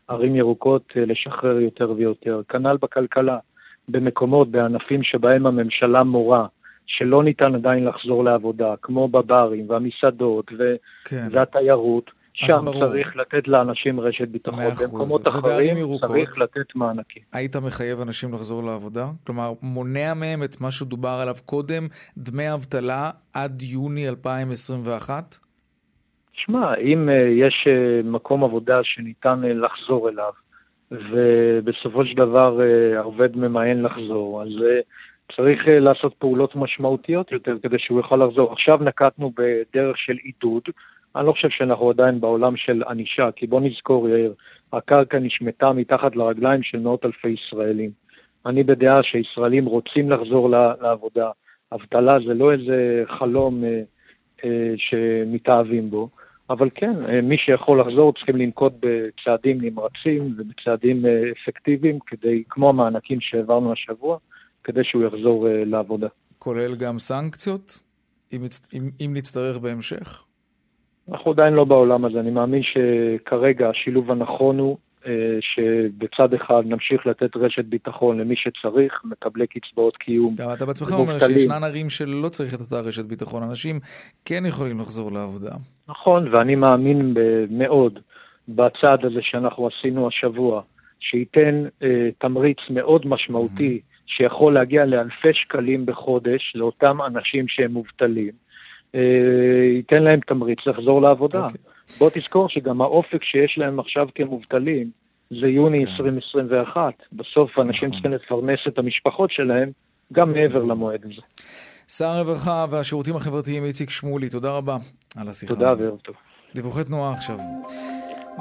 ערים 0.08 0.36
ירוקות 0.36 0.92
אה, 0.96 1.04
לשחרר 1.04 1.60
יותר 1.60 1.90
ויותר. 1.90 2.40
כנ"ל 2.48 2.76
בכלכלה. 2.82 3.38
במקומות, 3.88 4.50
בענפים 4.50 5.02
שבהם 5.02 5.46
הממשלה 5.46 6.02
מורה 6.02 6.46
שלא 6.86 7.24
ניתן 7.24 7.54
עדיין 7.54 7.84
לחזור 7.84 8.24
לעבודה, 8.24 8.74
כמו 8.82 9.08
בברים 9.08 9.70
והמסעדות 9.70 10.52
ו... 10.58 10.74
כן. 11.04 11.28
והתיירות, 11.30 12.10
שם 12.34 12.64
ברור. 12.64 12.86
צריך 12.86 13.16
לתת 13.16 13.48
לאנשים 13.48 14.00
רשת 14.00 14.28
ביטחון. 14.28 14.58
במקומות 14.82 15.28
אחרים 15.28 15.76
ירוקות, 15.76 16.10
צריך 16.10 16.42
לתת 16.42 16.74
מענקים. 16.74 17.22
היית 17.32 17.56
מחייב 17.56 18.00
אנשים 18.00 18.32
לחזור 18.32 18.64
לעבודה? 18.64 19.06
כלומר, 19.26 19.52
מונע 19.62 20.14
מהם 20.14 20.42
את 20.42 20.60
מה 20.60 20.70
שדובר 20.70 21.18
עליו 21.22 21.34
קודם, 21.46 21.86
דמי 22.18 22.52
אבטלה 22.52 23.10
עד 23.34 23.62
יוני 23.62 24.08
2021? 24.08 25.36
שמע, 26.32 26.74
אם 26.74 27.08
uh, 27.08 27.12
יש 27.46 27.66
uh, 27.66 28.06
מקום 28.06 28.44
עבודה 28.44 28.80
שניתן 28.82 29.40
uh, 29.44 29.46
לחזור 29.46 30.08
אליו, 30.08 30.32
ובסופו 30.90 32.06
של 32.06 32.16
דבר 32.16 32.60
אה, 32.60 32.98
העובד 32.98 33.36
ממאן 33.36 33.82
לחזור. 33.82 34.42
אז 34.42 34.48
אה, 34.48 34.80
צריך 35.36 35.68
אה, 35.68 35.78
לעשות 35.78 36.14
פעולות 36.18 36.56
משמעותיות 36.56 37.32
יותר 37.32 37.56
כדי 37.62 37.78
שהוא 37.78 37.98
יוכל 37.98 38.16
לחזור. 38.16 38.52
עכשיו 38.52 38.78
נקטנו 38.82 39.32
בדרך 39.36 39.98
של 39.98 40.16
עידוד. 40.22 40.62
אני 41.16 41.26
לא 41.26 41.32
חושב 41.32 41.48
שאנחנו 41.50 41.90
עדיין 41.90 42.20
בעולם 42.20 42.56
של 42.56 42.82
ענישה, 42.88 43.30
כי 43.36 43.46
בוא 43.46 43.60
נזכור, 43.60 44.08
יאיר, 44.08 44.34
הקרקע 44.72 45.18
נשמטה 45.18 45.72
מתחת 45.72 46.16
לרגליים 46.16 46.62
של 46.62 46.78
מאות 46.78 47.04
אלפי 47.04 47.28
ישראלים. 47.28 47.90
אני 48.46 48.62
בדעה 48.62 49.02
שישראלים 49.02 49.64
רוצים 49.64 50.10
לחזור 50.10 50.50
לעבודה. 50.50 51.30
אבטלה 51.72 52.18
זה 52.26 52.34
לא 52.34 52.52
איזה 52.52 53.04
חלום 53.18 53.64
אה, 53.64 53.82
אה, 54.44 54.74
שמתאהבים 54.76 55.90
בו. 55.90 56.08
אבל 56.50 56.68
כן, 56.74 56.94
אה, 57.08 57.20
מי 57.20 57.36
שיכול 57.38 57.80
לחזור 57.80 58.12
צריכים 58.12 58.36
לנקוט 58.36 58.72
בצעדים 58.80 59.60
נמרצים 59.60 60.34
ובצעדים 60.36 61.06
אה, 61.06 61.22
אפקטיביים, 61.32 61.98
כדי, 62.06 62.42
כמו 62.48 62.68
המענקים 62.68 63.20
שהעברנו 63.20 63.72
השבוע, 63.72 64.18
כדי 64.64 64.84
שהוא 64.84 65.04
יחזור 65.04 65.48
אה, 65.48 65.64
לעבודה. 65.64 66.08
כולל 66.38 66.74
גם 66.76 66.98
סנקציות, 66.98 67.80
אם, 68.32 68.40
אם, 68.74 68.90
אם 69.00 69.10
נצטרך 69.14 69.58
בהמשך? 69.58 70.24
אנחנו 71.08 71.30
עדיין 71.30 71.54
לא 71.54 71.64
בעולם 71.64 72.04
הזה. 72.04 72.20
אני 72.20 72.30
מאמין 72.30 72.62
שכרגע 72.62 73.68
השילוב 73.70 74.10
הנכון 74.10 74.58
הוא 74.58 74.76
שבצד 75.40 76.34
אחד 76.34 76.62
נמשיך 76.66 77.06
לתת 77.06 77.36
רשת 77.36 77.64
ביטחון 77.64 78.20
למי 78.20 78.34
שצריך, 78.36 79.00
מקבלי 79.04 79.46
קצבאות 79.46 79.96
קיום. 79.96 80.28
גם 80.36 80.52
אתה 80.52 80.66
בעצמך 80.66 80.92
אומר 80.92 81.18
שישנן 81.18 81.64
ערים 81.64 81.88
שלא 81.88 82.28
צריך 82.28 82.54
את 82.54 82.60
אותה 82.60 82.88
רשת 82.88 83.04
ביטחון, 83.04 83.42
אנשים 83.42 83.80
כן 84.24 84.46
יכולים 84.46 84.78
לחזור 84.78 85.12
לעבודה. 85.12 85.50
נכון, 85.88 86.34
ואני 86.34 86.54
מאמין 86.54 87.14
מאוד 87.50 87.98
בצעד 88.48 89.04
הזה 89.04 89.20
שאנחנו 89.22 89.68
עשינו 89.68 90.08
השבוע, 90.08 90.62
שייתן 91.00 91.64
אה, 91.82 92.08
תמריץ 92.18 92.58
מאוד 92.70 93.06
משמעותי, 93.06 93.80
mm-hmm. 93.80 94.02
שיכול 94.06 94.54
להגיע 94.54 94.84
לאלפי 94.84 95.32
שקלים 95.32 95.86
בחודש 95.86 96.52
לאותם 96.54 97.02
אנשים 97.02 97.48
שהם 97.48 97.72
מובטלים. 97.72 98.43
אה, 98.94 99.00
ייתן 99.76 100.02
להם 100.02 100.20
תמריץ 100.26 100.58
לחזור 100.66 101.02
לעבודה. 101.02 101.40
Okay. 101.40 101.44
אוקיי. 101.44 101.98
בוא 101.98 102.10
תזכור 102.14 102.48
שגם 102.48 102.80
האופק 102.80 103.24
שיש 103.24 103.58
להם 103.58 103.80
עכשיו 103.80 104.08
כמובטלים 104.14 104.90
זה 105.30 105.46
יוני 105.46 105.86
כן. 105.86 105.92
2021. 105.92 106.94
בסוף 107.12 107.58
אנשים 107.58 107.88
נכון. 107.88 107.90
צריכים 107.90 108.12
לפרנס 108.12 108.58
את 108.68 108.78
המשפחות 108.78 109.30
שלהם 109.30 109.70
גם 110.12 110.32
מעבר 110.32 110.64
למועד 110.64 111.00
הזה. 111.04 111.22
שר 111.88 112.04
הרווחה 112.04 112.66
והשירותים 112.70 113.16
החברתיים 113.16 113.64
איציק 113.64 113.90
שמולי, 113.90 114.28
תודה 114.28 114.52
רבה 114.52 114.76
על 115.16 115.28
השיחה 115.28 115.54
תודה 115.54 115.74
וערב 115.78 115.98
טוב. 115.98 116.14
דיווחי 116.54 116.84
תנועה 116.84 117.12
עכשיו. 117.12 117.36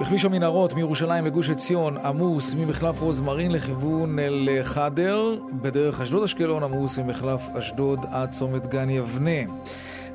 בכביש 0.01 0.25
המנהרות 0.25 0.73
מירושלים 0.73 1.25
לגוש 1.25 1.49
עציון 1.49 1.97
עמוס 1.97 2.55
ממחלף 2.55 3.01
רוזמרין 3.01 3.51
לכיוון 3.51 4.19
אל 4.19 4.49
חדר, 4.63 5.35
בדרך 5.61 6.01
אשדוד 6.01 6.23
אשקלון 6.23 6.63
עמוס 6.63 6.99
ממחלף 6.99 7.41
אשדוד 7.57 7.99
עד 8.13 8.31
צומת 8.31 8.67
גן 8.67 8.89
יבנה. 8.89 9.53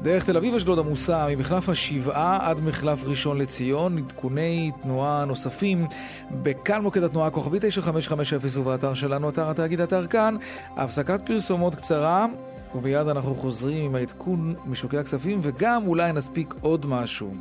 דרך 0.03 0.25
תל 0.25 0.37
אביב-אשדוד 0.37 0.79
עמוסה 0.79 1.27
ממחלף 1.31 1.69
השבעה 1.69 2.39
עד 2.41 2.61
מחלף 2.61 3.05
ראשון 3.05 3.39
לציון, 3.39 3.99
עדכוני 3.99 4.71
תנועה 4.83 5.25
נוספים 5.25 5.87
בכאן 6.31 6.83
מוקד 6.83 7.03
התנועה 7.03 7.31
כוכבי 7.31 7.59
9550 7.61 8.61
ובאתר 8.63 8.95
שלנו, 8.95 9.29
אתר 9.29 9.51
התאגיד 9.51 9.81
אתר 9.81 10.07
כאן. 10.07 10.37
הפסקת 10.77 11.27
פרסומות 11.27 11.75
קצרה, 11.75 12.27
ומיד 12.75 13.09
אנחנו 13.09 13.35
חוזרים 13.35 13.85
עם 13.85 13.95
העדכון 13.95 14.55
משוקי 14.67 14.99
הכספים, 14.99 15.39
וגם 15.43 15.87
אולי 15.87 16.13
נספיק 16.13 16.55
עוד 16.61 16.87
משהו. 16.87 17.35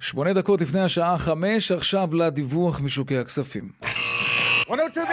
שמונה 0.00 0.32
דקות 0.32 0.60
לפני 0.60 0.80
השעה 0.80 1.18
חמש, 1.18 1.72
עכשיו 1.72 2.14
לדיווח 2.14 2.80
משוקי 2.80 3.18
הכספים. 3.18 3.68
102 4.68 5.06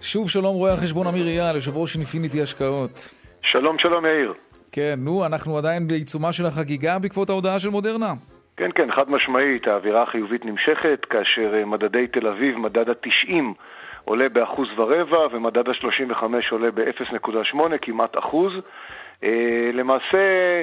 שוב 0.00 0.30
שלום 0.30 0.54
רואה 0.54 0.72
החשבון 0.72 1.06
אמיר 1.06 1.26
אייל, 1.26 1.54
יושב 1.54 1.76
ראש 1.76 1.96
אינפיניטי 1.96 2.42
השקעות. 2.42 3.14
שלום 3.42 3.78
שלום 3.78 4.06
יאיר. 4.06 4.34
כן, 4.72 4.94
נו, 4.98 5.26
אנחנו 5.26 5.58
עדיין 5.58 5.88
בעיצומה 5.88 6.32
של 6.32 6.46
החגיגה 6.46 6.98
בעקבות 6.98 7.30
ההודעה 7.30 7.58
של 7.58 7.68
מודרנה. 7.68 8.12
כן, 8.56 8.70
כן, 8.74 8.92
חד 8.92 9.10
משמעית, 9.10 9.66
האווירה 9.66 10.02
החיובית 10.02 10.44
נמשכת, 10.44 11.04
כאשר 11.10 11.54
אה, 11.54 11.64
מדדי 11.64 12.06
תל 12.06 12.26
אביב, 12.26 12.56
מדד 12.58 12.88
ה-90 12.88 13.44
עולה 14.04 14.28
באחוז 14.28 14.68
ורבע, 14.76 15.26
ומדד 15.32 15.68
ה-35 15.68 16.22
עולה 16.50 16.70
ב-0.8, 16.70 17.58
כמעט 17.82 18.18
אחוז. 18.18 18.52
אה, 19.24 19.70
למעשה, 19.72 20.62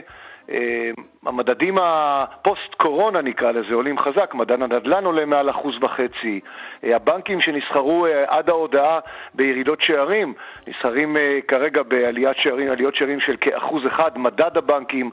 אה, 0.49 0.91
המדדים 1.25 1.77
הפוסט-קורונה 1.81 3.21
נקרא 3.21 3.51
לזה 3.51 3.73
עולים 3.73 3.99
חזק, 3.99 4.33
מדד 4.33 4.61
הנדל"ן 4.61 5.05
עולה 5.05 5.25
מעל 5.25 5.49
אחוז 5.49 5.75
וחצי, 5.81 6.39
אה, 6.83 6.95
הבנקים 6.95 7.41
שנסחרו 7.41 8.05
עד 8.27 8.49
ההודעה 8.49 8.99
בירידות 9.33 9.81
שערים, 9.81 10.33
נסחרים 10.67 11.17
כרגע 11.47 11.83
בעליית 11.83 12.37
שערים, 12.37 12.71
עליות 12.71 12.95
שערים 12.95 13.19
של 13.19 13.35
כאחוז 13.41 13.87
אחד, 13.87 14.17
מדד 14.17 14.57
הבנקים, 14.57 15.11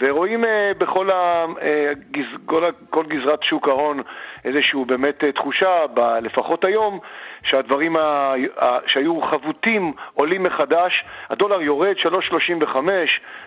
ורואים 0.00 0.44
בכל 0.78 1.10
הגז, 1.12 2.26
כל, 2.46 2.70
כל 2.90 3.04
גזרת 3.06 3.42
שוק 3.42 3.68
ההון 3.68 4.00
איזושהי 4.44 4.84
באמת 4.86 5.24
תחושה, 5.24 5.86
ב, 5.94 6.00
לפחות 6.00 6.64
היום, 6.64 6.98
שהדברים 7.44 7.96
ה... 7.96 8.34
שהיו 8.86 9.20
חבוטים 9.22 9.92
עולים 10.14 10.42
מחדש, 10.42 11.04
הדולר 11.30 11.62
יורד 11.62 11.96
3.35, 11.96 12.76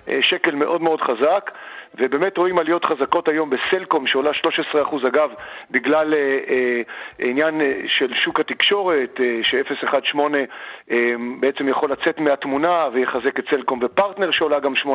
אה, 0.07 0.19
שקל 0.21 0.55
מאוד 0.55 0.81
מאוד 0.81 1.01
חזק, 1.01 1.51
ובאמת 1.95 2.37
רואים 2.37 2.59
עליות 2.59 2.85
חזקות 2.85 3.27
היום 3.27 3.49
בסלקום 3.49 4.07
שעולה 4.07 4.31
13% 4.73 5.07
אגב 5.07 5.31
בגלל 5.71 6.13
אה, 6.13 6.39
אה, 6.49 6.81
עניין 7.19 7.61
אה, 7.61 7.73
של 7.87 8.13
שוק 8.13 8.39
התקשורת 8.39 9.19
אה, 9.19 9.39
ש-018 9.43 10.17
אה, 10.91 11.13
בעצם 11.39 11.69
יכול 11.69 11.91
לצאת 11.91 12.19
מהתמונה 12.19 12.87
ויחזק 12.93 13.39
את 13.39 13.45
סלקום 13.49 13.79
ופרטנר 13.83 14.31
שעולה 14.31 14.59
גם 14.59 14.73
8% 14.73 14.87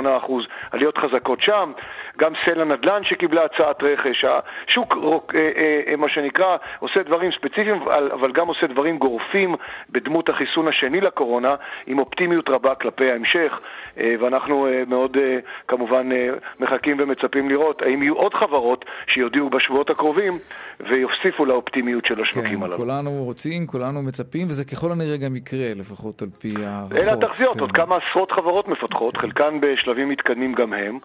עליות 0.70 0.98
חזקות 0.98 1.40
שם, 1.40 1.70
גם 2.18 2.32
סל 2.44 2.60
הנדל"ן 2.60 3.04
שקיבלה 3.04 3.44
הצעת 3.44 3.82
רכש, 3.82 4.24
השוק 4.24 4.96
אה, 5.34 5.38
אה, 5.38 5.80
אה, 5.86 5.96
מה 5.96 6.08
שנקרא 6.08 6.56
עושה 6.78 7.02
דברים 7.02 7.30
ספציפיים 7.32 7.82
אבל 8.12 8.32
גם 8.32 8.48
עושה 8.48 8.66
דברים 8.66 8.98
גורפים 8.98 9.54
בדמות 9.90 10.28
החיסון 10.28 10.68
השני 10.68 11.00
לקורונה 11.00 11.54
עם 11.86 11.98
אופטימיות 11.98 12.48
רבה 12.48 12.74
כלפי 12.74 13.10
ההמשך 13.10 13.60
אה, 13.98 14.14
ואנחנו 14.20 14.66
אה, 14.66 14.82
מאוד 14.86 15.16
אה, 15.16 15.38
כמובן 15.68 16.12
אה, 16.12 16.28
מחכים 16.60 16.81
מחכים 16.82 16.96
ומצפים 17.00 17.48
לראות 17.48 17.82
האם 17.82 18.02
יהיו 18.02 18.14
עוד 18.14 18.34
חברות 18.34 18.84
שיודיעו 19.14 19.50
בשבועות 19.50 19.90
הקרובים 19.90 20.32
ויוסיפו 20.80 21.44
לאופטימיות 21.44 22.04
של 22.06 22.22
השווקים 22.22 22.58
כן, 22.58 22.64
הללו. 22.64 22.76
כולנו 22.76 23.10
רוצים, 23.10 23.66
כולנו 23.66 24.02
מצפים, 24.02 24.46
וזה 24.46 24.64
ככל 24.64 24.92
הנראה 24.92 25.16
גם 25.16 25.36
יקרה, 25.36 25.74
לפחות 25.76 26.22
על 26.22 26.28
פי 26.38 26.54
הערכות. 26.66 26.98
אלה 26.98 27.12
התחזיות, 27.12 27.54
כן. 27.54 27.60
עוד 27.60 27.72
כמה 27.72 27.96
עשרות 27.96 28.32
חברות 28.32 28.68
מפתחות, 28.68 29.16
כן. 29.16 29.20
חלקן 29.20 29.60
בשלבים 29.60 30.08
מתקדמים 30.08 30.52
גם 30.54 30.72
הם. 30.72 30.98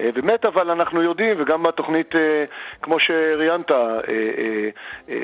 אה, 0.00 0.12
באמת, 0.14 0.44
אבל 0.44 0.70
אנחנו 0.70 1.02
יודעים, 1.02 1.36
וגם 1.38 1.62
בתוכנית, 1.62 2.16
אה, 2.16 2.44
כמו 2.82 3.00
שראיינת, 3.00 3.70
אה, 3.70 4.00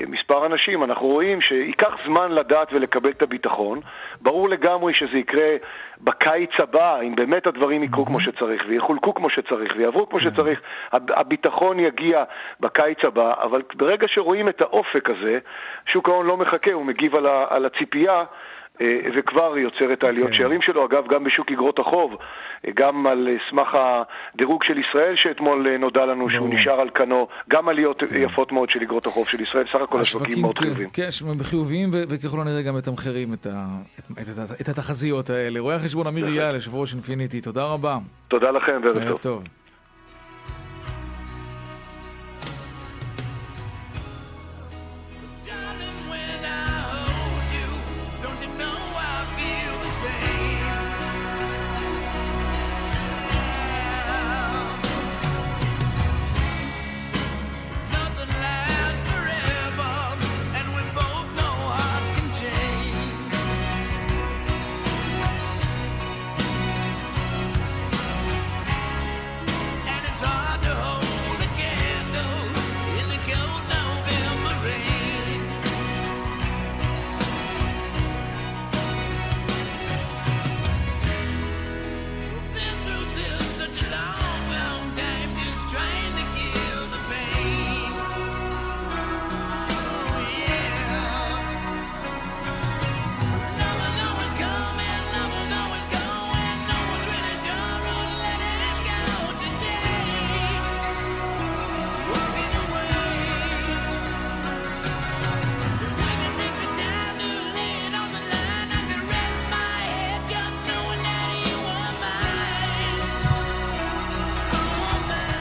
מספר 0.07 0.47
אנשים, 0.47 0.85
אנחנו 0.85 1.07
רואים 1.07 1.41
שייקח 1.41 1.99
זמן 2.05 2.33
לדעת 2.33 2.73
ולקבל 2.73 3.11
את 3.11 3.23
הביטחון. 3.23 3.81
ברור 4.21 4.49
לגמרי 4.49 4.95
שזה 4.95 5.19
יקרה 5.19 5.57
בקיץ 6.01 6.51
הבא, 6.59 7.01
אם 7.01 7.15
באמת 7.15 7.47
הדברים 7.47 7.83
יקרו 7.83 8.05
כמו 8.05 8.21
שצריך, 8.21 8.65
ויחולקו 8.69 9.15
כמו 9.15 9.31
שצריך, 9.31 9.75
ויעברו 9.77 10.09
כמו 10.09 10.19
כן. 10.19 10.25
שצריך, 10.25 10.61
הביטחון 10.93 11.81
יגיע 11.81 12.25
בקיץ 12.61 12.99
הבא, 13.05 13.35
אבל 13.43 13.63
ברגע 13.75 14.07
שרואים 14.09 14.49
את 14.49 14.61
האופק 14.61 15.11
הזה, 15.11 15.39
שוק 15.87 16.09
ההון 16.09 16.27
לא 16.27 16.37
מחכה, 16.37 16.73
הוא 16.73 16.87
מגיב 16.87 17.15
על 17.49 17.67
הציפייה. 17.67 18.25
וכבר 19.19 19.59
יוצר 19.59 19.93
את 19.93 20.05
העליות 20.05 20.29
okay. 20.29 20.33
כן. 20.33 20.37
שערים 20.39 20.63
שלו. 20.63 20.87
אגב, 20.87 21.05
גם 21.09 21.25
בשוק 21.25 21.53
אגרות 21.53 21.79
החוב, 21.79 22.17
גם 22.75 23.07
על 23.07 23.29
סמך 23.51 23.69
הדירוג 23.75 24.65
של 24.65 24.79
ישראל 24.79 25.15
שאתמול 25.17 25.67
אה, 25.69 25.79
נודע 25.79 26.07
לנו 26.07 26.31
שהוא 26.31 26.55
נשאר 26.55 26.81
על 26.81 26.91
כנו, 26.95 27.29
גם 27.51 27.69
עליות 27.69 28.03
כן. 28.03 28.23
יפות 28.23 28.53
מאוד 28.53 28.71
של 28.71 28.83
אגרות 28.83 29.07
החוב 29.07 29.29
של 29.29 29.41
ישראל, 29.41 29.67
סך 29.73 29.81
הכל 29.83 30.01
השווקים 30.01 30.43
מאוד 30.43 30.59
חיוביים. 30.59 30.89
כן, 30.89 31.09
חיוביים 31.43 31.89
וככל 31.93 32.41
הנראה 32.41 32.63
גם 32.63 32.77
מתמחרים 32.77 33.29
את, 33.33 33.47
את 34.61 34.69
התחזיות 34.69 35.31
האלה. 35.31 35.61
רואה 35.61 35.77
החשבון 35.77 36.07
אמיר 36.07 36.27
אייל, 36.27 36.55
יושב 36.55 36.75
ראש 36.75 36.95
אינפיניטי, 36.95 37.41
תודה 37.41 37.65
רבה. 37.65 37.99
תודה 38.29 38.51
לכם 38.51 38.81
וערב 38.85 39.19
טוב. 39.19 39.45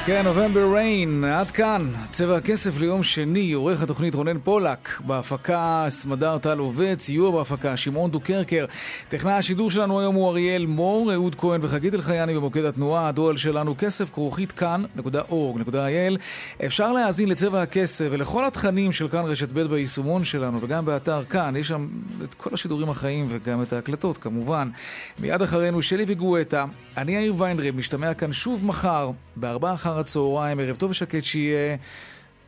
כן, 0.07 0.21
נובמבר 0.25 0.73
ריין, 0.75 1.23
עד 1.23 1.51
כאן. 1.51 1.89
צבע 2.11 2.37
הכסף 2.37 2.79
ליום 2.79 3.03
שני, 3.03 3.53
עורך 3.53 3.83
התוכנית 3.83 4.15
רונן 4.15 4.39
פולק, 4.39 5.01
בהפקה 5.05 5.85
סמדר 5.89 6.37
טל 6.37 6.57
עובד, 6.57 6.95
ציור 6.97 7.37
בהפקה 7.37 7.77
שמעון 7.77 8.11
דוקרקר. 8.11 8.65
טכנאי 9.09 9.33
השידור 9.33 9.71
שלנו 9.71 9.99
היום 9.99 10.15
הוא 10.15 10.29
אריאל 10.29 10.65
מור, 10.65 11.13
אהוד 11.13 11.35
כהן 11.35 11.59
וחגית 11.63 11.93
אלחייני 11.93 12.35
במוקד 12.35 12.65
התנועה, 12.65 13.07
הדואל 13.07 13.37
שלנו 13.37 13.75
כסף 13.77 14.09
כרוכית 14.09 14.51
כאן.org.il. 14.51 16.17
אפשר 16.65 16.91
להאזין 16.91 17.29
לצבע 17.29 17.61
הכסף 17.61 18.07
ולכל 18.11 18.45
התכנים 18.45 18.91
של 18.91 19.07
כאן 19.07 19.25
רשת 19.25 19.49
ב' 19.51 19.61
ביישומון 19.61 20.23
שלנו 20.23 20.61
וגם 20.61 20.85
באתר 20.85 21.23
כאן, 21.23 21.55
יש 21.55 21.67
שם 21.67 21.87
את 22.23 22.33
כל 22.33 22.49
השידורים 22.53 22.89
החיים 22.89 23.27
וגם 23.29 23.61
את 23.61 23.73
ההקלטות 23.73 24.17
כמובן. 24.17 24.69
מיד 25.19 25.41
אחרינו 25.41 25.81
שלי 25.81 26.03
וגואטה, 26.07 26.65
אני 26.97 27.15
יאיר 27.15 27.35
ויינרב, 27.37 27.75
משתמע 27.75 28.13
כאן 28.13 28.33
שוב 28.33 28.65
מחר, 28.65 29.11
בארבעה 29.35 29.73
אחר 29.73 29.99
הצהריים, 29.99 30.59
ערב 30.59 30.75
טוב 30.75 30.91
ושקט 30.91 31.23
שיהיה 31.23 31.77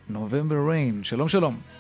נובמבר 0.10 0.70
ריין. 0.70 1.04
שלום 1.04 1.28
שלום. 1.28 1.77